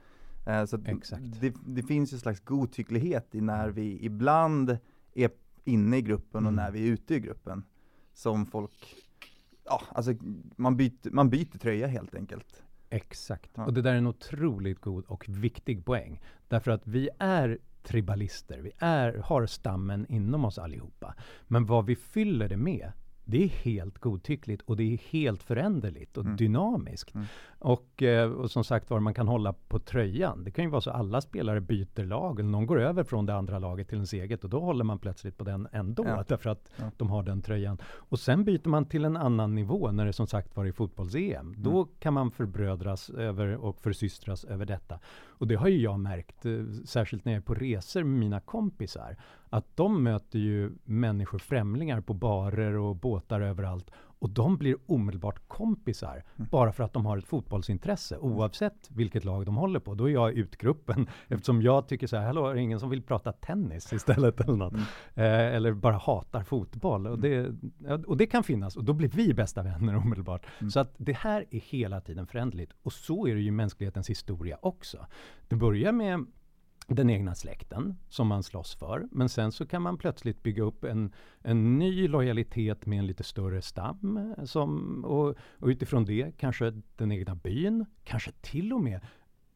Uh, 0.48 0.66
så 0.66 0.78
det, 0.78 1.54
det, 1.66 1.84
finns 1.84 2.14
ju 2.14 2.16
en 2.16 2.20
slags 2.20 2.40
godtycklighet 2.40 3.36
i 3.36 3.42
när 3.42 3.70
vi 3.70 4.06
ibland 4.06 4.78
är 5.14 5.30
inne 5.64 5.98
i 5.98 6.02
gruppen 6.02 6.40
mm. 6.40 6.48
och 6.48 6.54
när 6.54 6.72
vi 6.72 6.88
är 6.88 6.92
ute 6.92 7.16
i 7.16 7.20
gruppen. 7.20 7.64
Som 8.14 8.46
folk, 8.46 8.96
ja 9.66 9.82
alltså 9.90 10.14
man 10.56 10.78
byter, 10.78 11.12
man 11.12 11.30
byter 11.30 11.58
tröja 11.58 11.88
helt 11.88 12.16
enkelt. 12.16 12.64
Exakt. 12.90 13.52
Ja. 13.56 13.66
Och 13.66 13.74
det 13.74 13.82
där 13.82 13.94
är 13.94 13.98
en 13.98 14.08
otroligt 14.08 14.82
god 14.82 15.06
och 15.06 15.30
viktig 15.30 15.86
poäng. 15.86 16.22
Därför 16.48 16.72
att 16.72 16.88
vi 16.88 17.10
är 17.20 17.60
tribalister. 17.84 18.60
Vi 18.60 18.72
är, 18.78 19.14
har 19.14 19.46
stammen 19.46 20.06
inom 20.10 20.46
oss 20.46 20.58
allihopa. 20.58 21.16
Men 21.48 21.66
vad 21.66 21.86
vi 21.86 21.96
fyller 21.96 22.50
det 22.50 22.58
med, 22.58 22.92
det 23.26 23.44
är 23.44 23.48
helt 23.48 23.98
godtyckligt 23.98 24.62
och 24.62 24.78
det 24.78 24.94
är 24.94 24.98
helt 24.98 25.44
föränderligt 25.44 26.18
och 26.18 26.26
mm. 26.26 26.38
dynamiskt. 26.38 27.16
Mm. 27.16 27.28
Och, 27.64 28.04
eh, 28.04 28.32
och, 28.32 28.52
som 28.52 28.64
sagt 28.64 28.90
var, 28.90 29.00
man 29.00 29.14
kan 29.14 29.28
hålla 29.28 29.54
på 29.54 29.80
tröjan. 29.80 30.44
Det 30.44 30.52
kan 30.52 30.64
ju 30.64 30.70
vara 30.70 30.82
så 30.82 30.90
att 30.90 30.96
alla 30.96 31.22
spelare 31.22 31.62
byter 31.62 32.04
lag, 32.04 32.40
eller 32.40 32.50
någon 32.50 32.66
går 32.66 32.82
över 32.82 33.04
från 33.04 33.26
det 33.26 33.36
andra 33.36 33.60
laget 33.60 33.88
till 33.88 33.96
ens 33.96 34.14
eget 34.14 34.44
och 34.44 34.50
då 34.50 34.60
håller 34.60 34.84
man 34.84 35.00
plötsligt 35.00 35.38
på 35.38 35.44
den 35.44 35.68
ändå, 35.72 36.06
ja. 36.08 36.24
därför 36.28 36.50
att 36.50 36.70
ja. 36.76 36.92
de 36.98 37.10
har 37.10 37.24
den 37.24 37.42
tröjan. 37.42 37.78
Och 37.84 38.20
sen 38.20 38.44
byter 38.44 38.68
man 38.68 38.86
till 38.86 39.06
en 39.06 39.18
annan 39.18 39.56
nivå 39.56 39.92
när 39.92 40.06
det 40.06 40.14
som 40.14 40.28
sagt 40.28 40.56
var 40.56 40.66
i 40.66 40.72
fotbolls-EM. 40.72 41.48
Mm. 41.48 41.64
Då 41.64 41.88
kan 42.00 42.14
man 42.14 42.32
förbrödras 42.32 43.10
över 43.10 43.56
och 43.56 43.82
försystras 43.82 44.44
över 44.44 44.66
detta. 44.66 45.00
Och 45.44 45.48
det 45.48 45.56
har 45.56 45.68
ju 45.68 45.82
jag 45.82 46.00
märkt, 46.00 46.46
eh, 46.46 46.52
särskilt 46.86 47.26
när 47.26 47.32
jag 47.32 47.40
är 47.40 47.46
på 47.46 47.54
resor 47.54 48.04
med 48.04 48.20
mina 48.20 48.40
kompisar, 48.40 49.18
att 49.50 49.78
de 49.78 50.04
möter 50.04 50.40
ju 50.40 50.72
människor, 50.84 51.40
främlingar 51.40 52.02
på 52.02 52.14
barer 52.14 52.78
och 52.78 52.96
båtar 52.96 53.42
överallt 53.42 53.92
och 54.24 54.30
de 54.30 54.58
blir 54.58 54.76
omedelbart 54.86 55.48
kompisar 55.48 56.24
mm. 56.36 56.48
bara 56.52 56.72
för 56.72 56.84
att 56.84 56.94
de 56.94 57.06
har 57.06 57.18
ett 57.18 57.28
fotbollsintresse 57.28 58.18
oavsett 58.18 58.90
vilket 58.90 59.26
lag 59.26 59.46
de 59.46 59.56
håller 59.56 59.80
på. 59.80 59.94
Då 59.94 60.10
är 60.10 60.14
jag 60.14 60.34
utgruppen 60.34 61.08
eftersom 61.28 61.62
jag 61.62 61.88
tycker 61.88 62.08
så 62.08 62.18
här, 62.18 62.26
hallå, 62.26 62.48
är 62.48 62.54
det 62.54 62.62
ingen 62.62 62.80
som 62.80 62.90
vill 62.90 63.02
prata 63.02 63.32
tennis 63.32 63.94
istället 63.94 64.40
eller 64.48 64.56
något? 64.56 64.74
Mm. 64.74 64.86
Eh, 65.14 65.56
eller 65.56 65.74
bara 65.74 65.98
hatar 65.98 66.44
fotboll. 66.44 67.08
Och 67.08 67.20
det, 67.20 67.52
och 68.08 68.18
det 68.18 68.26
kan 68.26 68.44
finnas 68.44 68.76
och 68.76 68.84
då 68.84 68.94
blir 68.94 69.10
vi 69.10 69.34
bästa 69.34 69.64
vänner 69.64 69.96
omedelbart. 70.04 70.46
Mm. 70.60 70.72
Så 70.72 70.80
att 70.80 70.94
det 70.98 71.18
här 71.18 71.46
är 71.50 71.60
hela 71.60 72.02
tiden 72.02 72.28
förändligt 72.28 72.72
och 72.84 72.94
så 72.94 73.28
är 73.28 73.36
det 73.36 73.42
ju 73.42 73.52
mänsklighetens 73.52 74.10
historia 74.10 74.58
också. 74.62 75.06
Det 75.48 75.56
börjar 75.56 75.92
med 75.92 76.26
den 76.88 77.10
egna 77.10 77.36
släkten 77.36 77.96
som 78.10 78.28
man 78.28 78.44
slåss 78.44 78.76
för. 78.76 79.08
Men 79.12 79.30
sen 79.30 79.52
så 79.52 79.66
kan 79.66 79.82
man 79.82 79.98
plötsligt 79.98 80.44
bygga 80.44 80.64
upp 80.64 80.84
en, 80.84 81.14
en 81.42 81.80
ny 81.80 82.08
lojalitet 82.08 82.86
med 82.86 83.00
en 83.00 83.08
lite 83.08 83.24
större 83.24 83.62
stam. 83.62 84.34
Eh, 84.38 84.44
som, 84.44 85.06
och, 85.06 85.36
och 85.60 85.68
utifrån 85.68 86.06
det 86.06 86.38
kanske 86.38 86.82
den 86.96 87.12
egna 87.12 87.36
byn, 87.36 87.86
kanske 88.04 88.32
till 88.42 88.74
och 88.74 88.82
med 88.82 89.02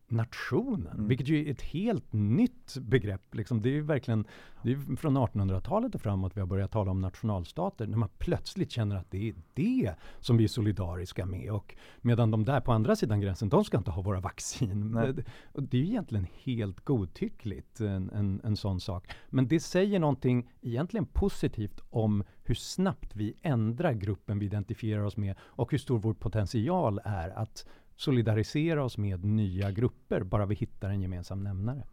nationen, 0.07 0.93
mm. 0.93 1.07
vilket 1.07 1.27
ju 1.27 1.47
är 1.47 1.51
ett 1.51 1.61
helt 1.61 2.13
nytt 2.13 2.77
begrepp. 2.77 3.35
Liksom. 3.35 3.61
Det 3.61 3.69
är 3.69 3.73
ju 3.73 3.81
verkligen 3.81 4.25
det 4.63 4.71
är 4.71 4.95
från 4.95 5.17
1800-talet 5.17 5.95
och 5.95 6.01
framåt 6.01 6.31
vi 6.35 6.39
har 6.39 6.47
börjat 6.47 6.71
tala 6.71 6.91
om 6.91 7.01
nationalstater, 7.01 7.87
när 7.87 7.97
man 7.97 8.09
plötsligt 8.17 8.71
känner 8.71 8.95
att 8.95 9.11
det 9.11 9.29
är 9.29 9.35
det 9.53 9.93
som 10.19 10.37
vi 10.37 10.43
är 10.43 10.47
solidariska 10.47 11.25
med. 11.25 11.51
Och 11.51 11.75
medan 12.01 12.31
de 12.31 12.45
där 12.45 12.61
på 12.61 12.73
andra 12.73 12.95
sidan 12.95 13.21
gränsen, 13.21 13.49
de 13.49 13.63
ska 13.63 13.77
inte 13.77 13.91
ha 13.91 14.01
våra 14.01 14.19
vaccin. 14.19 14.91
Det, 14.91 15.23
det, 15.53 15.77
är 15.77 15.81
ju 15.81 15.87
egentligen 15.87 16.27
helt 16.43 16.85
godtyckligt, 16.85 17.79
en, 17.79 18.09
en, 18.09 18.41
en 18.43 18.55
sån 18.55 18.79
sak. 18.79 19.11
Men 19.29 19.47
det 19.47 19.59
säger 19.59 19.99
någonting 19.99 20.49
egentligen 20.61 21.05
positivt 21.05 21.81
om 21.89 22.23
hur 22.43 22.55
snabbt 22.55 23.15
vi 23.15 23.33
ändrar 23.41 23.93
gruppen 23.93 24.39
vi 24.39 24.45
identifierar 24.45 25.03
oss 25.03 25.17
med 25.17 25.35
och 25.41 25.71
hur 25.71 25.77
stor 25.77 25.99
vår 25.99 26.13
potential 26.13 26.99
är 27.03 27.29
att 27.29 27.65
solidarisera 27.97 28.83
oss 28.83 28.97
med 28.97 29.25
nya 29.25 29.71
grupper, 29.71 30.23
bara 30.23 30.45
vi 30.45 30.55
hittar 30.55 30.89
en 30.89 31.01
gemensam 31.01 31.43
nämnare. 31.43 31.83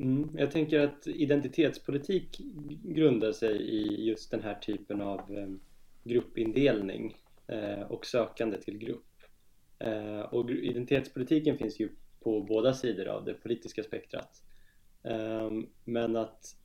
Mm, 0.00 0.30
jag 0.34 0.50
tänker 0.50 0.80
att 0.80 1.06
identitetspolitik 1.06 2.40
grundar 2.82 3.32
sig 3.32 3.56
i 3.56 4.08
just 4.08 4.30
den 4.30 4.42
här 4.42 4.54
typen 4.54 5.00
av 5.00 5.18
eh, 5.18 5.48
gruppindelning 6.04 7.16
eh, 7.46 7.80
och 7.80 8.06
sökande 8.06 8.60
till 8.60 8.78
grupp. 8.78 9.06
Eh, 9.78 10.20
och 10.20 10.50
identitetspolitiken 10.50 11.58
finns 11.58 11.80
ju 11.80 11.88
på 12.20 12.40
båda 12.40 12.74
sidor 12.74 13.06
av 13.08 13.24
det 13.24 13.34
politiska 13.34 13.82
spektrat. 13.82 14.42
Eh, 15.02 15.50
men 15.84 16.16
att 16.16 16.56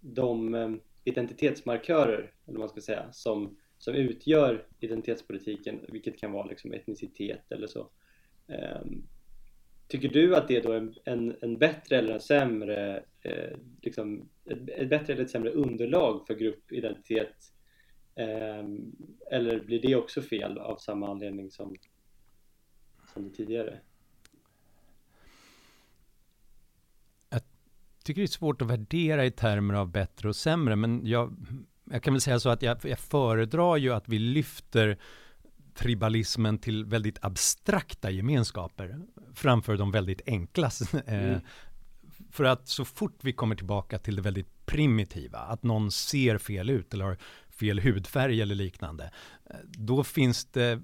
de 0.00 0.54
eh, 0.54 0.70
identitetsmarkörer, 1.04 2.18
eller 2.18 2.58
vad 2.58 2.58
man 2.58 2.68
ska 2.68 2.80
säga, 2.80 3.12
som, 3.12 3.56
som 3.84 3.94
utgör 3.94 4.66
identitetspolitiken, 4.80 5.80
vilket 5.88 6.18
kan 6.18 6.32
vara 6.32 6.46
liksom 6.46 6.72
etnicitet 6.72 7.52
eller 7.52 7.66
så, 7.66 7.88
ehm, 8.48 9.02
Tycker 9.88 10.08
du 10.08 10.36
att 10.36 10.48
det 10.48 10.56
är 10.56 10.62
då 10.62 10.72
en, 10.72 10.94
en, 11.04 11.36
en 11.40 11.58
bättre 11.58 11.98
eller 11.98 12.14
en 12.14 12.20
sämre, 12.20 13.04
eh, 13.20 13.58
liksom, 13.82 14.28
ett, 14.44 14.68
ett, 14.68 14.88
bättre 14.88 15.12
eller 15.12 15.22
ett 15.22 15.30
sämre 15.30 15.50
underlag 15.50 16.26
för 16.26 16.34
gruppidentitet? 16.34 17.52
Eh, 18.14 18.64
eller 19.30 19.64
blir 19.64 19.82
det 19.82 19.96
också 19.96 20.22
fel 20.22 20.58
av 20.58 20.76
samma 20.76 21.10
anledning 21.10 21.50
som, 21.50 21.76
som 23.14 23.28
det 23.28 23.30
tidigare? 23.30 23.80
Jag 27.30 27.42
tycker 28.04 28.20
det 28.20 28.26
är 28.26 28.26
svårt 28.26 28.62
att 28.62 28.70
värdera 28.70 29.24
i 29.24 29.30
termer 29.30 29.74
av 29.74 29.92
bättre 29.92 30.28
och 30.28 30.36
sämre, 30.36 30.76
men 30.76 31.06
jag, 31.06 31.36
jag 31.90 32.02
kan 32.02 32.14
väl 32.14 32.20
säga 32.20 32.40
så 32.40 32.48
att 32.48 32.62
jag, 32.62 32.78
jag 32.82 32.98
föredrar 32.98 33.76
ju 33.76 33.92
att 33.92 34.08
vi 34.08 34.18
lyfter 34.18 34.98
tribalismen 35.74 36.58
till 36.58 36.84
väldigt 36.84 37.18
abstrakta 37.24 38.10
gemenskaper 38.10 38.98
framför 39.34 39.76
de 39.76 39.90
väldigt 39.90 40.20
enkla. 40.26 40.70
Eh, 41.06 41.24
mm. 41.24 41.40
För 42.30 42.44
att 42.44 42.68
så 42.68 42.84
fort 42.84 43.18
vi 43.20 43.32
kommer 43.32 43.56
tillbaka 43.56 43.98
till 43.98 44.16
det 44.16 44.22
väldigt 44.22 44.66
primitiva, 44.66 45.38
att 45.38 45.62
någon 45.62 45.90
ser 45.90 46.38
fel 46.38 46.70
ut 46.70 46.94
eller 46.94 47.04
har 47.04 47.18
fel 47.48 47.80
hudfärg 47.80 48.42
eller 48.42 48.54
liknande, 48.54 49.10
eh, 49.50 49.56
då 49.64 50.04
finns 50.04 50.44
det 50.44 50.82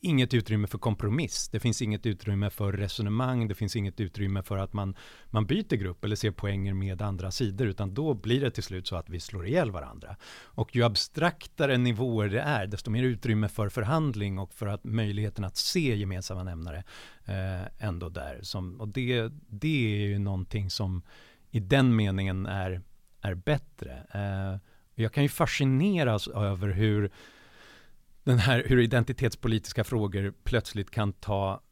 inget 0.00 0.34
utrymme 0.34 0.66
för 0.66 0.78
kompromiss. 0.78 1.48
Det 1.48 1.60
finns 1.60 1.82
inget 1.82 2.06
utrymme 2.06 2.50
för 2.50 2.72
resonemang. 2.72 3.48
Det 3.48 3.54
finns 3.54 3.76
inget 3.76 4.00
utrymme 4.00 4.42
för 4.42 4.58
att 4.58 4.72
man, 4.72 4.96
man 5.26 5.46
byter 5.46 5.76
grupp 5.76 6.04
eller 6.04 6.16
ser 6.16 6.30
poänger 6.30 6.74
med 6.74 7.02
andra 7.02 7.30
sidor, 7.30 7.66
utan 7.66 7.94
då 7.94 8.14
blir 8.14 8.40
det 8.40 8.50
till 8.50 8.62
slut 8.62 8.86
så 8.86 8.96
att 8.96 9.08
vi 9.08 9.20
slår 9.20 9.46
ihjäl 9.46 9.70
varandra. 9.70 10.16
Och 10.44 10.76
ju 10.76 10.82
abstraktare 10.82 11.76
nivåer 11.76 12.28
det 12.28 12.40
är, 12.40 12.66
desto 12.66 12.90
mer 12.90 13.02
utrymme 13.02 13.48
för 13.48 13.68
förhandling 13.68 14.38
och 14.38 14.54
för 14.54 14.66
att 14.66 14.84
möjligheten 14.84 15.44
att 15.44 15.56
se 15.56 15.96
gemensamma 15.96 16.42
nämnare 16.42 16.84
eh, 17.24 17.86
ändå 17.86 18.08
där. 18.08 18.38
Som, 18.42 18.80
och 18.80 18.88
det, 18.88 19.32
det 19.48 20.02
är 20.02 20.06
ju 20.06 20.18
någonting 20.18 20.70
som 20.70 21.02
i 21.50 21.60
den 21.60 21.96
meningen 21.96 22.46
är, 22.46 22.80
är 23.20 23.34
bättre. 23.34 24.06
Eh, 24.14 24.60
jag 24.94 25.12
kan 25.12 25.22
ju 25.22 25.28
fascineras 25.28 26.28
över 26.28 26.68
hur 26.68 27.10
den 28.24 28.38
här 28.38 28.62
hur 28.66 28.78
identitetspolitiska 28.80 29.84
frågor 29.84 30.34
plötsligt 30.44 30.90
kan 30.90 31.12
ta 31.12 31.62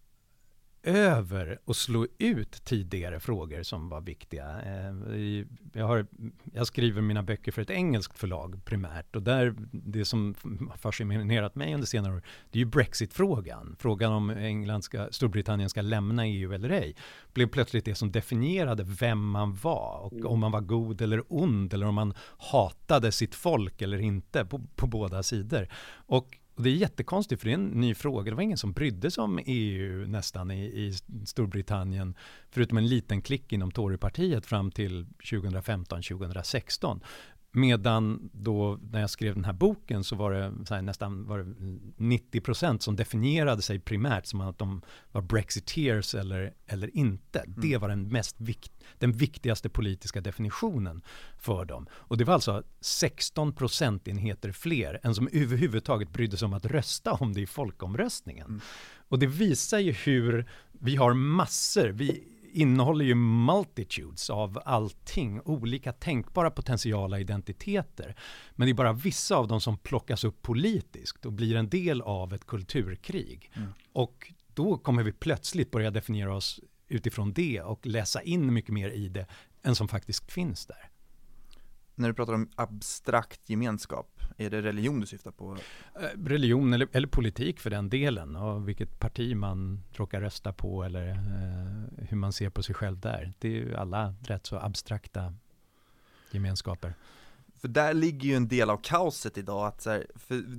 över 0.89 1.59
och 1.65 1.77
slå 1.77 2.07
ut 2.19 2.65
tidigare 2.65 3.21
frågor 3.21 3.63
som 3.63 3.89
var 3.89 4.01
viktiga. 4.01 4.61
Eh, 4.63 5.45
jag, 5.73 5.87
har, 5.87 6.07
jag 6.53 6.67
skriver 6.67 7.03
mina 7.03 7.23
böcker 7.23 7.53
för 7.53 7.63
ett 7.63 7.71
engelskt 7.71 8.19
förlag 8.19 8.65
primärt 8.65 9.17
och 9.17 9.23
där 9.23 9.55
det 9.73 10.05
som 10.05 10.35
fascinerat 10.79 11.55
mig 11.55 11.75
under 11.75 11.87
senare 11.87 12.15
år 12.15 12.23
det 12.51 12.59
är 12.59 12.61
ju 12.61 12.71
Brexit-frågan. 12.71 13.77
Frågan 13.79 14.13
om 14.13 14.31
England 14.31 14.83
ska, 14.83 15.09
Storbritannien 15.11 15.71
ska 15.71 15.83
lämna 15.83 16.27
EU 16.27 16.53
eller 16.53 16.71
ej 16.71 16.97
blev 17.33 17.47
plötsligt 17.47 17.85
det 17.85 17.95
som 17.95 18.13
definierade 18.13 18.85
vem 18.87 19.31
man 19.31 19.55
var 19.55 19.99
och 19.99 20.13
mm. 20.13 20.27
om 20.27 20.41
man 20.41 20.53
var 20.53 20.61
god 20.61 21.03
eller 21.03 21.23
ond 21.29 21.75
eller 21.75 21.87
om 21.87 21.95
man 21.95 22.15
hatade 22.39 23.13
sitt 23.13 23.35
folk 23.35 23.83
eller 23.83 23.99
inte 23.99 24.45
på, 24.45 24.61
på 24.77 24.87
båda 24.87 25.23
sidor. 25.23 25.69
Och 25.91 26.39
och 26.59 26.65
det 26.65 26.71
är 26.71 26.75
jättekonstigt 26.75 27.41
för 27.41 27.49
det 27.49 27.53
är 27.53 27.59
en 27.59 27.67
ny 27.67 27.95
fråga. 27.95 28.31
Det 28.31 28.37
var 28.37 28.43
ingen 28.43 28.59
som 28.59 28.73
brydde 28.73 29.11
sig 29.11 29.23
om 29.23 29.41
EU 29.47 30.07
nästan 30.07 30.51
i, 30.51 30.65
i 30.65 30.95
Storbritannien. 31.27 32.15
Förutom 32.51 32.79
en 32.79 32.89
liten 32.89 33.23
klick 33.23 33.53
inom 33.53 33.71
Torypartiet 33.71 34.47
fram 34.47 34.71
till 34.71 35.07
2015-2016. 35.23 37.01
Medan 37.59 38.31
då 38.33 38.79
när 38.91 39.01
jag 39.01 39.11
skrev 39.11 39.35
den 39.35 39.45
här 39.45 39.53
boken 39.53 40.05
så 40.05 40.17
var 40.17 40.33
det 40.33 40.53
så 40.67 40.81
nästan 40.81 41.27
var 41.27 41.39
det 41.39 41.45
90% 41.97 42.79
som 42.79 42.97
definierade 42.97 43.63
sig 43.63 43.79
primärt 43.79 44.27
som 44.27 44.41
att 44.41 44.59
de 44.59 44.83
var 45.13 45.23
brexiteers 45.23 46.15
eller, 46.15 46.55
eller 46.67 46.97
inte. 46.97 47.39
Mm. 47.39 47.61
Det 47.61 47.77
var 47.77 47.89
den, 47.89 48.09
mest 48.09 48.41
vikt, 48.41 48.73
den 48.99 49.13
viktigaste 49.13 49.69
politiska 49.69 50.21
definitionen 50.21 51.03
för 51.39 51.65
dem. 51.65 51.87
Och 51.93 52.17
det 52.17 52.25
var 52.25 52.35
alltså 52.35 52.63
16 52.81 53.53
procentenheter 53.53 54.53
fler 54.53 55.01
än 55.03 55.15
som 55.15 55.29
överhuvudtaget 55.33 56.13
brydde 56.13 56.37
sig 56.37 56.47
om 56.47 56.53
att 56.53 56.67
rösta 56.67 57.13
om 57.13 57.33
det 57.33 57.41
i 57.41 57.47
folkomröstningen. 57.47 58.47
Mm. 58.47 58.61
Och 59.09 59.19
det 59.19 59.27
visar 59.27 59.79
ju 59.79 59.93
hur 59.93 60.51
vi 60.73 60.97
har 60.97 61.15
massor, 61.15 61.89
vi 61.89 62.25
innehåller 62.53 63.05
ju 63.05 63.15
multitudes 63.15 64.31
av 64.31 64.63
allting, 64.65 65.41
olika 65.45 65.93
tänkbara 65.93 66.51
potentiala 66.51 67.21
identiteter. 67.21 68.17
Men 68.53 68.67
det 68.67 68.73
är 68.73 68.75
bara 68.75 68.93
vissa 68.93 69.37
av 69.37 69.49
dem 69.49 69.61
som 69.61 69.79
plockas 69.79 70.25
upp 70.25 70.43
politiskt 70.43 71.27
och 71.27 71.33
blir 71.33 71.57
en 71.57 71.69
del 71.69 72.03
av 72.03 72.35
ett 72.35 72.47
kulturkrig. 72.47 73.51
Mm. 73.55 73.69
Och 73.93 74.33
då 74.55 74.79
kommer 74.79 75.03
vi 75.03 75.13
plötsligt 75.13 75.71
börja 75.71 75.91
definiera 75.91 76.35
oss 76.35 76.61
utifrån 76.89 77.33
det 77.33 77.61
och 77.61 77.87
läsa 77.87 78.23
in 78.23 78.53
mycket 78.53 78.75
mer 78.75 78.91
i 78.91 79.09
det 79.09 79.27
än 79.63 79.75
som 79.75 79.89
faktiskt 79.89 80.33
finns 80.33 80.67
där. 80.67 80.91
När 81.99 82.09
du 82.09 82.15
pratar 82.15 82.33
om 82.33 82.51
abstrakt 82.55 83.51
gemenskap, 83.51 84.21
är 84.37 84.51
det 84.51 84.63
religion 84.63 85.01
du 85.01 85.07
syftar 85.07 85.31
på? 85.31 85.57
Eh, 85.95 86.25
religion 86.25 86.73
eller, 86.73 86.89
eller 86.93 87.09
politik 87.09 87.61
för 87.61 87.71
den 87.71 87.89
delen 87.89 88.37
och 88.37 88.69
vilket 88.69 88.99
parti 88.99 89.37
man 89.37 89.83
råkar 89.93 90.21
rösta 90.21 90.53
på 90.53 90.85
eller 90.85 91.09
eh, 91.09 92.07
hur 92.09 92.17
man 92.17 92.33
ser 92.33 92.51
på 92.51 92.63
sig 92.63 92.75
själv 92.75 93.01
där. 93.01 93.33
Det 93.39 93.49
är 93.49 93.53
ju 93.53 93.77
alla 93.77 94.15
rätt 94.23 94.47
så 94.47 94.59
abstrakta 94.59 95.35
gemenskaper. 96.31 96.95
För 97.61 97.69
där 97.69 97.95
ligger 97.95 98.29
ju 98.29 98.35
en 98.35 98.49
del 98.49 98.71
av 98.71 98.77
kaoset 98.83 99.39
idag, 99.39 99.67
att 99.67 99.81
så 99.81 99.91
här, 99.91 100.07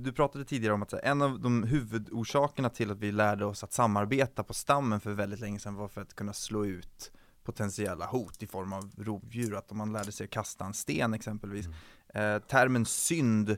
du 0.04 0.12
pratade 0.12 0.44
tidigare 0.44 0.74
om 0.74 0.82
att 0.82 0.92
här, 0.92 1.00
en 1.04 1.22
av 1.22 1.40
de 1.40 1.62
huvudorsakerna 1.62 2.68
till 2.68 2.90
att 2.90 2.98
vi 2.98 3.12
lärde 3.12 3.44
oss 3.44 3.64
att 3.64 3.72
samarbeta 3.72 4.44
på 4.44 4.54
stammen 4.54 5.00
för 5.00 5.12
väldigt 5.12 5.40
länge 5.40 5.58
sedan 5.58 5.74
var 5.74 5.88
för 5.88 6.00
att 6.00 6.14
kunna 6.14 6.32
slå 6.32 6.64
ut 6.64 7.12
potentiella 7.50 8.06
hot 8.06 8.42
i 8.42 8.46
form 8.46 8.72
av 8.72 8.90
rovdjur, 8.96 9.54
att 9.54 9.70
om 9.70 9.78
man 9.78 9.92
lärde 9.92 10.12
sig 10.12 10.28
kasta 10.28 10.64
en 10.64 10.74
sten 10.74 11.14
exempelvis. 11.14 11.66
Mm. 11.66 12.34
Eh, 12.34 12.42
termen 12.42 12.86
synd 12.86 13.56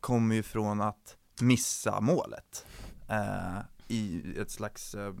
kommer 0.00 0.34
ju 0.34 0.42
från 0.42 0.80
att 0.80 1.16
missa 1.40 2.00
målet 2.00 2.66
eh, 3.08 3.58
i 3.88 4.34
ett 4.38 4.50
slags 4.50 4.94
eh, 4.94 5.12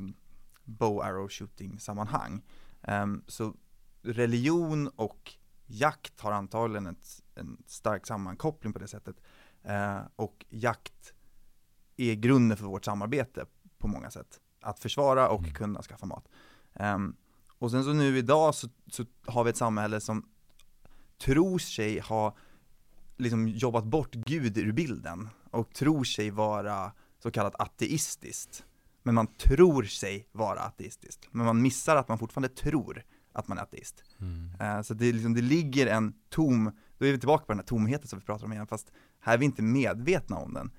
bow 0.64 1.02
arrow 1.02 1.28
shooting 1.28 1.80
sammanhang. 1.80 2.42
Um, 2.82 3.24
så 3.26 3.54
religion 4.02 4.88
och 4.88 5.32
jakt 5.66 6.20
har 6.20 6.32
antagligen 6.32 6.86
ett, 6.86 7.22
en 7.34 7.62
stark 7.66 8.06
sammankoppling 8.06 8.72
på 8.72 8.78
det 8.78 8.88
sättet. 8.88 9.16
Uh, 9.68 10.00
och 10.16 10.46
jakt 10.48 11.14
är 11.96 12.14
grunden 12.14 12.56
för 12.56 12.64
vårt 12.66 12.84
samarbete 12.84 13.46
på 13.78 13.88
många 13.88 14.10
sätt. 14.10 14.40
Att 14.60 14.80
försvara 14.80 15.28
och 15.28 15.40
mm. 15.40 15.54
kunna 15.54 15.82
skaffa 15.82 16.06
mat. 16.06 16.28
Um, 16.72 17.16
och 17.58 17.70
sen 17.70 17.84
så 17.84 17.92
nu 17.92 18.18
idag 18.18 18.54
så, 18.54 18.68
så 18.86 19.04
har 19.26 19.44
vi 19.44 19.50
ett 19.50 19.56
samhälle 19.56 20.00
som 20.00 20.28
tror 21.18 21.58
sig 21.58 22.00
ha 22.00 22.36
liksom 23.16 23.48
jobbat 23.48 23.84
bort 23.84 24.14
Gud 24.14 24.58
ur 24.58 24.72
bilden 24.72 25.28
och 25.50 25.74
tror 25.74 26.04
sig 26.04 26.30
vara 26.30 26.92
så 27.22 27.30
kallat 27.30 27.60
ateistiskt. 27.60 28.64
Men 29.02 29.14
man 29.14 29.26
tror 29.26 29.82
sig 29.82 30.28
vara 30.32 30.60
ateistisk. 30.60 31.28
Men 31.30 31.46
man 31.46 31.62
missar 31.62 31.96
att 31.96 32.08
man 32.08 32.18
fortfarande 32.18 32.48
tror 32.48 33.04
att 33.32 33.48
man 33.48 33.58
är 33.58 33.62
ateist. 33.62 34.04
Mm. 34.20 34.76
Uh, 34.76 34.82
så 34.82 34.94
det, 34.94 35.12
liksom, 35.12 35.34
det 35.34 35.42
ligger 35.42 35.86
en 35.86 36.14
tom, 36.28 36.72
då 36.98 37.06
är 37.06 37.12
vi 37.12 37.18
tillbaka 37.18 37.44
på 37.44 37.52
den 37.52 37.58
här 37.58 37.66
tomheten 37.66 38.08
som 38.08 38.18
vi 38.18 38.24
pratar 38.24 38.46
om 38.46 38.52
igen, 38.52 38.66
fast 38.66 38.92
här 39.20 39.34
är 39.34 39.38
vi 39.38 39.44
inte 39.44 39.62
medvetna 39.62 40.36
om 40.36 40.54
den. 40.54 40.70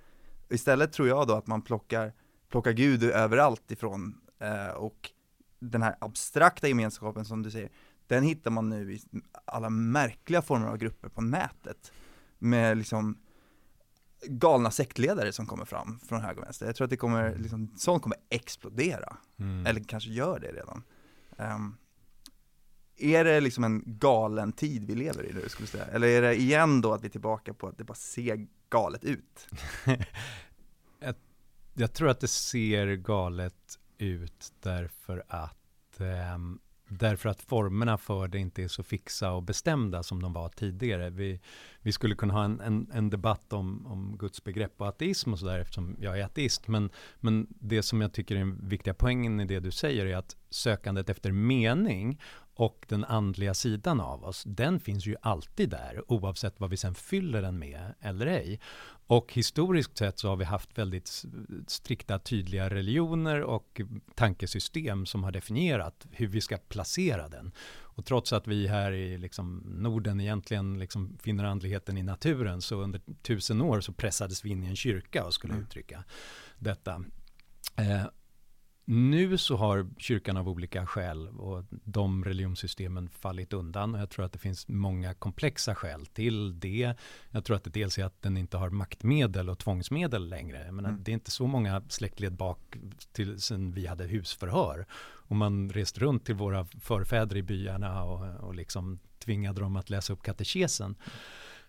Istället 0.50 0.94
tror 0.94 1.08
jag 1.08 1.28
då 1.28 1.34
att 1.34 1.48
man 1.48 1.62
plockar, 1.62 2.14
plockar 2.50 2.72
Gud 2.72 3.04
överallt 3.04 3.72
ifrån 3.72 4.22
uh, 4.44 4.74
och 4.76 5.12
den 5.60 5.82
här 5.82 5.96
abstrakta 6.00 6.68
gemenskapen 6.68 7.26
som 7.26 7.44
du 7.44 7.52
säger, 7.52 7.70
den 8.08 8.24
hittar 8.24 8.52
man 8.52 8.70
nu 8.70 8.94
i 8.94 9.02
alla 9.46 9.70
märkliga 9.70 10.42
former 10.42 10.68
av 10.68 10.78
grupper 10.78 11.10
på 11.10 11.22
nätet. 11.22 11.92
Med 12.40 12.78
liksom 12.78 13.18
galna 14.28 14.72
sektledare 14.72 15.32
som 15.32 15.46
kommer 15.46 15.66
fram 15.66 16.00
från 16.00 16.22
höger 16.22 16.42
och 16.42 16.46
vänster. 16.46 16.66
Jag 16.66 16.76
tror 16.76 16.86
att 16.86 16.92
det 16.92 16.98
kommer, 16.98 17.36
liksom, 17.36 17.74
sånt 17.78 18.04
kommer 18.04 18.18
explodera. 18.30 19.18
Mm. 19.40 19.66
Eller 19.66 19.84
kanske 19.84 20.10
gör 20.10 20.40
det 20.40 20.52
redan. 20.52 20.84
Um, 21.38 21.78
är 22.98 23.24
det 23.24 23.40
liksom 23.40 23.64
en 23.64 23.84
galen 23.86 24.52
tid 24.52 24.86
vi 24.88 24.96
lever 24.96 25.26
i 25.30 25.34
nu, 25.34 25.50
skulle 25.50 25.68
säga? 25.68 25.86
Eller 25.86 26.08
är 26.08 26.22
det 26.22 26.36
igen 26.36 26.82
då 26.82 26.94
att 26.94 27.04
vi 27.04 27.08
är 27.08 27.12
tillbaka 27.12 27.54
på 27.54 27.68
att 27.68 27.78
det 27.78 27.84
bara 27.84 27.94
ser 27.94 28.48
galet 28.70 29.04
ut? 29.04 29.48
jag, 31.00 31.16
jag 31.74 31.94
tror 31.94 32.10
att 32.10 32.20
det 32.20 32.28
ser 32.28 32.96
galet 32.96 33.79
ut 34.00 34.54
därför 34.62 35.24
att 35.28 36.00
eh, 36.00 36.38
därför 36.90 37.30
att 37.30 37.42
formerna 37.42 37.98
för 37.98 38.28
det 38.28 38.40
inte 38.40 38.64
är 38.64 38.68
så 38.68 38.84
fixa 38.84 39.32
och 39.32 39.44
bestämda 39.44 40.04
som 40.04 40.22
de 40.22 40.34
var 40.34 40.50
tidigare. 40.50 41.10
Vi, 41.10 41.40
vi 41.82 41.92
skulle 41.92 42.16
kunna 42.16 42.34
ha 42.34 42.44
en, 42.44 42.60
en, 42.60 42.92
en 42.94 43.10
debatt 43.10 43.54
om, 43.54 43.86
om 43.88 44.18
gudsbegrepp 44.18 44.82
och 44.82 44.88
ateism 44.88 45.34
och 45.34 45.40
sådär 45.40 45.60
eftersom 45.60 45.96
jag 46.00 46.20
är 46.20 46.24
ateist. 46.24 46.68
Men, 46.68 46.90
men 47.20 47.48
det 47.50 47.84
som 47.84 48.02
jag 48.02 48.14
tycker 48.14 48.36
är 48.36 48.40
den 48.40 48.68
viktiga 48.70 48.94
poängen 48.94 49.40
i 49.40 49.46
det 49.46 49.60
du 49.60 49.72
säger 49.72 50.06
är 50.06 50.16
att 50.16 50.36
sökandet 50.50 51.10
efter 51.10 51.32
mening 51.32 52.22
och 52.60 52.86
den 52.88 53.06
andliga 53.06 53.54
sidan 53.54 54.00
av 54.02 54.24
oss, 54.24 54.44
den 54.48 54.80
finns 54.80 55.06
ju 55.06 55.16
alltid 55.22 55.70
där 55.70 56.04
oavsett 56.08 56.60
vad 56.60 56.70
vi 56.70 56.78
sen 56.78 56.96
fyller 56.96 57.42
den 57.42 57.60
med 57.60 57.94
eller 58.00 58.26
ej. 58.26 58.60
Och 59.08 59.34
historiskt 59.34 59.98
sett 59.98 60.20
så 60.20 60.30
har 60.30 60.36
vi 60.36 60.46
haft 60.46 60.78
väldigt 60.78 61.24
strikta, 61.68 62.20
tydliga 62.20 62.70
religioner 62.70 63.42
och 63.42 63.82
tankesystem 64.16 65.06
som 65.06 65.24
har 65.24 65.32
definierat 65.32 66.08
hur 66.12 66.28
vi 66.28 66.42
ska 66.42 66.58
placera 66.58 67.28
den. 67.28 67.52
Och 67.82 68.06
trots 68.06 68.34
att 68.34 68.48
vi 68.48 68.68
här 68.68 68.92
i 68.92 69.18
liksom 69.18 69.64
Norden 69.66 70.22
egentligen 70.22 70.80
liksom 70.80 71.18
finner 71.22 71.44
andligheten 71.44 71.98
i 71.98 72.04
naturen 72.04 72.62
så 72.62 72.82
under 72.82 73.02
tusen 73.22 73.62
år 73.62 73.82
så 73.82 73.94
pressades 73.94 74.46
vi 74.46 74.50
in 74.50 74.64
i 74.64 74.68
en 74.68 74.76
kyrka 74.76 75.26
och 75.26 75.34
skulle 75.34 75.54
mm. 75.54 75.66
uttrycka 75.66 76.04
detta. 76.58 77.04
Eh, 77.76 78.06
nu 78.90 79.38
så 79.38 79.56
har 79.56 79.88
kyrkan 79.98 80.38
av 80.38 80.50
olika 80.50 80.86
skäl 80.86 81.28
och 81.28 81.64
de 81.70 82.26
religionssystemen 82.26 83.10
fallit 83.10 83.54
undan. 83.54 83.96
Och 83.96 84.02
jag 84.02 84.10
tror 84.10 84.26
att 84.26 84.34
det 84.34 84.40
finns 84.40 84.68
många 84.68 85.14
komplexa 85.14 85.76
skäl 85.76 86.06
till 86.06 86.60
det. 86.60 86.94
Jag 87.30 87.46
tror 87.46 87.56
att 87.56 87.64
det 87.64 87.70
dels 87.70 87.98
är 87.98 88.06
att 88.06 88.22
den 88.22 88.38
inte 88.38 88.58
har 88.58 88.70
maktmedel 88.70 89.50
och 89.50 89.60
tvångsmedel 89.60 90.30
längre. 90.30 90.72
Menar, 90.72 90.90
mm. 90.90 91.04
Det 91.04 91.12
är 91.12 91.14
inte 91.14 91.32
så 91.32 91.48
många 91.48 91.82
släktled 91.90 92.34
bak 92.34 92.78
till 93.12 93.42
sen 93.42 93.72
vi 93.72 93.88
hade 93.88 94.04
husförhör. 94.04 94.86
Och 95.02 95.36
man 95.36 95.70
reste 95.70 96.00
runt 96.00 96.26
till 96.26 96.36
våra 96.36 96.66
förfäder 96.66 97.38
i 97.38 97.44
byarna 97.44 98.04
och, 98.04 98.48
och 98.48 98.56
liksom 98.56 99.00
tvingade 99.20 99.62
dem 99.62 99.76
att 99.76 99.90
läsa 99.90 100.14
upp 100.14 100.24
katekesen. 100.24 100.96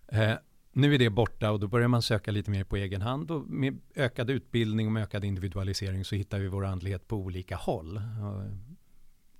Eh, 0.08 0.34
nu 0.72 0.94
är 0.94 0.98
det 0.98 1.10
borta 1.10 1.50
och 1.50 1.60
då 1.60 1.68
börjar 1.68 1.88
man 1.88 2.02
söka 2.02 2.30
lite 2.30 2.50
mer 2.50 2.64
på 2.64 2.76
egen 2.76 3.02
hand 3.02 3.30
och 3.30 3.50
med 3.50 3.80
ökad 3.94 4.30
utbildning 4.30 4.86
och 4.86 4.92
med 4.92 5.02
ökad 5.02 5.24
individualisering 5.24 6.04
så 6.04 6.14
hittar 6.14 6.38
vi 6.38 6.48
vår 6.48 6.64
andlighet 6.64 7.08
på 7.08 7.16
olika 7.16 7.56
håll. 7.56 8.00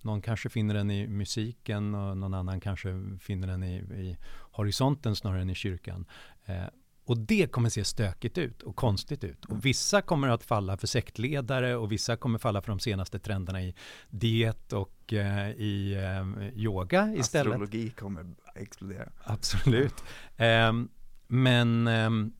Någon 0.03 0.23
kanske 0.23 0.49
finner 0.49 0.75
den 0.75 0.91
i 0.91 1.09
musiken 1.09 1.95
och 1.95 2.17
någon 2.17 2.35
annan 2.35 2.61
kanske 2.61 2.89
finner 3.21 3.49
den 3.49 3.63
i, 3.63 3.77
i 3.77 4.17
horisonten 4.53 5.17
snarare 5.17 5.43
än 5.43 5.51
i 5.51 5.55
kyrkan. 5.55 6.07
Eh, 6.45 6.65
och 7.05 7.19
det 7.19 7.53
kommer 7.53 7.69
se 7.69 7.85
stökigt 7.85 8.39
ut 8.39 8.63
och 8.63 8.77
konstigt 8.77 9.25
ut. 9.25 9.45
Och 9.45 9.65
vissa 9.65 10.03
kommer 10.03 10.29
att 10.29 10.43
falla 10.45 10.77
för 10.77 10.87
sektledare 10.87 11.77
och 11.77 11.93
vissa 11.93 12.17
kommer 12.17 12.39
falla 12.39 12.63
för 12.63 12.69
de 12.73 12.81
senaste 12.81 13.19
trenderna 13.19 13.63
i 13.63 13.75
diet 14.11 14.73
och 14.73 15.13
eh, 15.13 15.51
i 15.51 15.95
eh, 15.95 16.59
yoga 16.59 17.15
istället. 17.17 17.53
Astrologi 17.53 17.91
kommer 17.91 18.35
explodera. 18.55 19.09
Absolut. 19.25 20.05
Um, 20.39 20.89
men 21.33 21.87
ehm, 21.87 22.33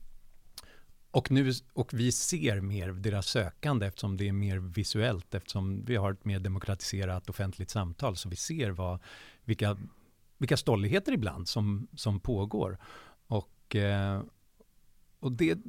och, 1.11 1.31
nu, 1.31 1.51
och 1.73 1.93
vi 1.93 2.11
ser 2.11 2.61
mer 2.61 2.89
deras 2.89 3.27
sökande 3.27 3.85
eftersom 3.85 4.17
det 4.17 4.27
är 4.27 4.33
mer 4.33 4.57
visuellt, 4.57 5.35
eftersom 5.35 5.85
vi 5.85 5.95
har 5.95 6.11
ett 6.11 6.25
mer 6.25 6.39
demokratiserat 6.39 7.29
offentligt 7.29 7.69
samtal. 7.69 8.15
Så 8.15 8.29
vi 8.29 8.35
ser 8.35 8.71
vad, 8.71 8.99
vilka, 9.43 9.77
vilka 10.37 10.57
stolligheter 10.57 11.11
ibland 11.11 11.47
som, 11.47 11.87
som 11.95 12.19
pågår. 12.19 12.77
Och, 13.27 13.75
eh, 13.75 14.21
och 15.19 15.31
det, 15.31 15.59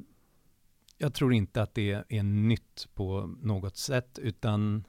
jag 0.99 1.14
tror 1.14 1.33
inte 1.35 1.62
att 1.62 1.75
det 1.75 2.05
är 2.09 2.23
nytt 2.23 2.89
på 2.95 3.35
något 3.41 3.77
sätt, 3.77 4.18
utan 4.18 4.85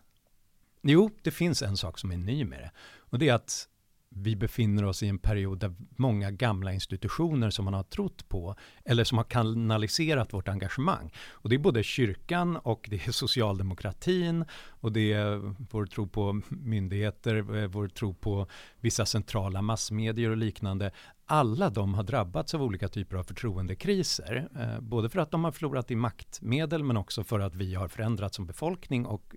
jo, 0.81 1.09
det 1.21 1.31
finns 1.31 1.61
en 1.61 1.77
sak 1.77 1.99
som 1.99 2.11
är 2.11 2.17
ny 2.17 2.45
med 2.45 2.59
det. 2.59 2.71
Och 2.97 3.19
det 3.19 3.29
är 3.29 3.33
att 3.33 3.69
vi 4.15 4.35
befinner 4.35 4.85
oss 4.85 5.03
i 5.03 5.07
en 5.07 5.17
period 5.17 5.59
där 5.59 5.73
många 5.95 6.31
gamla 6.31 6.73
institutioner 6.73 7.49
som 7.49 7.65
man 7.65 7.73
har 7.73 7.83
trott 7.83 8.29
på 8.29 8.55
eller 8.85 9.03
som 9.03 9.17
har 9.17 9.25
kanaliserat 9.25 10.33
vårt 10.33 10.47
engagemang. 10.47 11.11
Och 11.29 11.49
det 11.49 11.55
är 11.55 11.59
både 11.59 11.83
kyrkan 11.83 12.57
och 12.57 12.87
det 12.89 13.07
är 13.07 13.11
socialdemokratin 13.11 14.45
och 14.67 14.91
det 14.91 15.13
är 15.13 15.55
vår 15.71 15.85
tro 15.85 16.07
på 16.07 16.41
myndigheter, 16.49 17.35
eh, 17.35 17.67
vår 17.67 17.87
tro 17.87 18.13
på 18.13 18.47
vissa 18.79 19.05
centrala 19.05 19.61
massmedier 19.61 20.29
och 20.29 20.37
liknande. 20.37 20.91
Alla 21.25 21.69
de 21.69 21.93
har 21.93 22.03
drabbats 22.03 22.53
av 22.53 22.63
olika 22.63 22.87
typer 22.87 23.17
av 23.17 23.23
förtroendekriser. 23.23 24.49
Eh, 24.59 24.81
både 24.81 25.09
för 25.09 25.19
att 25.19 25.31
de 25.31 25.43
har 25.43 25.51
förlorat 25.51 25.91
i 25.91 25.95
maktmedel 25.95 26.83
men 26.83 26.97
också 26.97 27.23
för 27.23 27.39
att 27.39 27.55
vi 27.55 27.75
har 27.75 27.87
förändrats 27.87 28.35
som 28.35 28.45
befolkning 28.45 29.05
och 29.05 29.35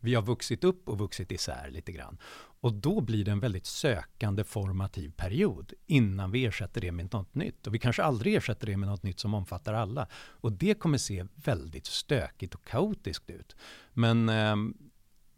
vi 0.00 0.14
har 0.14 0.22
vuxit 0.22 0.64
upp 0.64 0.88
och 0.88 0.98
vuxit 0.98 1.32
isär 1.32 1.70
lite 1.70 1.92
grann. 1.92 2.18
Och 2.60 2.72
då 2.72 3.00
blir 3.00 3.24
det 3.24 3.30
en 3.30 3.40
väldigt 3.40 3.66
sökande 3.66 4.44
formativ 4.44 5.12
period 5.16 5.72
innan 5.86 6.30
vi 6.30 6.44
ersätter 6.44 6.80
det 6.80 6.92
med 6.92 7.12
något 7.12 7.34
nytt. 7.34 7.66
Och 7.66 7.74
vi 7.74 7.78
kanske 7.78 8.02
aldrig 8.02 8.34
ersätter 8.34 8.66
det 8.66 8.76
med 8.76 8.88
något 8.88 9.02
nytt 9.02 9.20
som 9.20 9.34
omfattar 9.34 9.74
alla. 9.74 10.08
Och 10.14 10.52
det 10.52 10.74
kommer 10.74 10.98
se 10.98 11.26
väldigt 11.34 11.86
stökigt 11.86 12.54
och 12.54 12.64
kaotiskt 12.64 13.30
ut. 13.30 13.56
Men 13.92 14.28
eh, 14.28 14.56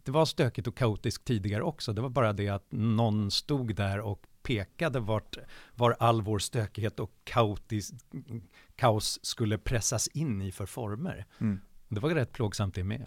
det 0.02 0.12
var 0.12 0.24
stökigt 0.24 0.68
och 0.68 0.76
kaotiskt 0.76 1.24
tidigare 1.24 1.62
också. 1.62 1.92
Det 1.92 2.00
var 2.00 2.08
bara 2.08 2.32
det 2.32 2.48
att 2.48 2.66
någon 2.70 3.30
stod 3.30 3.74
där 3.74 4.00
och 4.00 4.26
pekade 4.42 5.00
vart, 5.00 5.36
var 5.74 5.96
all 5.98 6.22
vår 6.22 6.38
stökighet 6.38 7.00
och 7.00 7.12
kaotis, 7.24 7.92
kaos 8.76 9.18
skulle 9.22 9.58
pressas 9.58 10.08
in 10.08 10.42
i 10.42 10.52
för 10.52 10.66
former. 10.66 11.26
Mm. 11.38 11.60
Det 11.88 12.00
var 12.00 12.10
rätt 12.10 12.32
plågsamt 12.32 12.74
det 12.74 12.84
med. 12.84 13.06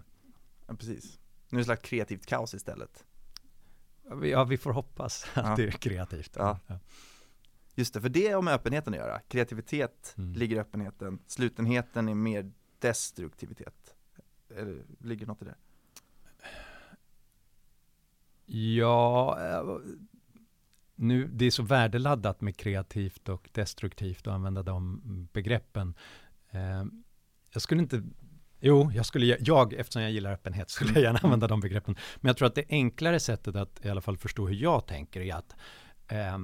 Ja, 0.68 0.76
precis. 0.76 1.20
Nu 1.52 1.58
är 1.58 1.60
det 1.60 1.66
slags 1.66 1.82
kreativt 1.82 2.26
kaos 2.26 2.54
istället. 2.54 3.06
Ja, 4.24 4.44
vi 4.44 4.58
får 4.58 4.72
hoppas 4.72 5.26
att 5.34 5.46
ja. 5.46 5.56
det 5.56 5.64
är 5.64 5.72
kreativt. 5.72 6.36
Ja. 6.36 6.60
ja. 6.68 6.80
Just 7.76 7.94
det, 7.94 8.02
för 8.02 8.10
det 8.10 8.28
har 8.28 8.42
med 8.42 8.54
öppenheten 8.54 8.94
att 8.94 9.00
göra. 9.00 9.20
Kreativitet 9.20 10.14
mm. 10.18 10.34
ligger 10.34 10.56
i 10.56 10.60
öppenheten, 10.60 11.20
slutenheten 11.28 12.10
är 12.10 12.16
mer 12.16 12.52
destruktivitet. 12.80 13.96
Eller, 14.56 14.84
ligger 15.00 15.26
något 15.26 15.42
i 15.42 15.46
det? 15.46 15.56
Ja, 18.46 19.40
eh, 19.40 19.78
nu, 20.96 21.28
det 21.28 21.46
är 21.46 21.52
så 21.52 21.64
värdeladdat 21.64 22.42
med 22.42 22.58
kreativt 22.58 23.30
och 23.30 23.50
destruktivt 23.52 24.28
att 24.28 24.34
använda 24.34 24.64
de 24.64 25.02
begreppen. 25.34 25.94
Eh, 26.50 26.84
jag 27.50 27.62
skulle 27.62 27.82
inte 27.82 28.04
Jo, 28.62 28.92
jag, 28.96 29.06
skulle, 29.06 29.38
jag, 29.40 29.74
eftersom 29.74 30.02
jag 30.02 30.12
gillar 30.12 30.32
öppenhet, 30.34 30.70
skulle 30.70 30.92
jag 30.94 31.02
gärna 31.02 31.20
använda 31.20 31.48
de 31.48 31.60
begreppen. 31.60 31.96
Men 32.18 32.30
jag 32.30 32.38
tror 32.38 32.48
att 32.48 32.56
det 32.56 32.66
enklare 32.70 33.20
sättet 33.20 33.56
att 33.56 33.86
i 33.86 33.90
alla 33.90 34.02
fall 34.02 34.18
förstå 34.18 34.48
hur 34.48 34.56
jag 34.56 34.88
tänker 34.88 35.22
är 35.22 35.36
att 35.36 35.56
eh, 36.08 36.40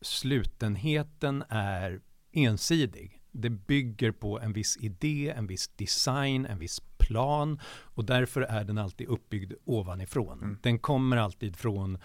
slutenheten 0.00 1.44
är 1.48 2.00
ensidig. 2.32 3.22
Det 3.32 3.50
bygger 3.50 4.12
på 4.12 4.40
en 4.40 4.52
viss 4.52 4.76
idé, 4.76 5.34
en 5.36 5.46
viss 5.46 5.68
design, 5.68 6.46
en 6.46 6.58
viss 6.58 6.80
plan 6.98 7.60
och 7.66 8.04
därför 8.04 8.40
är 8.40 8.64
den 8.64 8.78
alltid 8.78 9.08
uppbyggd 9.08 9.52
ovanifrån. 9.64 10.38
Mm. 10.42 10.58
Den 10.62 10.78
kommer 10.78 11.16
alltid 11.16 11.56
från 11.56 11.98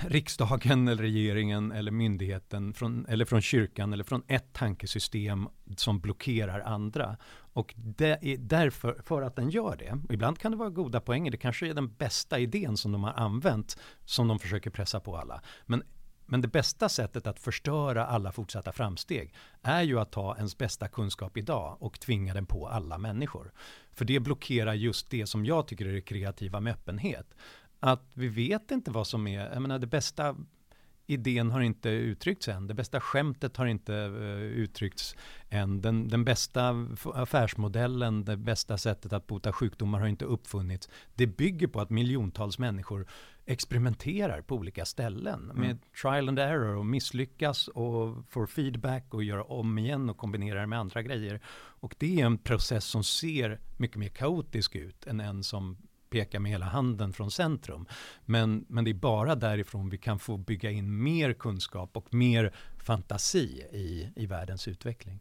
riksdagen 0.00 0.88
eller 0.88 1.02
regeringen 1.02 1.72
eller 1.72 1.90
myndigheten 1.90 2.74
från, 2.74 3.06
eller 3.06 3.24
från 3.24 3.42
kyrkan 3.42 3.92
eller 3.92 4.04
från 4.04 4.22
ett 4.26 4.52
tankesystem 4.52 5.48
som 5.76 6.00
blockerar 6.00 6.60
andra. 6.60 7.16
Och 7.52 7.74
det 7.76 8.18
är 8.22 8.36
därför, 8.38 9.00
för 9.04 9.22
att 9.22 9.36
den 9.36 9.50
gör 9.50 9.76
det, 9.76 9.98
och 10.08 10.14
ibland 10.14 10.38
kan 10.38 10.52
det 10.52 10.58
vara 10.58 10.70
goda 10.70 11.00
poänger, 11.00 11.30
det 11.30 11.36
kanske 11.36 11.68
är 11.68 11.74
den 11.74 11.94
bästa 11.94 12.38
idén 12.38 12.76
som 12.76 12.92
de 12.92 13.04
har 13.04 13.12
använt 13.12 13.78
som 14.04 14.28
de 14.28 14.38
försöker 14.38 14.70
pressa 14.70 15.00
på 15.00 15.16
alla. 15.16 15.42
Men 15.66 15.82
men 16.30 16.40
det 16.40 16.48
bästa 16.48 16.88
sättet 16.88 17.26
att 17.26 17.40
förstöra 17.40 18.06
alla 18.06 18.32
fortsatta 18.32 18.72
framsteg 18.72 19.34
är 19.62 19.82
ju 19.82 20.00
att 20.00 20.12
ta 20.12 20.36
ens 20.36 20.58
bästa 20.58 20.88
kunskap 20.88 21.36
idag 21.36 21.76
och 21.80 22.00
tvinga 22.00 22.34
den 22.34 22.46
på 22.46 22.68
alla 22.68 22.98
människor. 22.98 23.52
För 23.92 24.04
det 24.04 24.20
blockerar 24.20 24.74
just 24.74 25.10
det 25.10 25.26
som 25.26 25.46
jag 25.46 25.66
tycker 25.66 25.86
är 25.86 25.92
det 25.92 26.00
kreativa 26.00 26.60
med 26.60 26.72
öppenhet 26.72 27.34
att 27.80 28.10
vi 28.14 28.28
vet 28.28 28.70
inte 28.70 28.90
vad 28.90 29.06
som 29.06 29.26
är, 29.26 29.52
jag 29.52 29.62
menar 29.62 29.78
det 29.78 29.86
bästa 29.86 30.36
idén 31.10 31.50
har 31.50 31.60
inte 31.60 31.88
uttryckts 31.88 32.48
än. 32.48 32.66
Det 32.66 32.74
bästa 32.74 33.00
skämtet 33.00 33.56
har 33.56 33.66
inte 33.66 33.92
uh, 33.92 34.42
uttryckts 34.42 35.16
än. 35.48 35.80
Den, 35.80 36.08
den 36.08 36.24
bästa 36.24 36.86
affärsmodellen, 37.14 38.24
det 38.24 38.36
bästa 38.36 38.78
sättet 38.78 39.12
att 39.12 39.26
bota 39.26 39.52
sjukdomar 39.52 40.00
har 40.00 40.06
inte 40.06 40.24
uppfunnits. 40.24 40.88
Det 41.14 41.26
bygger 41.26 41.66
på 41.66 41.80
att 41.80 41.90
miljontals 41.90 42.58
människor 42.58 43.06
experimenterar 43.46 44.42
på 44.42 44.54
olika 44.54 44.84
ställen 44.84 45.44
mm. 45.44 45.56
med 45.56 45.78
trial 46.02 46.28
and 46.28 46.38
error 46.38 46.76
och 46.76 46.86
misslyckas 46.86 47.68
och 47.68 48.24
får 48.28 48.46
feedback 48.46 49.14
och 49.14 49.24
gör 49.24 49.52
om 49.52 49.78
igen 49.78 50.10
och 50.10 50.16
kombinerar 50.16 50.66
med 50.66 50.78
andra 50.78 51.02
grejer. 51.02 51.40
Och 51.80 51.94
det 51.98 52.20
är 52.20 52.26
en 52.26 52.38
process 52.38 52.84
som 52.84 53.04
ser 53.04 53.60
mycket 53.76 53.96
mer 53.96 54.08
kaotisk 54.08 54.76
ut 54.76 55.06
än 55.06 55.20
en 55.20 55.44
som 55.44 55.76
peka 56.10 56.40
med 56.40 56.52
hela 56.52 56.66
handen 56.66 57.12
från 57.12 57.30
centrum. 57.30 57.86
Men, 58.24 58.64
men 58.68 58.84
det 58.84 58.90
är 58.90 58.94
bara 58.94 59.34
därifrån 59.34 59.90
vi 59.90 59.98
kan 59.98 60.18
få 60.18 60.36
bygga 60.36 60.70
in 60.70 61.02
mer 61.02 61.32
kunskap 61.32 61.96
och 61.96 62.14
mer 62.14 62.54
fantasi 62.78 63.66
i, 63.72 64.12
i 64.16 64.26
världens 64.26 64.68
utveckling. 64.68 65.20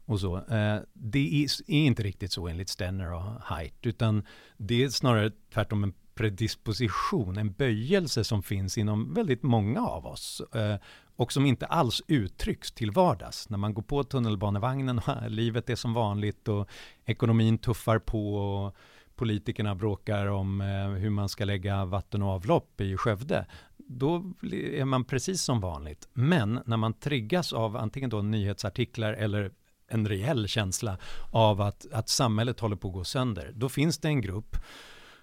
och 0.06 0.20
så. 0.20 0.38
Eh, 0.38 0.80
det 0.93 1.43
är, 1.43 1.72
inte 1.72 2.03
riktigt 2.03 2.32
så 2.32 2.47
enligt 2.47 2.70
Stenner 2.70 3.14
och 3.14 3.22
Haidt, 3.41 3.86
utan 3.86 4.26
det 4.58 4.84
är 4.84 4.89
snarare 4.89 5.32
tvärtom 5.53 5.84
en 5.84 5.93
predisposition, 6.16 7.38
en 7.38 7.51
böjelse 7.51 8.24
som 8.24 8.43
finns 8.43 8.78
inom 8.78 9.14
väldigt 9.14 9.43
många 9.43 9.82
av 9.88 10.06
oss 10.06 10.41
eh, 10.56 10.76
och 11.16 11.32
som 11.32 11.45
inte 11.45 11.66
alls 11.66 12.01
uttrycks 12.08 12.72
till 12.72 12.91
vardags. 12.91 13.49
När 13.49 13.58
man 13.58 13.74
går 13.74 13.82
på 13.82 14.03
tunnelbanevagnen 14.03 14.99
och 14.99 15.14
livet 15.30 15.70
är 15.70 15.76
som 15.76 15.93
vanligt 15.93 16.47
och 16.47 16.70
ekonomin 17.06 17.58
tuffar 17.58 17.99
på 17.99 18.36
och 18.36 18.76
politikerna 19.16 19.76
bråkar 19.76 20.28
om 20.28 20.62
eh, 20.62 20.89
hur 20.89 21.10
man 21.10 21.30
ska 21.30 21.45
lägga 21.45 21.86
vatten 21.86 22.22
och 22.22 22.30
avlopp 22.30 22.82
i 22.82 22.97
Skövde, 22.97 23.45
då 23.78 24.34
är 24.51 24.86
man 24.86 25.03
precis 25.06 25.41
som 25.41 25.60
vanligt. 25.60 26.10
Men 26.14 26.60
när 26.66 26.78
man 26.78 26.93
triggas 26.93 27.53
av 27.53 27.78
antingen 27.78 28.10
då 28.10 28.22
nyhetsartiklar 28.22 29.14
eller 29.14 29.51
en 29.88 30.08
reell 30.08 30.48
känsla 30.48 30.98
av 31.32 31.62
att, 31.62 31.86
att 31.92 32.10
samhället 32.10 32.60
håller 32.60 32.76
på 32.76 32.88
att 32.88 32.94
gå 32.94 33.04
sönder. 33.04 33.52
Då 33.56 33.70
finns 33.70 33.98
det 33.98 34.08
en 34.08 34.22
grupp, 34.22 34.58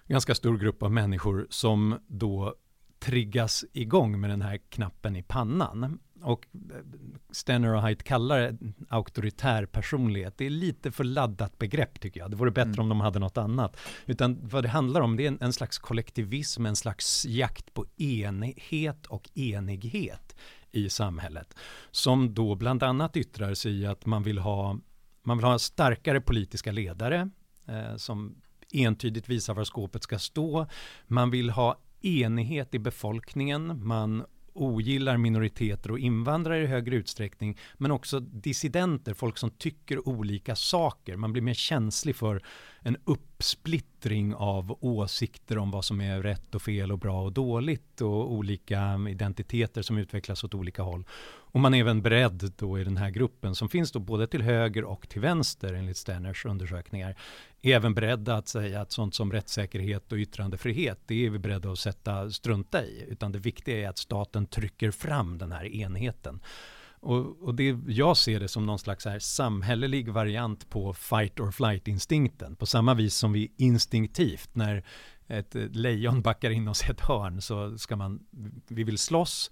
ganska 0.07 0.35
stor 0.35 0.57
grupp 0.57 0.83
av 0.83 0.91
människor 0.91 1.47
som 1.49 1.99
då 2.07 2.55
triggas 2.99 3.65
igång 3.73 4.19
med 4.19 4.29
den 4.29 4.41
här 4.41 4.57
knappen 4.57 5.15
i 5.15 5.23
pannan. 5.23 5.99
Och 6.21 6.47
eh, 6.53 6.59
Stenner 7.31 7.73
och 7.73 7.81
Haidt 7.81 8.03
kallar 8.03 8.39
det 8.39 8.57
auktoritär 8.89 9.65
personlighet. 9.65 10.37
Det 10.37 10.45
är 10.45 10.49
lite 10.49 10.91
för 10.91 11.03
laddat 11.03 11.57
begrepp 11.57 11.99
tycker 11.99 12.19
jag. 12.19 12.31
Det 12.31 12.37
vore 12.37 12.51
bättre 12.51 12.69
mm. 12.69 12.79
om 12.79 12.89
de 12.89 13.01
hade 13.01 13.19
något 13.19 13.37
annat. 13.37 13.77
Utan 14.05 14.47
vad 14.47 14.63
det 14.63 14.69
handlar 14.69 15.01
om 15.01 15.17
det 15.17 15.23
är 15.23 15.27
en, 15.27 15.37
en 15.41 15.53
slags 15.53 15.79
kollektivism, 15.79 16.65
en 16.65 16.75
slags 16.75 17.25
jakt 17.25 17.73
på 17.73 17.85
enighet 17.97 19.05
och 19.05 19.29
enighet 19.37 20.35
i 20.73 20.89
samhället. 20.89 21.55
Som 21.91 22.33
då 22.33 22.55
bland 22.55 22.83
annat 22.83 23.17
yttrar 23.17 23.53
sig 23.53 23.81
i 23.81 23.85
att 23.85 24.05
man 24.05 24.23
vill 24.23 24.37
ha, 24.37 24.77
man 25.23 25.37
vill 25.37 25.45
ha 25.45 25.59
starkare 25.59 26.21
politiska 26.21 26.71
ledare 26.71 27.29
eh, 27.67 27.95
som 27.95 28.35
entydigt 28.73 29.29
visar 29.29 29.53
var 29.53 29.63
skåpet 29.63 30.03
ska 30.03 30.19
stå. 30.19 30.67
Man 31.07 31.31
vill 31.31 31.49
ha 31.49 31.77
enighet 32.01 32.75
i 32.75 32.79
befolkningen. 32.79 33.87
Man 33.87 34.25
ogillar 34.53 35.17
minoriteter 35.17 35.91
och 35.91 35.99
invandrare 35.99 36.63
i 36.63 36.65
högre 36.65 36.95
utsträckning, 36.95 37.57
men 37.77 37.91
också 37.91 38.19
dissidenter, 38.19 39.13
folk 39.13 39.37
som 39.37 39.49
tycker 39.49 40.07
olika 40.09 40.55
saker. 40.55 41.17
Man 41.17 41.33
blir 41.33 41.43
mer 41.43 41.53
känslig 41.53 42.15
för 42.15 42.43
en 42.79 42.97
uppsplittring 43.03 44.35
av 44.35 44.77
åsikter 44.81 45.57
om 45.57 45.71
vad 45.71 45.85
som 45.85 46.01
är 46.01 46.21
rätt 46.21 46.55
och 46.55 46.61
fel 46.61 46.91
och 46.91 46.99
bra 46.99 47.23
och 47.23 47.33
dåligt 47.33 48.01
och 48.01 48.31
olika 48.31 48.99
identiteter 49.09 49.81
som 49.81 49.97
utvecklas 49.97 50.43
åt 50.43 50.53
olika 50.53 50.83
håll. 50.83 51.05
Och 51.53 51.59
man 51.59 51.73
är 51.73 51.79
även 51.79 52.01
beredd 52.01 52.51
då 52.57 52.79
i 52.79 52.83
den 52.83 52.97
här 52.97 53.09
gruppen 53.09 53.55
som 53.55 53.69
finns 53.69 53.91
då 53.91 53.99
både 53.99 54.27
till 54.27 54.41
höger 54.41 54.83
och 54.83 55.09
till 55.09 55.21
vänster 55.21 55.73
enligt 55.73 55.97
Sterners 55.97 56.45
undersökningar 56.45 57.15
är 57.61 57.75
även 57.75 57.93
beredda 57.93 58.35
att 58.35 58.47
säga 58.47 58.81
att 58.81 58.91
sånt 58.91 59.15
som 59.15 59.31
rättssäkerhet 59.31 60.11
och 60.11 60.17
yttrandefrihet 60.17 60.99
det 61.05 61.25
är 61.25 61.29
vi 61.29 61.39
beredda 61.39 61.71
att 61.71 61.79
sätta 61.79 62.29
strunta 62.29 62.85
i 62.85 63.05
utan 63.09 63.31
det 63.31 63.39
viktiga 63.39 63.77
är 63.77 63.89
att 63.89 63.97
staten 63.97 64.45
trycker 64.45 64.91
fram 64.91 65.37
den 65.37 65.51
här 65.51 65.65
enheten. 65.65 66.41
Och, 66.99 67.43
och, 67.43 67.55
det, 67.55 67.77
jag 67.87 68.17
ser 68.17 68.39
det 68.39 68.47
som 68.47 68.65
någon 68.65 68.79
slags 68.79 69.05
här 69.05 69.19
samhällelig 69.19 70.09
variant 70.09 70.69
på 70.69 70.93
fight 70.93 71.39
or 71.39 71.51
flight 71.51 71.87
instinkten. 71.87 72.55
På 72.55 72.65
samma 72.65 72.93
vis 72.93 73.15
som 73.15 73.33
vi 73.33 73.51
instinktivt 73.57 74.55
när 74.55 74.83
ett 75.27 75.55
lejon 75.55 76.21
backar 76.21 76.49
in 76.49 76.67
oss 76.67 76.83
i 76.83 76.91
ett 76.91 77.01
hörn 77.01 77.41
så 77.41 77.77
ska 77.77 77.95
man, 77.95 78.19
vi 78.67 78.83
vill 78.83 78.97
slåss 78.97 79.51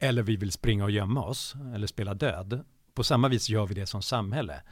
eller 0.00 0.22
vi 0.22 0.36
vill 0.36 0.52
springa 0.52 0.84
och 0.84 0.90
gömma 0.90 1.24
oss 1.24 1.54
eller 1.74 1.86
spela 1.86 2.14
död. 2.14 2.64
På 2.94 3.04
samma 3.04 3.28
vis 3.28 3.48
gör 3.48 3.66
vi 3.66 3.74
det 3.74 3.86
som 3.86 4.02
samhälle 4.02 4.62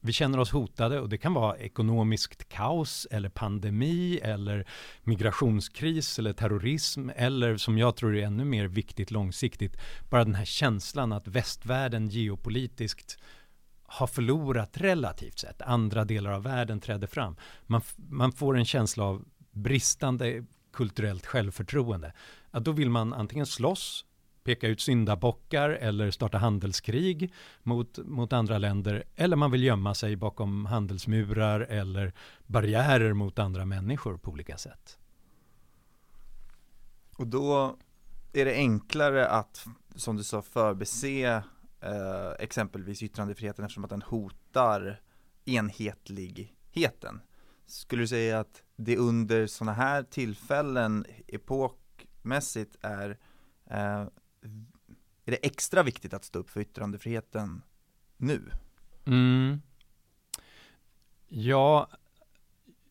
vi 0.00 0.12
känner 0.12 0.38
oss 0.38 0.50
hotade 0.50 1.00
och 1.00 1.08
det 1.08 1.18
kan 1.18 1.34
vara 1.34 1.56
ekonomiskt 1.56 2.48
kaos 2.48 3.06
eller 3.10 3.28
pandemi 3.28 4.18
eller 4.22 4.66
migrationskris 5.02 6.18
eller 6.18 6.32
terrorism 6.32 7.10
eller 7.16 7.56
som 7.56 7.78
jag 7.78 7.96
tror 7.96 8.16
är 8.16 8.26
ännu 8.26 8.44
mer 8.44 8.66
viktigt 8.66 9.10
långsiktigt, 9.10 9.76
bara 10.10 10.24
den 10.24 10.34
här 10.34 10.44
känslan 10.44 11.12
att 11.12 11.28
västvärlden 11.28 12.08
geopolitiskt 12.08 13.18
har 13.82 14.06
förlorat 14.06 14.80
relativt 14.80 15.38
sett. 15.38 15.62
Andra 15.62 16.04
delar 16.04 16.30
av 16.30 16.42
världen 16.42 16.80
träder 16.80 17.06
fram. 17.06 17.36
Man, 17.66 17.80
man 17.96 18.32
får 18.32 18.56
en 18.56 18.64
känsla 18.64 19.04
av 19.04 19.24
bristande 19.52 20.44
kulturellt 20.72 21.26
självförtroende. 21.26 22.12
Ja, 22.50 22.60
då 22.60 22.72
vill 22.72 22.90
man 22.90 23.12
antingen 23.12 23.46
slåss 23.46 24.04
peka 24.44 24.68
ut 24.68 24.80
syndabockar 24.80 25.70
eller 25.70 26.10
starta 26.10 26.38
handelskrig 26.38 27.32
mot, 27.62 27.98
mot 27.98 28.32
andra 28.32 28.58
länder. 28.58 29.04
Eller 29.16 29.36
man 29.36 29.50
vill 29.50 29.62
gömma 29.62 29.94
sig 29.94 30.16
bakom 30.16 30.66
handelsmurar 30.66 31.60
eller 31.60 32.12
barriärer 32.46 33.12
mot 33.12 33.38
andra 33.38 33.64
människor 33.64 34.16
på 34.16 34.30
olika 34.30 34.58
sätt. 34.58 34.98
Och 37.16 37.26
då 37.26 37.76
är 38.32 38.44
det 38.44 38.54
enklare 38.54 39.28
att, 39.28 39.66
som 39.94 40.16
du 40.16 40.24
sa, 40.24 40.42
förbese 40.42 41.42
eh, 41.80 42.32
exempelvis 42.38 43.02
yttrandefriheten 43.02 43.64
eftersom 43.64 43.84
att 43.84 43.90
den 43.90 44.02
hotar 44.02 45.00
enhetligheten. 45.44 47.20
Skulle 47.66 48.02
du 48.02 48.08
säga 48.08 48.40
att 48.40 48.62
det 48.76 48.96
under 48.96 49.46
sådana 49.46 49.72
här 49.72 50.02
tillfällen 50.02 51.04
epokmässigt 51.26 52.76
är 52.80 53.18
eh, 53.70 54.04
är 55.24 55.30
det 55.30 55.46
extra 55.46 55.82
viktigt 55.82 56.14
att 56.14 56.24
stå 56.24 56.38
upp 56.38 56.50
för 56.50 56.60
yttrandefriheten 56.60 57.62
nu? 58.16 58.50
Mm. 59.06 59.62
Ja, 61.28 61.88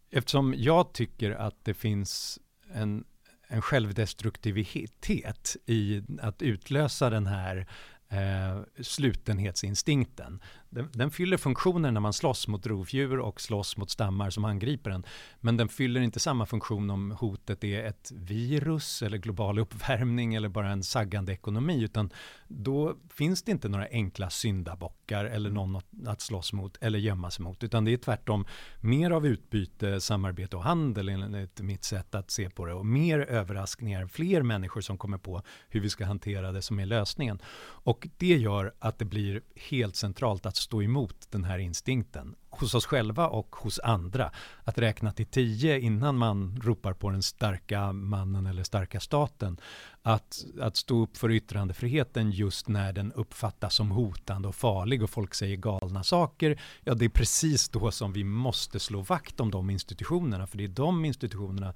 eftersom 0.09 0.53
jag 0.57 0.93
tycker 0.93 1.31
att 1.31 1.65
det 1.65 1.73
finns 1.73 2.39
en, 2.73 3.05
en 3.47 3.61
självdestruktivitet 3.61 5.55
i 5.65 6.03
att 6.21 6.41
utlösa 6.41 7.09
den 7.09 7.27
här 7.27 7.67
eh, 8.09 8.61
slutenhetsinstinkten 8.81 10.41
den, 10.73 10.89
den, 10.93 11.11
fyller 11.11 11.37
funktioner 11.37 11.91
när 11.91 12.01
man 12.01 12.13
slåss 12.13 12.47
mot 12.47 12.67
rovdjur 12.67 13.19
och 13.19 13.41
slåss 13.41 13.77
mot 13.77 13.89
stammar 13.89 14.29
som 14.29 14.45
angriper 14.45 14.89
den. 14.89 15.03
Men 15.39 15.57
den 15.57 15.69
fyller 15.69 16.01
inte 16.01 16.19
samma 16.19 16.45
funktion 16.45 16.89
om 16.89 17.11
hotet 17.11 17.63
är 17.63 17.83
ett 17.83 18.11
virus 18.15 19.01
eller 19.01 19.17
global 19.17 19.59
uppvärmning 19.59 20.35
eller 20.35 20.49
bara 20.49 20.69
en 20.69 20.83
saggande 20.83 21.33
ekonomi, 21.33 21.83
utan 21.83 22.09
då 22.47 22.95
finns 23.09 23.43
det 23.43 23.51
inte 23.51 23.69
några 23.69 23.87
enkla 23.91 24.29
syndabockar 24.29 25.25
eller 25.25 25.49
någon 25.49 25.81
att 26.07 26.21
slåss 26.21 26.53
mot 26.53 26.77
eller 26.81 26.99
gömma 26.99 27.31
sig 27.31 27.43
mot, 27.43 27.63
utan 27.63 27.85
det 27.85 27.93
är 27.93 27.97
tvärtom 27.97 28.45
mer 28.81 29.11
av 29.11 29.27
utbyte, 29.27 30.01
samarbete 30.01 30.55
och 30.55 30.63
handel 30.63 31.09
enligt 31.09 31.61
mitt 31.61 31.83
sätt 31.83 32.15
att 32.15 32.31
se 32.31 32.49
på 32.49 32.65
det 32.65 32.73
och 32.73 32.85
mer 32.85 33.19
överraskningar, 33.19 34.07
fler 34.07 34.41
människor 34.41 34.81
som 34.81 34.97
kommer 34.97 35.17
på 35.17 35.41
hur 35.69 35.79
vi 35.79 35.89
ska 35.89 36.05
hantera 36.05 36.51
det 36.51 36.61
som 36.61 36.79
är 36.79 36.85
lösningen. 36.85 37.39
Och 37.85 38.07
det 38.17 38.37
gör 38.37 38.73
att 38.79 38.99
det 38.99 39.05
blir 39.05 39.41
helt 39.55 39.95
centralt 39.95 40.45
att 40.45 40.55
stå 40.63 40.83
emot 40.83 41.27
den 41.29 41.43
här 41.43 41.59
instinkten 41.59 42.35
hos 42.49 42.75
oss 42.75 42.85
själva 42.85 43.27
och 43.27 43.55
hos 43.55 43.79
andra. 43.79 44.31
Att 44.63 44.77
räkna 44.77 45.11
till 45.11 45.25
tio 45.25 45.79
innan 45.79 46.17
man 46.17 46.59
ropar 46.63 46.93
på 46.93 47.09
den 47.09 47.23
starka 47.23 47.91
mannen 47.91 48.45
eller 48.45 48.63
starka 48.63 48.99
staten. 48.99 49.57
Att, 50.01 50.45
att 50.61 50.75
stå 50.75 51.03
upp 51.03 51.17
för 51.17 51.31
yttrandefriheten 51.31 52.31
just 52.31 52.67
när 52.67 52.93
den 52.93 53.11
uppfattas 53.13 53.75
som 53.75 53.91
hotande 53.91 54.47
och 54.47 54.55
farlig 54.55 55.03
och 55.03 55.09
folk 55.09 55.35
säger 55.35 55.55
galna 55.55 56.03
saker. 56.03 56.61
Ja, 56.83 56.93
det 56.93 57.05
är 57.05 57.09
precis 57.09 57.69
då 57.69 57.91
som 57.91 58.13
vi 58.13 58.23
måste 58.23 58.79
slå 58.79 59.01
vakt 59.01 59.39
om 59.39 59.51
de 59.51 59.69
institutionerna. 59.69 60.47
För 60.47 60.57
det 60.57 60.63
är 60.63 60.67
de 60.67 61.05
institutionerna 61.05 61.73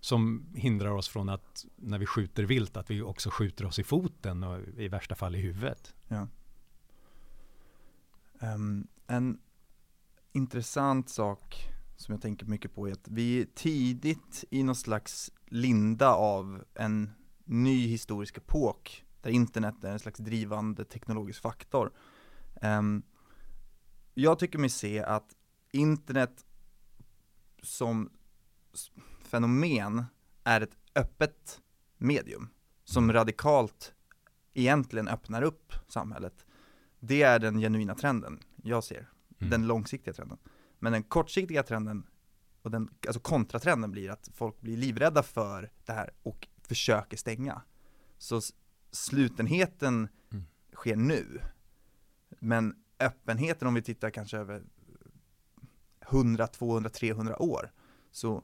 som 0.00 0.46
hindrar 0.54 0.90
oss 0.90 1.08
från 1.08 1.28
att 1.28 1.64
när 1.76 1.98
vi 1.98 2.06
skjuter 2.06 2.42
vilt 2.42 2.76
att 2.76 2.90
vi 2.90 3.02
också 3.02 3.30
skjuter 3.30 3.66
oss 3.66 3.78
i 3.78 3.84
foten 3.84 4.42
och 4.44 4.60
i 4.76 4.88
värsta 4.88 5.14
fall 5.14 5.36
i 5.36 5.40
huvudet. 5.40 5.94
Ja. 6.08 6.28
Um, 8.40 8.88
en 9.06 9.38
intressant 10.32 11.10
sak 11.10 11.68
som 11.96 12.12
jag 12.12 12.22
tänker 12.22 12.46
mycket 12.46 12.74
på 12.74 12.88
är 12.88 12.92
att 12.92 13.08
vi 13.08 13.40
är 13.40 13.44
tidigt 13.54 14.44
i 14.50 14.62
någon 14.62 14.76
slags 14.76 15.30
linda 15.46 16.14
av 16.14 16.64
en 16.74 17.10
ny 17.44 17.86
historisk 17.86 18.38
epok 18.38 19.04
där 19.20 19.30
internet 19.30 19.84
är 19.84 19.92
en 19.92 19.98
slags 19.98 20.18
drivande 20.18 20.84
teknologisk 20.84 21.42
faktor. 21.42 21.92
Um, 22.62 23.02
jag 24.14 24.38
tycker 24.38 24.58
mig 24.58 24.70
se 24.70 25.02
att 25.02 25.34
internet 25.72 26.44
som 27.62 28.10
fenomen 29.20 30.04
är 30.44 30.60
ett 30.60 30.76
öppet 30.94 31.60
medium 31.98 32.48
som 32.84 33.12
radikalt 33.12 33.94
egentligen 34.54 35.08
öppnar 35.08 35.42
upp 35.42 35.72
samhället. 35.88 36.45
Det 37.00 37.22
är 37.22 37.38
den 37.38 37.58
genuina 37.58 37.94
trenden 37.94 38.40
jag 38.62 38.84
ser, 38.84 39.10
mm. 39.38 39.50
den 39.50 39.66
långsiktiga 39.66 40.14
trenden. 40.14 40.38
Men 40.78 40.92
den 40.92 41.02
kortsiktiga 41.02 41.62
trenden, 41.62 42.06
och 42.62 42.70
den, 42.70 42.90
alltså 43.06 43.20
kontratrenden 43.20 43.90
blir 43.90 44.10
att 44.10 44.30
folk 44.34 44.60
blir 44.60 44.76
livrädda 44.76 45.22
för 45.22 45.70
det 45.84 45.92
här 45.92 46.10
och 46.22 46.48
försöker 46.62 47.16
stänga. 47.16 47.62
Så 48.18 48.40
slutenheten 48.90 50.08
mm. 50.32 50.44
sker 50.74 50.96
nu. 50.96 51.40
Men 52.28 52.74
öppenheten, 52.98 53.68
om 53.68 53.74
vi 53.74 53.82
tittar 53.82 54.10
kanske 54.10 54.38
över 54.38 54.62
100, 56.00 56.46
200, 56.46 56.90
300 56.90 57.42
år, 57.42 57.72
så 58.10 58.42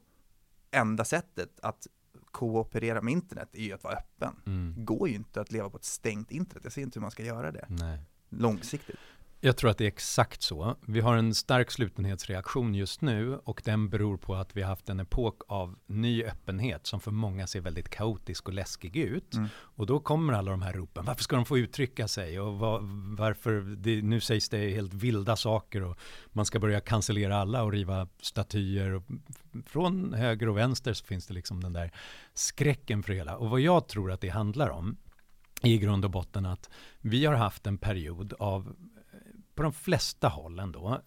enda 0.71 1.05
sättet 1.05 1.61
att 1.61 1.87
kooperera 2.31 3.03
med 3.03 3.13
internet 3.13 3.49
är 3.53 3.63
ju 3.63 3.73
att 3.73 3.85
vara 3.85 3.95
öppen. 3.95 4.41
Mm. 4.47 4.75
Det 4.77 4.83
går 4.83 5.09
ju 5.09 5.15
inte 5.15 5.41
att 5.41 5.53
leva 5.53 5.71
på 5.71 5.77
ett 5.77 5.85
stängt 5.85 6.31
internet. 6.31 6.65
Jag 6.65 6.73
ser 6.73 6.83
inte 6.83 6.99
hur 6.99 7.03
man 7.03 7.11
ska 7.11 7.25
göra 7.25 7.53
det. 7.53 7.67
Nej. 7.69 8.01
Långsiktigt. 8.39 8.97
Jag 9.45 9.57
tror 9.57 9.70
att 9.70 9.78
det 9.78 9.85
är 9.85 9.89
exakt 9.89 10.43
så. 10.43 10.76
Vi 10.87 11.01
har 11.01 11.16
en 11.16 11.35
stark 11.35 11.70
slutenhetsreaktion 11.70 12.74
just 12.74 13.01
nu 13.01 13.37
och 13.45 13.62
den 13.64 13.89
beror 13.89 14.16
på 14.16 14.35
att 14.35 14.57
vi 14.57 14.62
har 14.62 14.68
haft 14.68 14.89
en 14.89 15.01
epok 15.01 15.43
av 15.49 15.78
ny 15.87 16.24
öppenhet 16.24 16.87
som 16.87 17.01
för 17.01 17.11
många 17.11 17.47
ser 17.47 17.61
väldigt 17.61 17.89
kaotisk 17.89 18.49
och 18.49 18.55
läskig 18.55 18.97
ut. 18.97 19.35
Mm. 19.35 19.49
Och 19.55 19.87
då 19.87 20.01
kommer 20.01 20.33
alla 20.33 20.51
de 20.51 20.62
här 20.62 20.72
ropen. 20.72 21.05
Varför 21.05 21.22
ska 21.22 21.37
de 21.37 21.45
få 21.45 21.59
uttrycka 21.59 22.09
sig? 22.09 22.41
Och 22.41 22.59
var, 22.59 22.80
varför, 23.16 23.61
det, 23.61 24.03
nu 24.03 24.20
sägs 24.20 24.49
det 24.49 24.70
helt 24.70 24.95
vilda 24.95 25.37
saker 25.37 25.83
och 25.83 25.99
man 26.26 26.47
ska 26.47 26.59
börja 26.59 26.80
cancellera 26.80 27.37
alla 27.37 27.62
och 27.62 27.72
riva 27.72 28.09
statyer. 28.20 28.93
Och 28.93 29.05
från 29.66 30.14
höger 30.14 30.49
och 30.49 30.57
vänster 30.57 30.93
så 30.93 31.05
finns 31.05 31.26
det 31.26 31.35
liksom 31.35 31.62
den 31.62 31.72
där 31.72 31.91
skräcken 32.35 33.03
för 33.03 33.12
hela. 33.12 33.37
Och 33.37 33.51
vad 33.51 33.61
jag 33.61 33.89
tror 33.89 34.12
att 34.12 34.20
det 34.20 34.28
handlar 34.28 34.68
om 34.68 34.97
i 35.63 35.79
grund 35.79 36.05
och 36.05 36.11
botten 36.11 36.47
att 36.47 36.71
vi 37.01 37.25
har 37.25 37.35
haft 37.35 37.67
en 37.67 37.79
period 37.79 38.33
av 38.39 38.77
på 39.55 39.63
de 39.63 39.73
flesta 39.73 40.29
håll 40.29 40.59
ändå 40.59 41.03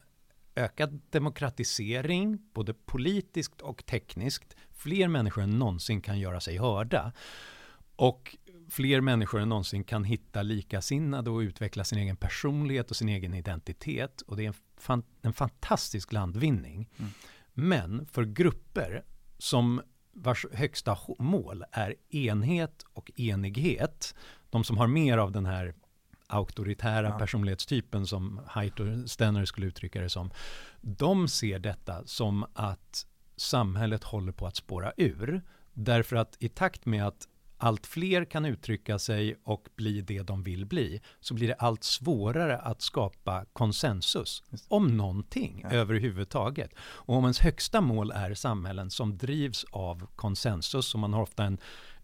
ökad 0.55 1.01
demokratisering, 1.09 2.39
både 2.53 2.73
politiskt 2.73 3.61
och 3.61 3.85
tekniskt. 3.85 4.55
Fler 4.71 5.07
människor 5.07 5.43
än 5.43 5.59
någonsin 5.59 6.01
kan 6.01 6.19
göra 6.19 6.39
sig 6.39 6.57
hörda. 6.57 7.11
Och 7.95 8.37
fler 8.69 9.01
människor 9.01 9.41
än 9.41 9.49
någonsin 9.49 9.83
kan 9.83 10.03
hitta 10.03 10.41
likasinnade 10.41 11.29
och 11.29 11.39
utveckla 11.39 11.83
sin 11.83 11.97
egen 11.97 12.17
personlighet 12.17 12.89
och 12.89 12.95
sin 12.95 13.09
egen 13.09 13.33
identitet. 13.33 14.21
Och 14.21 14.37
det 14.37 14.43
är 14.43 14.47
en, 14.47 14.53
fan, 14.77 15.03
en 15.21 15.33
fantastisk 15.33 16.13
landvinning. 16.13 16.89
Mm. 16.97 17.11
Men 17.53 18.05
för 18.05 18.23
grupper 18.23 19.03
som 19.37 19.81
vars 20.11 20.45
högsta 20.53 20.97
mål 21.19 21.63
är 21.71 21.95
enhet 22.09 22.85
och 22.93 23.11
enighet, 23.15 24.15
de 24.55 24.63
som 24.63 24.77
har 24.77 24.87
mer 24.87 25.17
av 25.17 25.31
den 25.31 25.45
här 25.45 25.73
auktoritära 26.27 27.07
ja. 27.07 27.19
personlighetstypen 27.19 28.07
som 28.07 28.41
Haidt 28.47 28.79
och 28.79 29.09
Stenner 29.09 29.45
skulle 29.45 29.67
uttrycka 29.67 30.01
det 30.01 30.09
som. 30.09 30.31
De 30.81 31.27
ser 31.27 31.59
detta 31.59 32.05
som 32.05 32.45
att 32.53 33.05
samhället 33.35 34.03
håller 34.03 34.31
på 34.31 34.47
att 34.47 34.55
spåra 34.55 34.93
ur. 34.97 35.41
Därför 35.73 36.15
att 36.15 36.37
i 36.39 36.49
takt 36.49 36.85
med 36.85 37.07
att 37.07 37.27
allt 37.57 37.87
fler 37.87 38.25
kan 38.25 38.45
uttrycka 38.45 38.99
sig 38.99 39.35
och 39.43 39.67
bli 39.75 40.01
det 40.01 40.21
de 40.21 40.43
vill 40.43 40.65
bli 40.65 41.01
så 41.19 41.33
blir 41.33 41.47
det 41.47 41.53
allt 41.53 41.83
svårare 41.83 42.57
att 42.57 42.81
skapa 42.81 43.45
konsensus 43.53 44.43
om 44.67 44.97
någonting 44.97 45.61
ja. 45.63 45.69
överhuvudtaget. 45.69 46.71
Och 46.77 47.15
om 47.15 47.23
ens 47.23 47.39
högsta 47.39 47.81
mål 47.81 48.11
är 48.11 48.33
samhällen 48.33 48.91
som 48.91 49.17
drivs 49.17 49.65
av 49.71 50.07
konsensus, 50.15 50.93
och 50.93 50.99
man 50.99 51.13
har 51.13 51.21
ofta 51.21 51.43
en 51.43 51.57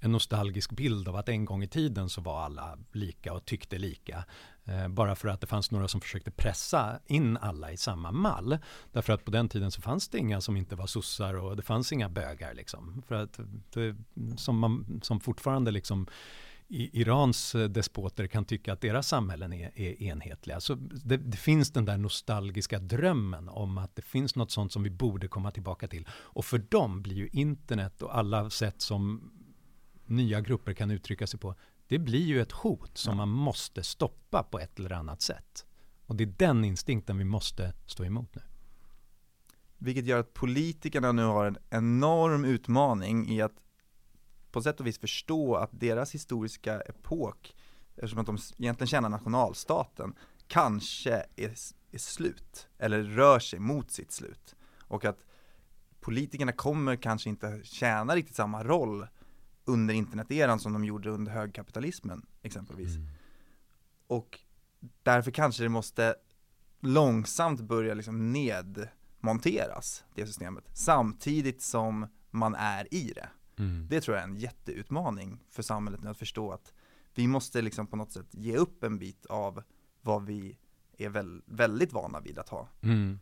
en 0.03 0.11
nostalgisk 0.11 0.71
bild 0.71 1.07
av 1.07 1.15
att 1.15 1.29
en 1.29 1.45
gång 1.45 1.63
i 1.63 1.67
tiden 1.67 2.09
så 2.09 2.21
var 2.21 2.41
alla 2.41 2.77
lika 2.91 3.33
och 3.33 3.45
tyckte 3.45 3.77
lika. 3.77 4.25
Eh, 4.71 4.87
bara 4.87 5.15
för 5.15 5.27
att 5.27 5.41
det 5.41 5.47
fanns 5.47 5.71
några 5.71 5.87
som 5.87 6.01
försökte 6.01 6.31
pressa 6.31 6.99
in 7.05 7.37
alla 7.37 7.71
i 7.71 7.77
samma 7.77 8.11
mall. 8.11 8.57
Därför 8.91 9.13
att 9.13 9.25
på 9.25 9.31
den 9.31 9.49
tiden 9.49 9.71
så 9.71 9.81
fanns 9.81 10.07
det 10.07 10.17
inga 10.17 10.41
som 10.41 10.57
inte 10.57 10.75
var 10.75 10.87
sossar 10.87 11.33
och 11.33 11.55
det 11.55 11.61
fanns 11.61 11.91
inga 11.91 12.09
bögar 12.09 12.53
liksom. 12.53 13.03
För 13.07 13.15
att 13.15 13.39
det, 13.73 13.95
som, 14.37 14.59
man, 14.59 14.99
som 15.03 15.19
fortfarande 15.19 15.71
liksom 15.71 16.07
Irans 16.73 17.55
eh, 17.55 17.69
despoter 17.69 18.27
kan 18.27 18.45
tycka 18.45 18.73
att 18.73 18.81
deras 18.81 19.07
samhällen 19.07 19.53
är, 19.53 19.79
är 19.79 20.01
enhetliga. 20.01 20.59
Så 20.59 20.75
det, 20.75 21.17
det, 21.17 21.37
finns 21.37 21.71
den 21.71 21.85
där 21.85 21.97
nostalgiska 21.97 22.79
drömmen 22.79 23.49
om 23.49 23.77
att 23.77 23.95
det 23.95 24.01
finns 24.01 24.35
något 24.35 24.51
sånt 24.51 24.71
som 24.71 24.83
vi 24.83 24.89
borde 24.89 25.27
komma 25.27 25.51
tillbaka 25.51 25.87
till. 25.87 26.07
Och 26.11 26.45
för 26.45 26.57
dem 26.57 27.01
blir 27.01 27.15
ju 27.15 27.29
internet 27.31 28.01
och 28.01 28.17
alla 28.17 28.49
sätt 28.49 28.81
som 28.81 29.31
nya 30.05 30.41
grupper 30.41 30.73
kan 30.73 30.91
uttrycka 30.91 31.27
sig 31.27 31.39
på, 31.39 31.55
det 31.91 31.99
blir 31.99 32.25
ju 32.25 32.41
ett 32.41 32.51
hot 32.51 32.97
som 32.97 33.17
man 33.17 33.29
måste 33.29 33.83
stoppa 33.83 34.43
på 34.43 34.59
ett 34.59 34.79
eller 34.79 34.91
annat 34.91 35.21
sätt. 35.21 35.65
Och 36.05 36.15
det 36.15 36.23
är 36.23 36.33
den 36.37 36.65
instinkten 36.65 37.17
vi 37.17 37.23
måste 37.23 37.73
stå 37.85 38.05
emot 38.05 38.35
nu. 38.35 38.41
Vilket 39.77 40.05
gör 40.05 40.19
att 40.19 40.33
politikerna 40.33 41.11
nu 41.11 41.23
har 41.23 41.45
en 41.45 41.57
enorm 41.69 42.45
utmaning 42.45 43.29
i 43.29 43.41
att 43.41 43.51
på 44.51 44.61
sätt 44.61 44.79
och 44.79 44.87
vis 44.87 44.99
förstå 44.99 45.55
att 45.55 45.69
deras 45.71 46.15
historiska 46.15 46.81
epok, 46.81 47.55
eftersom 47.95 48.19
att 48.19 48.25
de 48.25 48.37
egentligen 48.57 48.87
känner 48.87 49.09
nationalstaten, 49.09 50.13
kanske 50.47 51.25
är, 51.35 51.53
är 51.91 51.97
slut, 51.97 52.67
eller 52.77 53.03
rör 53.03 53.39
sig 53.39 53.59
mot 53.59 53.91
sitt 53.91 54.11
slut. 54.11 54.55
Och 54.77 55.05
att 55.05 55.25
politikerna 55.99 56.51
kommer 56.51 56.95
kanske 56.95 57.29
inte 57.29 57.61
tjäna 57.63 58.15
riktigt 58.15 58.35
samma 58.35 58.63
roll 58.63 59.07
under 59.73 59.93
interneteran 59.93 60.59
som 60.59 60.73
de 60.73 60.85
gjorde 60.85 61.09
under 61.09 61.31
högkapitalismen 61.31 62.25
exempelvis. 62.41 62.95
Mm. 62.95 63.07
Och 64.07 64.39
därför 65.03 65.31
kanske 65.31 65.63
det 65.63 65.69
måste 65.69 66.15
långsamt 66.79 67.61
börja 67.61 67.93
liksom 67.93 68.33
nedmonteras, 68.33 70.03
det 70.15 70.27
systemet, 70.27 70.63
samtidigt 70.73 71.61
som 71.61 72.07
man 72.29 72.55
är 72.55 72.93
i 72.93 73.13
det. 73.15 73.29
Mm. 73.57 73.87
Det 73.89 74.01
tror 74.01 74.17
jag 74.17 74.23
är 74.23 74.27
en 74.27 74.37
jätteutmaning 74.37 75.43
för 75.49 75.63
samhället 75.63 76.03
nu 76.03 76.09
att 76.09 76.17
förstå 76.17 76.51
att 76.51 76.73
vi 77.13 77.27
måste 77.27 77.61
liksom 77.61 77.87
på 77.87 77.95
något 77.95 78.11
sätt 78.11 78.27
ge 78.31 78.57
upp 78.57 78.83
en 78.83 78.99
bit 78.99 79.25
av 79.25 79.63
vad 80.01 80.25
vi 80.25 80.57
är 80.97 81.09
väl, 81.09 81.41
väldigt 81.45 81.93
vana 81.93 82.19
vid 82.19 82.39
att 82.39 82.49
ha. 82.49 82.67
Mm. 82.81 83.19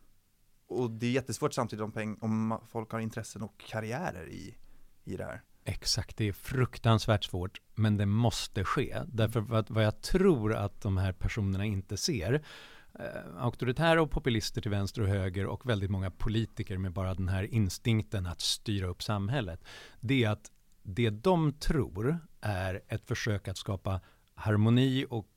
Och 0.68 0.92
det 0.92 1.06
är 1.06 1.12
jättesvårt 1.12 1.54
samtidigt 1.54 1.84
om, 1.84 1.92
peng, 1.92 2.18
om 2.22 2.60
folk 2.68 2.92
har 2.92 3.00
intressen 3.00 3.42
och 3.42 3.58
karriärer 3.58 4.28
i, 4.28 4.56
i 5.04 5.18
det 5.18 5.24
här. 5.24 5.42
Exakt, 5.66 6.18
det 6.18 6.28
är 6.28 6.34
fruktansvärt 6.34 7.24
svårt, 7.24 7.62
men 7.76 7.98
det 7.98 8.06
måste 8.06 8.64
ske. 8.64 9.02
Därför 9.08 9.56
att 9.56 9.70
vad 9.70 9.84
jag 9.84 10.02
tror 10.02 10.56
att 10.56 10.82
de 10.82 10.98
här 10.98 11.14
personerna 11.14 11.66
inte 11.66 11.98
ser, 11.98 12.44
eh, 13.00 13.06
auktoritära 13.38 14.02
och 14.02 14.12
populister 14.12 14.62
till 14.62 14.72
vänster 14.72 15.02
och 15.02 15.08
höger 15.08 15.46
och 15.46 15.70
väldigt 15.70 15.92
många 15.92 16.12
politiker 16.12 16.78
med 16.78 16.94
bara 16.94 17.14
den 17.14 17.30
här 17.30 17.44
instinkten 17.44 18.26
att 18.26 18.42
styra 18.42 18.88
upp 18.88 19.04
samhället. 19.04 19.64
Det 20.00 20.24
är 20.24 20.30
att 20.30 20.52
det 20.84 21.10
de 21.10 21.54
tror 21.54 22.20
är 22.42 22.82
ett 22.88 23.08
försök 23.08 23.48
att 23.48 23.58
skapa 23.58 24.02
harmoni 24.34 25.06
och 25.10 25.28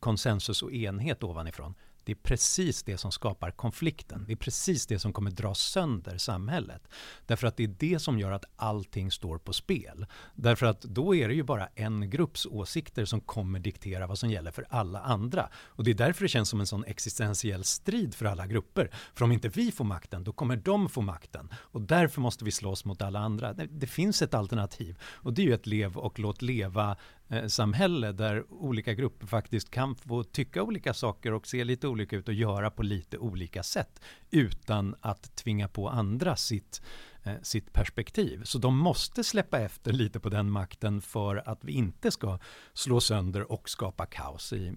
konsensus 0.00 0.62
och 0.62 0.72
enhet 0.72 1.22
ovanifrån. 1.22 1.74
Det 2.04 2.12
är 2.12 2.16
precis 2.16 2.82
det 2.82 2.98
som 2.98 3.12
skapar 3.12 3.50
konflikten. 3.50 4.24
Det 4.26 4.32
är 4.32 4.36
precis 4.36 4.86
det 4.86 4.98
som 4.98 5.12
kommer 5.12 5.30
dra 5.30 5.54
sönder 5.54 6.18
samhället. 6.18 6.88
Därför 7.26 7.46
att 7.46 7.56
det 7.56 7.64
är 7.64 7.74
det 7.78 7.98
som 7.98 8.18
gör 8.18 8.30
att 8.30 8.44
allting 8.56 9.10
står 9.10 9.38
på 9.38 9.52
spel. 9.52 10.06
Därför 10.34 10.66
att 10.66 10.82
då 10.82 11.14
är 11.14 11.28
det 11.28 11.34
ju 11.34 11.42
bara 11.42 11.66
en 11.74 12.10
grupps 12.10 12.46
åsikter 12.46 13.04
som 13.04 13.20
kommer 13.20 13.58
diktera 13.58 14.06
vad 14.06 14.18
som 14.18 14.30
gäller 14.30 14.50
för 14.50 14.66
alla 14.70 15.00
andra. 15.00 15.48
Och 15.54 15.84
det 15.84 15.90
är 15.90 15.94
därför 15.94 16.22
det 16.22 16.28
känns 16.28 16.48
som 16.48 16.60
en 16.60 16.66
sån 16.66 16.84
existentiell 16.84 17.64
strid 17.64 18.14
för 18.14 18.26
alla 18.26 18.46
grupper. 18.46 18.90
För 19.14 19.24
om 19.24 19.32
inte 19.32 19.48
vi 19.48 19.72
får 19.72 19.84
makten, 19.84 20.24
då 20.24 20.32
kommer 20.32 20.56
de 20.56 20.88
få 20.88 21.00
makten. 21.00 21.48
Och 21.54 21.80
därför 21.80 22.20
måste 22.20 22.44
vi 22.44 22.50
slåss 22.50 22.84
mot 22.84 23.02
alla 23.02 23.18
andra. 23.18 23.52
Det 23.52 23.86
finns 23.86 24.22
ett 24.22 24.34
alternativ. 24.34 24.98
Och 25.02 25.32
det 25.32 25.42
är 25.42 25.46
ju 25.46 25.54
ett 25.54 25.66
lev 25.66 25.96
och 25.96 26.18
låt 26.18 26.42
leva 26.42 26.96
Eh, 27.28 27.46
samhälle 27.46 28.12
där 28.12 28.52
olika 28.52 28.94
grupper 28.94 29.26
faktiskt 29.26 29.70
kan 29.70 29.94
få 29.94 30.24
tycka 30.24 30.62
olika 30.62 30.94
saker 30.94 31.32
och 31.32 31.46
se 31.46 31.64
lite 31.64 31.88
olika 31.88 32.16
ut 32.16 32.28
och 32.28 32.34
göra 32.34 32.70
på 32.70 32.82
lite 32.82 33.18
olika 33.18 33.62
sätt 33.62 34.00
utan 34.30 34.94
att 35.00 35.36
tvinga 35.36 35.68
på 35.68 35.88
andra 35.88 36.36
sitt, 36.36 36.82
eh, 37.22 37.34
sitt 37.42 37.72
perspektiv. 37.72 38.44
Så 38.44 38.58
de 38.58 38.78
måste 38.78 39.24
släppa 39.24 39.58
efter 39.58 39.92
lite 39.92 40.20
på 40.20 40.28
den 40.28 40.50
makten 40.50 41.02
för 41.02 41.48
att 41.48 41.64
vi 41.64 41.72
inte 41.72 42.10
ska 42.10 42.38
slå 42.72 43.00
sönder 43.00 43.52
och 43.52 43.68
skapa 43.68 44.06
kaos 44.06 44.52
i, 44.52 44.74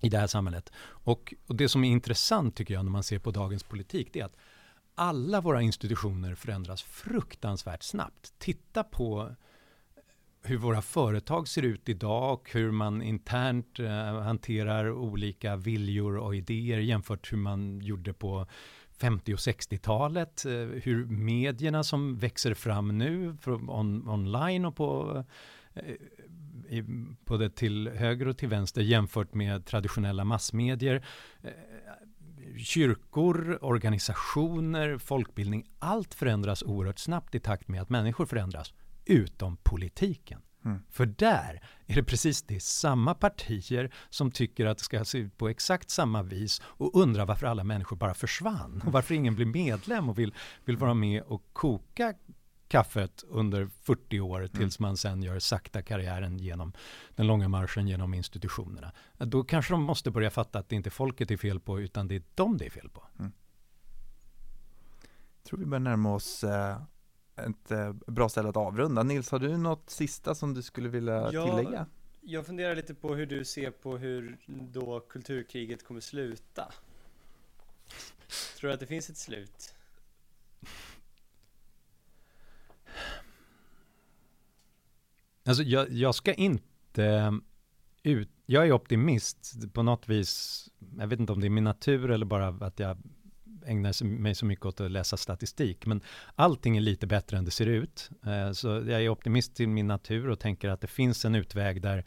i 0.00 0.08
det 0.08 0.18
här 0.18 0.26
samhället. 0.26 0.72
Och, 0.86 1.34
och 1.46 1.56
det 1.56 1.68
som 1.68 1.84
är 1.84 1.90
intressant 1.90 2.56
tycker 2.56 2.74
jag 2.74 2.84
när 2.84 2.92
man 2.92 3.02
ser 3.02 3.18
på 3.18 3.30
dagens 3.30 3.62
politik 3.62 4.08
det 4.12 4.20
är 4.20 4.24
att 4.24 4.36
alla 4.94 5.40
våra 5.40 5.62
institutioner 5.62 6.34
förändras 6.34 6.82
fruktansvärt 6.82 7.82
snabbt. 7.82 8.34
Titta 8.38 8.84
på 8.84 9.36
hur 10.46 10.56
våra 10.56 10.82
företag 10.82 11.48
ser 11.48 11.62
ut 11.62 11.88
idag 11.88 12.32
och 12.32 12.50
hur 12.52 12.70
man 12.70 13.02
internt 13.02 13.78
eh, 13.78 14.20
hanterar 14.22 14.90
olika 14.90 15.56
viljor 15.56 16.16
och 16.16 16.36
idéer 16.36 16.78
jämfört 16.78 17.32
hur 17.32 17.38
man 17.38 17.80
gjorde 17.80 18.12
på 18.12 18.46
50 19.00 19.34
och 19.34 19.38
60-talet, 19.38 20.44
eh, 20.44 20.52
hur 20.52 21.06
medierna 21.06 21.82
som 21.82 22.18
växer 22.18 22.54
fram 22.54 22.98
nu 22.98 23.36
on, 23.68 24.08
online 24.08 24.64
och 24.64 24.76
på 24.76 25.24
eh, 25.74 26.84
både 27.24 27.50
till 27.50 27.88
höger 27.88 28.28
och 28.28 28.38
till 28.38 28.48
vänster 28.48 28.82
jämfört 28.82 29.34
med 29.34 29.66
traditionella 29.66 30.24
massmedier. 30.24 31.04
Eh, 31.42 31.50
kyrkor, 32.56 33.58
organisationer, 33.64 34.98
folkbildning, 34.98 35.64
allt 35.78 36.14
förändras 36.14 36.62
oerhört 36.62 36.98
snabbt 36.98 37.34
i 37.34 37.40
takt 37.40 37.68
med 37.68 37.82
att 37.82 37.90
människor 37.90 38.26
förändras 38.26 38.74
utom 39.06 39.56
politiken. 39.56 40.42
Mm. 40.64 40.82
För 40.90 41.06
där 41.06 41.60
är 41.86 41.94
det 41.94 42.04
precis 42.04 42.42
det 42.42 42.62
samma 42.62 43.14
partier 43.14 43.94
som 44.10 44.30
tycker 44.30 44.66
att 44.66 44.78
det 44.78 44.84
ska 44.84 45.04
se 45.04 45.18
ut 45.18 45.36
på 45.36 45.48
exakt 45.48 45.90
samma 45.90 46.22
vis 46.22 46.62
och 46.64 46.94
undrar 46.94 47.26
varför 47.26 47.46
alla 47.46 47.64
människor 47.64 47.96
bara 47.96 48.14
försvann 48.14 48.82
och 48.86 48.92
varför 48.92 49.14
ingen 49.14 49.34
blir 49.34 49.46
medlem 49.46 50.08
och 50.08 50.18
vill, 50.18 50.34
vill 50.64 50.76
vara 50.76 50.94
med 50.94 51.22
och 51.22 51.42
koka 51.52 52.14
kaffet 52.68 53.24
under 53.28 53.66
40 53.82 54.20
år 54.20 54.38
mm. 54.38 54.50
tills 54.50 54.78
man 54.78 54.96
sen 54.96 55.22
gör 55.22 55.38
sakta 55.38 55.82
karriären 55.82 56.38
genom 56.38 56.72
den 57.16 57.26
långa 57.26 57.48
marschen 57.48 57.88
genom 57.88 58.14
institutionerna. 58.14 58.92
Då 59.18 59.44
kanske 59.44 59.72
de 59.72 59.82
måste 59.82 60.10
börja 60.10 60.30
fatta 60.30 60.58
att 60.58 60.68
det 60.68 60.76
inte 60.76 60.88
är 60.88 60.90
folket 60.90 61.28
det 61.28 61.34
är 61.34 61.38
fel 61.38 61.60
på 61.60 61.80
utan 61.80 62.08
det 62.08 62.14
är 62.14 62.22
dem 62.34 62.58
det 62.58 62.66
är 62.66 62.70
fel 62.70 62.88
på. 62.88 63.02
Mm. 63.18 63.32
Jag 65.36 65.48
tror 65.48 65.58
vi 65.58 65.66
börjar 65.66 65.80
närma 65.80 66.14
oss 66.14 66.44
eh, 66.44 66.82
ett 67.36 67.70
eh, 67.70 67.92
bra 67.92 68.28
ställe 68.28 68.48
att 68.48 68.56
avrunda. 68.56 69.02
Nils, 69.02 69.30
har 69.30 69.38
du 69.38 69.56
något 69.56 69.90
sista 69.90 70.34
som 70.34 70.54
du 70.54 70.62
skulle 70.62 70.88
vilja 70.88 71.32
ja, 71.32 71.46
tillägga? 71.46 71.86
Jag 72.20 72.46
funderar 72.46 72.76
lite 72.76 72.94
på 72.94 73.14
hur 73.14 73.26
du 73.26 73.44
ser 73.44 73.70
på 73.70 73.96
hur 73.96 74.38
då 74.46 75.00
kulturkriget 75.00 75.84
kommer 75.84 76.00
sluta. 76.00 76.72
Tror 78.58 78.68
du 78.68 78.74
att 78.74 78.80
det 78.80 78.86
finns 78.86 79.10
ett 79.10 79.16
slut? 79.16 79.74
Alltså 85.44 85.62
jag, 85.62 85.90
jag 85.90 86.14
ska 86.14 86.34
inte 86.34 87.40
ut, 88.02 88.30
jag 88.46 88.66
är 88.66 88.72
optimist 88.72 89.72
på 89.72 89.82
något 89.82 90.08
vis. 90.08 90.62
Jag 90.98 91.06
vet 91.06 91.20
inte 91.20 91.32
om 91.32 91.40
det 91.40 91.46
är 91.46 91.50
min 91.50 91.64
natur 91.64 92.10
eller 92.10 92.26
bara 92.26 92.48
att 92.66 92.78
jag 92.78 92.98
ägnar 93.66 94.04
mig 94.04 94.34
så 94.34 94.46
mycket 94.46 94.66
åt 94.66 94.80
att 94.80 94.90
läsa 94.90 95.16
statistik. 95.16 95.86
Men 95.86 96.00
allting 96.34 96.76
är 96.76 96.80
lite 96.80 97.06
bättre 97.06 97.36
än 97.38 97.44
det 97.44 97.50
ser 97.50 97.66
ut. 97.66 98.10
Eh, 98.26 98.52
så 98.52 98.68
jag 98.68 99.02
är 99.02 99.08
optimist 99.08 99.54
till 99.54 99.68
min 99.68 99.86
natur 99.86 100.28
och 100.28 100.40
tänker 100.40 100.68
att 100.68 100.80
det 100.80 100.86
finns 100.86 101.24
en 101.24 101.34
utväg 101.34 101.82
där 101.82 102.04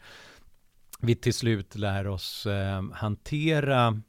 vi 1.00 1.14
till 1.14 1.34
slut 1.34 1.74
lär 1.74 2.06
oss 2.06 2.46
eh, 2.46 2.82
hantera 2.92 4.02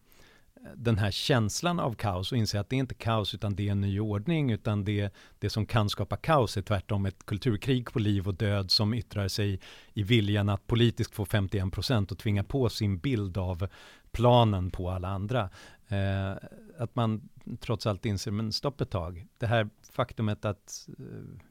den 0.76 0.98
här 0.98 1.12
känslan 1.12 1.80
av 1.80 1.94
kaos 1.94 2.32
och 2.32 2.38
inse 2.38 2.60
att 2.60 2.70
det 2.70 2.76
är 2.76 2.80
inte 2.80 2.96
kaos 2.96 3.34
utan 3.34 3.56
det 3.56 3.68
är 3.68 3.72
en 3.72 3.82
ny 3.82 4.00
ordning 4.00 4.52
utan 4.52 4.84
det, 4.84 5.14
det 5.40 5.50
som 5.50 5.66
kan 5.66 5.90
skapa 5.90 6.18
kaos 6.18 6.58
är 6.58 6.62
tvärtom 6.62 7.06
ett 7.06 7.26
kulturkrig 7.26 7.92
på 7.92 8.00
liv 8.00 8.28
och 8.28 8.34
död 8.34 8.72
som 8.72 8.94
yttrar 8.94 9.28
sig 9.28 9.60
i 9.94 10.04
viljan 10.04 10.50
att 10.50 10.68
politiskt 10.68 11.16
få 11.16 11.26
51 11.26 11.74
procent 11.74 12.12
och 12.12 12.18
tvinga 12.18 12.44
på 12.44 12.70
sin 12.70 12.98
bild 12.98 13.38
av 13.38 13.68
planen 14.12 14.72
på 14.72 14.90
alla 14.90 15.08
andra. 15.08 15.50
Eh, 15.88 16.32
att 16.78 16.96
man 16.96 17.30
trots 17.60 17.88
allt 17.88 18.06
inser, 18.06 18.32
men 18.32 18.54
stopp 18.54 18.82
ett 18.82 18.90
tag. 18.90 19.28
Det 19.38 19.48
här 19.48 19.70
faktumet 19.92 20.46
att 20.46 20.90
eh, 21.00 21.42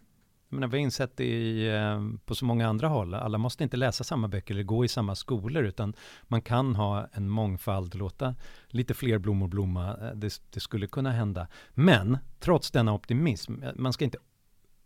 menar, 0.56 0.68
vi 0.68 0.78
har 0.78 0.82
insett 0.82 1.16
det 1.16 1.24
i, 1.24 1.68
eh, 1.68 2.00
på 2.24 2.34
så 2.34 2.44
många 2.44 2.68
andra 2.68 2.88
håll. 2.88 3.14
Alla 3.14 3.38
måste 3.38 3.64
inte 3.64 3.76
läsa 3.76 4.04
samma 4.04 4.28
böcker 4.28 4.54
eller 4.54 4.64
gå 4.64 4.84
i 4.84 4.88
samma 4.88 5.14
skolor, 5.14 5.64
utan 5.64 5.94
man 6.22 6.42
kan 6.42 6.76
ha 6.76 7.08
en 7.12 7.28
mångfald, 7.28 7.94
låta 7.94 8.34
lite 8.66 8.94
fler 8.94 9.18
blommor 9.18 9.48
blomma. 9.48 9.88
Eh, 9.88 10.14
det, 10.14 10.42
det 10.50 10.60
skulle 10.60 10.86
kunna 10.86 11.10
hända. 11.10 11.46
Men 11.70 12.18
trots 12.38 12.70
denna 12.70 12.92
optimism, 12.92 13.54
man 13.76 13.92
ska 13.92 14.04
inte 14.04 14.18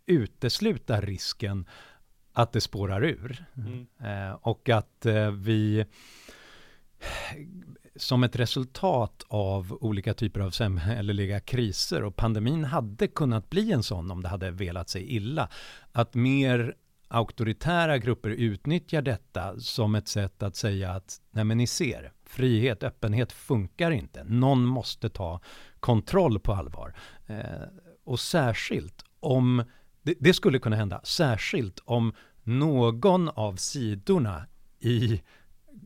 utesluta 0.06 1.00
risken 1.00 1.66
att 2.32 2.52
det 2.52 2.60
spårar 2.60 3.04
ur. 3.04 3.44
Mm. 3.56 3.86
Eh, 3.98 4.34
och 4.34 4.68
att 4.68 5.06
eh, 5.06 5.30
vi 5.30 5.86
som 7.96 8.24
ett 8.24 8.36
resultat 8.36 9.24
av 9.28 9.78
olika 9.80 10.14
typer 10.14 10.40
av 10.40 10.50
samhälleliga 10.50 11.40
kriser 11.40 12.02
och 12.04 12.16
pandemin 12.16 12.64
hade 12.64 13.08
kunnat 13.08 13.50
bli 13.50 13.72
en 13.72 13.82
sån 13.82 14.10
om 14.10 14.22
det 14.22 14.28
hade 14.28 14.50
velat 14.50 14.88
sig 14.88 15.16
illa. 15.16 15.48
Att 15.92 16.14
mer 16.14 16.74
auktoritära 17.08 17.98
grupper 17.98 18.30
utnyttjar 18.30 19.02
detta 19.02 19.60
som 19.60 19.94
ett 19.94 20.08
sätt 20.08 20.42
att 20.42 20.56
säga 20.56 20.90
att 20.90 21.20
nej 21.30 21.44
men 21.44 21.58
ni 21.58 21.66
ser, 21.66 22.12
frihet, 22.24 22.82
öppenhet 22.82 23.32
funkar 23.32 23.90
inte. 23.90 24.24
Någon 24.24 24.64
måste 24.64 25.08
ta 25.08 25.40
kontroll 25.80 26.40
på 26.40 26.52
allvar. 26.52 26.94
Eh, 27.26 27.38
och 28.04 28.20
särskilt 28.20 29.04
om, 29.20 29.64
det, 30.02 30.14
det 30.20 30.34
skulle 30.34 30.58
kunna 30.58 30.76
hända, 30.76 31.00
särskilt 31.04 31.80
om 31.84 32.14
någon 32.42 33.28
av 33.28 33.56
sidorna 33.56 34.46
i 34.80 35.22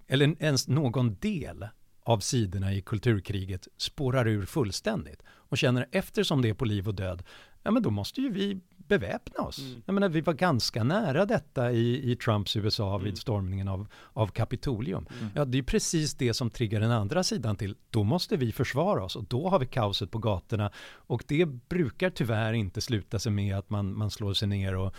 eller 0.08 0.42
ens 0.42 0.68
någon 0.68 1.14
del 1.14 1.68
av 2.08 2.20
sidorna 2.20 2.74
i 2.74 2.80
kulturkriget 2.80 3.68
spårar 3.76 4.28
ur 4.28 4.46
fullständigt 4.46 5.22
och 5.26 5.58
känner 5.58 5.86
eftersom 5.92 6.42
det 6.42 6.48
är 6.48 6.54
på 6.54 6.64
liv 6.64 6.88
och 6.88 6.94
död, 6.94 7.22
ja 7.62 7.70
men 7.70 7.82
då 7.82 7.90
måste 7.90 8.20
ju 8.20 8.30
vi 8.30 8.60
beväpna 8.76 9.44
oss. 9.44 9.58
Mm. 9.58 9.82
Jag 9.86 9.94
menar, 9.94 10.08
vi 10.08 10.20
var 10.20 10.32
ganska 10.32 10.84
nära 10.84 11.26
detta 11.26 11.72
i, 11.72 12.12
i 12.12 12.16
Trumps 12.16 12.56
USA 12.56 12.94
mm. 12.94 13.04
vid 13.04 13.18
stormningen 13.18 13.68
av, 13.68 13.88
av 14.12 14.26
Kapitolium. 14.26 15.06
Mm. 15.20 15.30
Ja, 15.34 15.44
det 15.44 15.58
är 15.58 15.62
precis 15.62 16.14
det 16.14 16.34
som 16.34 16.50
triggar 16.50 16.80
den 16.80 16.90
andra 16.90 17.22
sidan 17.22 17.56
till. 17.56 17.74
Då 17.90 18.04
måste 18.04 18.36
vi 18.36 18.52
försvara 18.52 19.04
oss 19.04 19.16
och 19.16 19.24
då 19.24 19.48
har 19.48 19.58
vi 19.58 19.66
kaoset 19.66 20.10
på 20.10 20.18
gatorna 20.18 20.70
och 20.90 21.24
det 21.26 21.46
brukar 21.46 22.10
tyvärr 22.10 22.52
inte 22.52 22.80
sluta 22.80 23.18
sig 23.18 23.32
med 23.32 23.56
att 23.56 23.70
man, 23.70 23.96
man 23.96 24.10
slår 24.10 24.34
sig 24.34 24.48
ner 24.48 24.76
och 24.76 24.94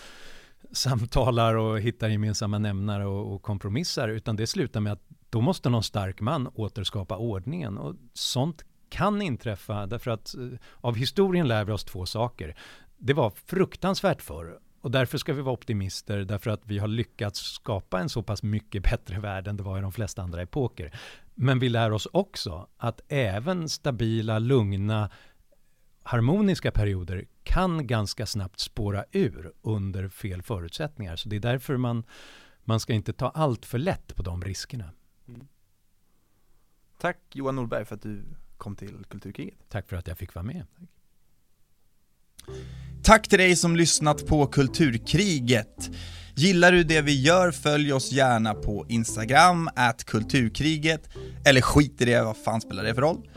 samtalar 0.72 1.56
och 1.56 1.80
hittar 1.80 2.10
gemensamma 2.10 2.60
nämnare 2.60 3.06
och, 3.06 3.34
och 3.34 3.42
kompromissar, 3.42 4.10
utan 4.10 4.36
det 4.36 4.48
slutar 4.48 4.80
med 4.80 4.94
att 4.94 5.09
då 5.30 5.42
måste 5.42 5.70
någon 5.70 5.84
stark 5.84 6.22
man 6.22 6.50
återskapa 6.54 7.18
ordningen. 7.18 7.78
Och 7.78 7.96
sånt 8.14 8.64
kan 8.90 9.22
inträffa 9.22 9.86
därför 9.86 10.12
att 10.12 10.36
eh, 10.36 10.48
av 10.76 10.96
historien 10.96 11.48
lär 11.48 11.66
vi 11.66 11.72
oss 11.72 11.84
två 11.84 12.06
saker. 12.06 12.58
Det 12.98 13.14
var 13.14 13.30
fruktansvärt 13.30 14.22
förr 14.22 14.60
och 14.82 14.92
därför 14.92 15.18
ska 15.18 15.34
vi 15.34 15.42
vara 15.42 15.54
optimister 15.54 16.18
därför 16.18 16.52
att 16.52 16.62
vi 16.66 16.78
har 16.78 16.88
lyckats 16.88 17.40
skapa 17.40 18.00
en 18.00 18.10
så 18.10 18.24
pass 18.24 18.44
mycket 18.44 18.84
bättre 18.84 19.20
värld 19.20 19.48
än 19.48 19.58
det 19.58 19.64
var 19.64 19.78
i 19.78 19.82
de 19.82 19.92
flesta 19.92 20.22
andra 20.22 20.42
epoker. 20.42 20.92
Men 21.36 21.60
vi 21.60 21.70
lär 21.70 21.92
oss 21.92 22.08
också 22.12 22.68
att 22.78 23.02
även 23.08 23.70
stabila, 23.70 24.40
lugna, 24.40 25.10
harmoniska 26.04 26.72
perioder 26.72 27.26
kan 27.44 27.88
ganska 27.88 28.26
snabbt 28.26 28.60
spåra 28.60 29.06
ur 29.12 29.52
under 29.62 30.10
fel 30.10 30.42
förutsättningar. 30.42 31.16
Så 31.16 31.30
det 31.30 31.36
är 31.36 31.40
därför 31.40 31.78
man, 31.78 32.04
man 32.64 32.80
ska 32.80 32.94
inte 32.94 33.14
ta 33.14 33.30
allt 33.30 33.66
för 33.66 33.78
lätt 33.78 34.16
på 34.16 34.24
de 34.24 34.42
riskerna. 34.42 34.92
Tack 37.02 37.18
Johan 37.34 37.56
Norberg 37.56 37.86
för 37.86 37.96
att 37.96 38.02
du 38.02 38.24
kom 38.58 38.76
till 38.76 39.06
Kulturkriget. 39.10 39.56
Tack 39.70 39.90
för 39.90 39.96
att 39.96 40.08
jag 40.08 40.18
fick 40.18 40.36
vara 40.36 40.44
med. 40.44 40.66
Tack 43.04 43.28
till 43.28 43.40
dig 43.40 43.56
som 43.56 43.76
lyssnat 43.76 44.28
på 44.28 44.48
Kulturkriget. 44.48 45.90
Gillar 46.36 46.72
du 46.72 46.84
det 46.84 47.02
vi 47.02 47.22
gör, 47.22 47.52
följ 47.52 47.94
oss 47.94 48.12
gärna 48.12 48.54
på 48.54 48.86
Instagram, 48.90 49.70
at 49.76 50.04
kulturkriget, 50.04 51.10
eller 51.46 51.62
skit 51.62 52.02
i 52.02 52.06
det, 52.06 52.24
vad 52.24 52.38
fan 52.38 52.62
spelar 52.62 52.84
det 52.84 52.96
för 52.96 53.02
roll? 53.02 53.30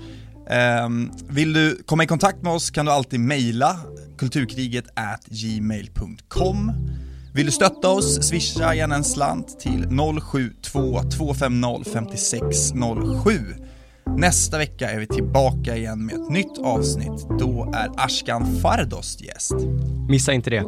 Ehm, 0.49 1.11
vill 1.29 1.53
du 1.53 1.83
komma 1.87 2.05
i 2.05 2.07
kontakt 2.07 2.43
med 2.43 2.53
oss 2.53 2.71
kan 2.71 2.87
du 2.87 2.93
alltid 2.93 3.21
mejla 3.21 3.81
kulturkriget 4.19 4.85
at 4.95 5.27
gmail.com 5.27 6.73
vill 7.35 7.47
du 7.47 7.53
stötta 7.53 7.89
oss, 7.89 8.29
swisha 8.29 8.75
gärna 8.75 8.95
en 8.95 9.05
slant 9.05 9.61
till 9.61 9.87
072 10.21 11.03
250 11.03 11.85
5607 11.93 13.33
Nästa 14.17 14.59
vecka 14.59 14.91
är 14.91 14.99
vi 14.99 15.07
tillbaka 15.07 15.77
igen 15.77 16.07
med 16.07 16.15
ett 16.15 16.31
nytt 16.31 16.59
avsnitt, 16.59 17.27
då 17.39 17.73
är 17.75 18.05
Ashkan 18.05 18.61
Fardost 18.61 19.25
gäst. 19.25 19.55
Missa 20.09 20.33
inte 20.33 20.51
det. 20.51 20.65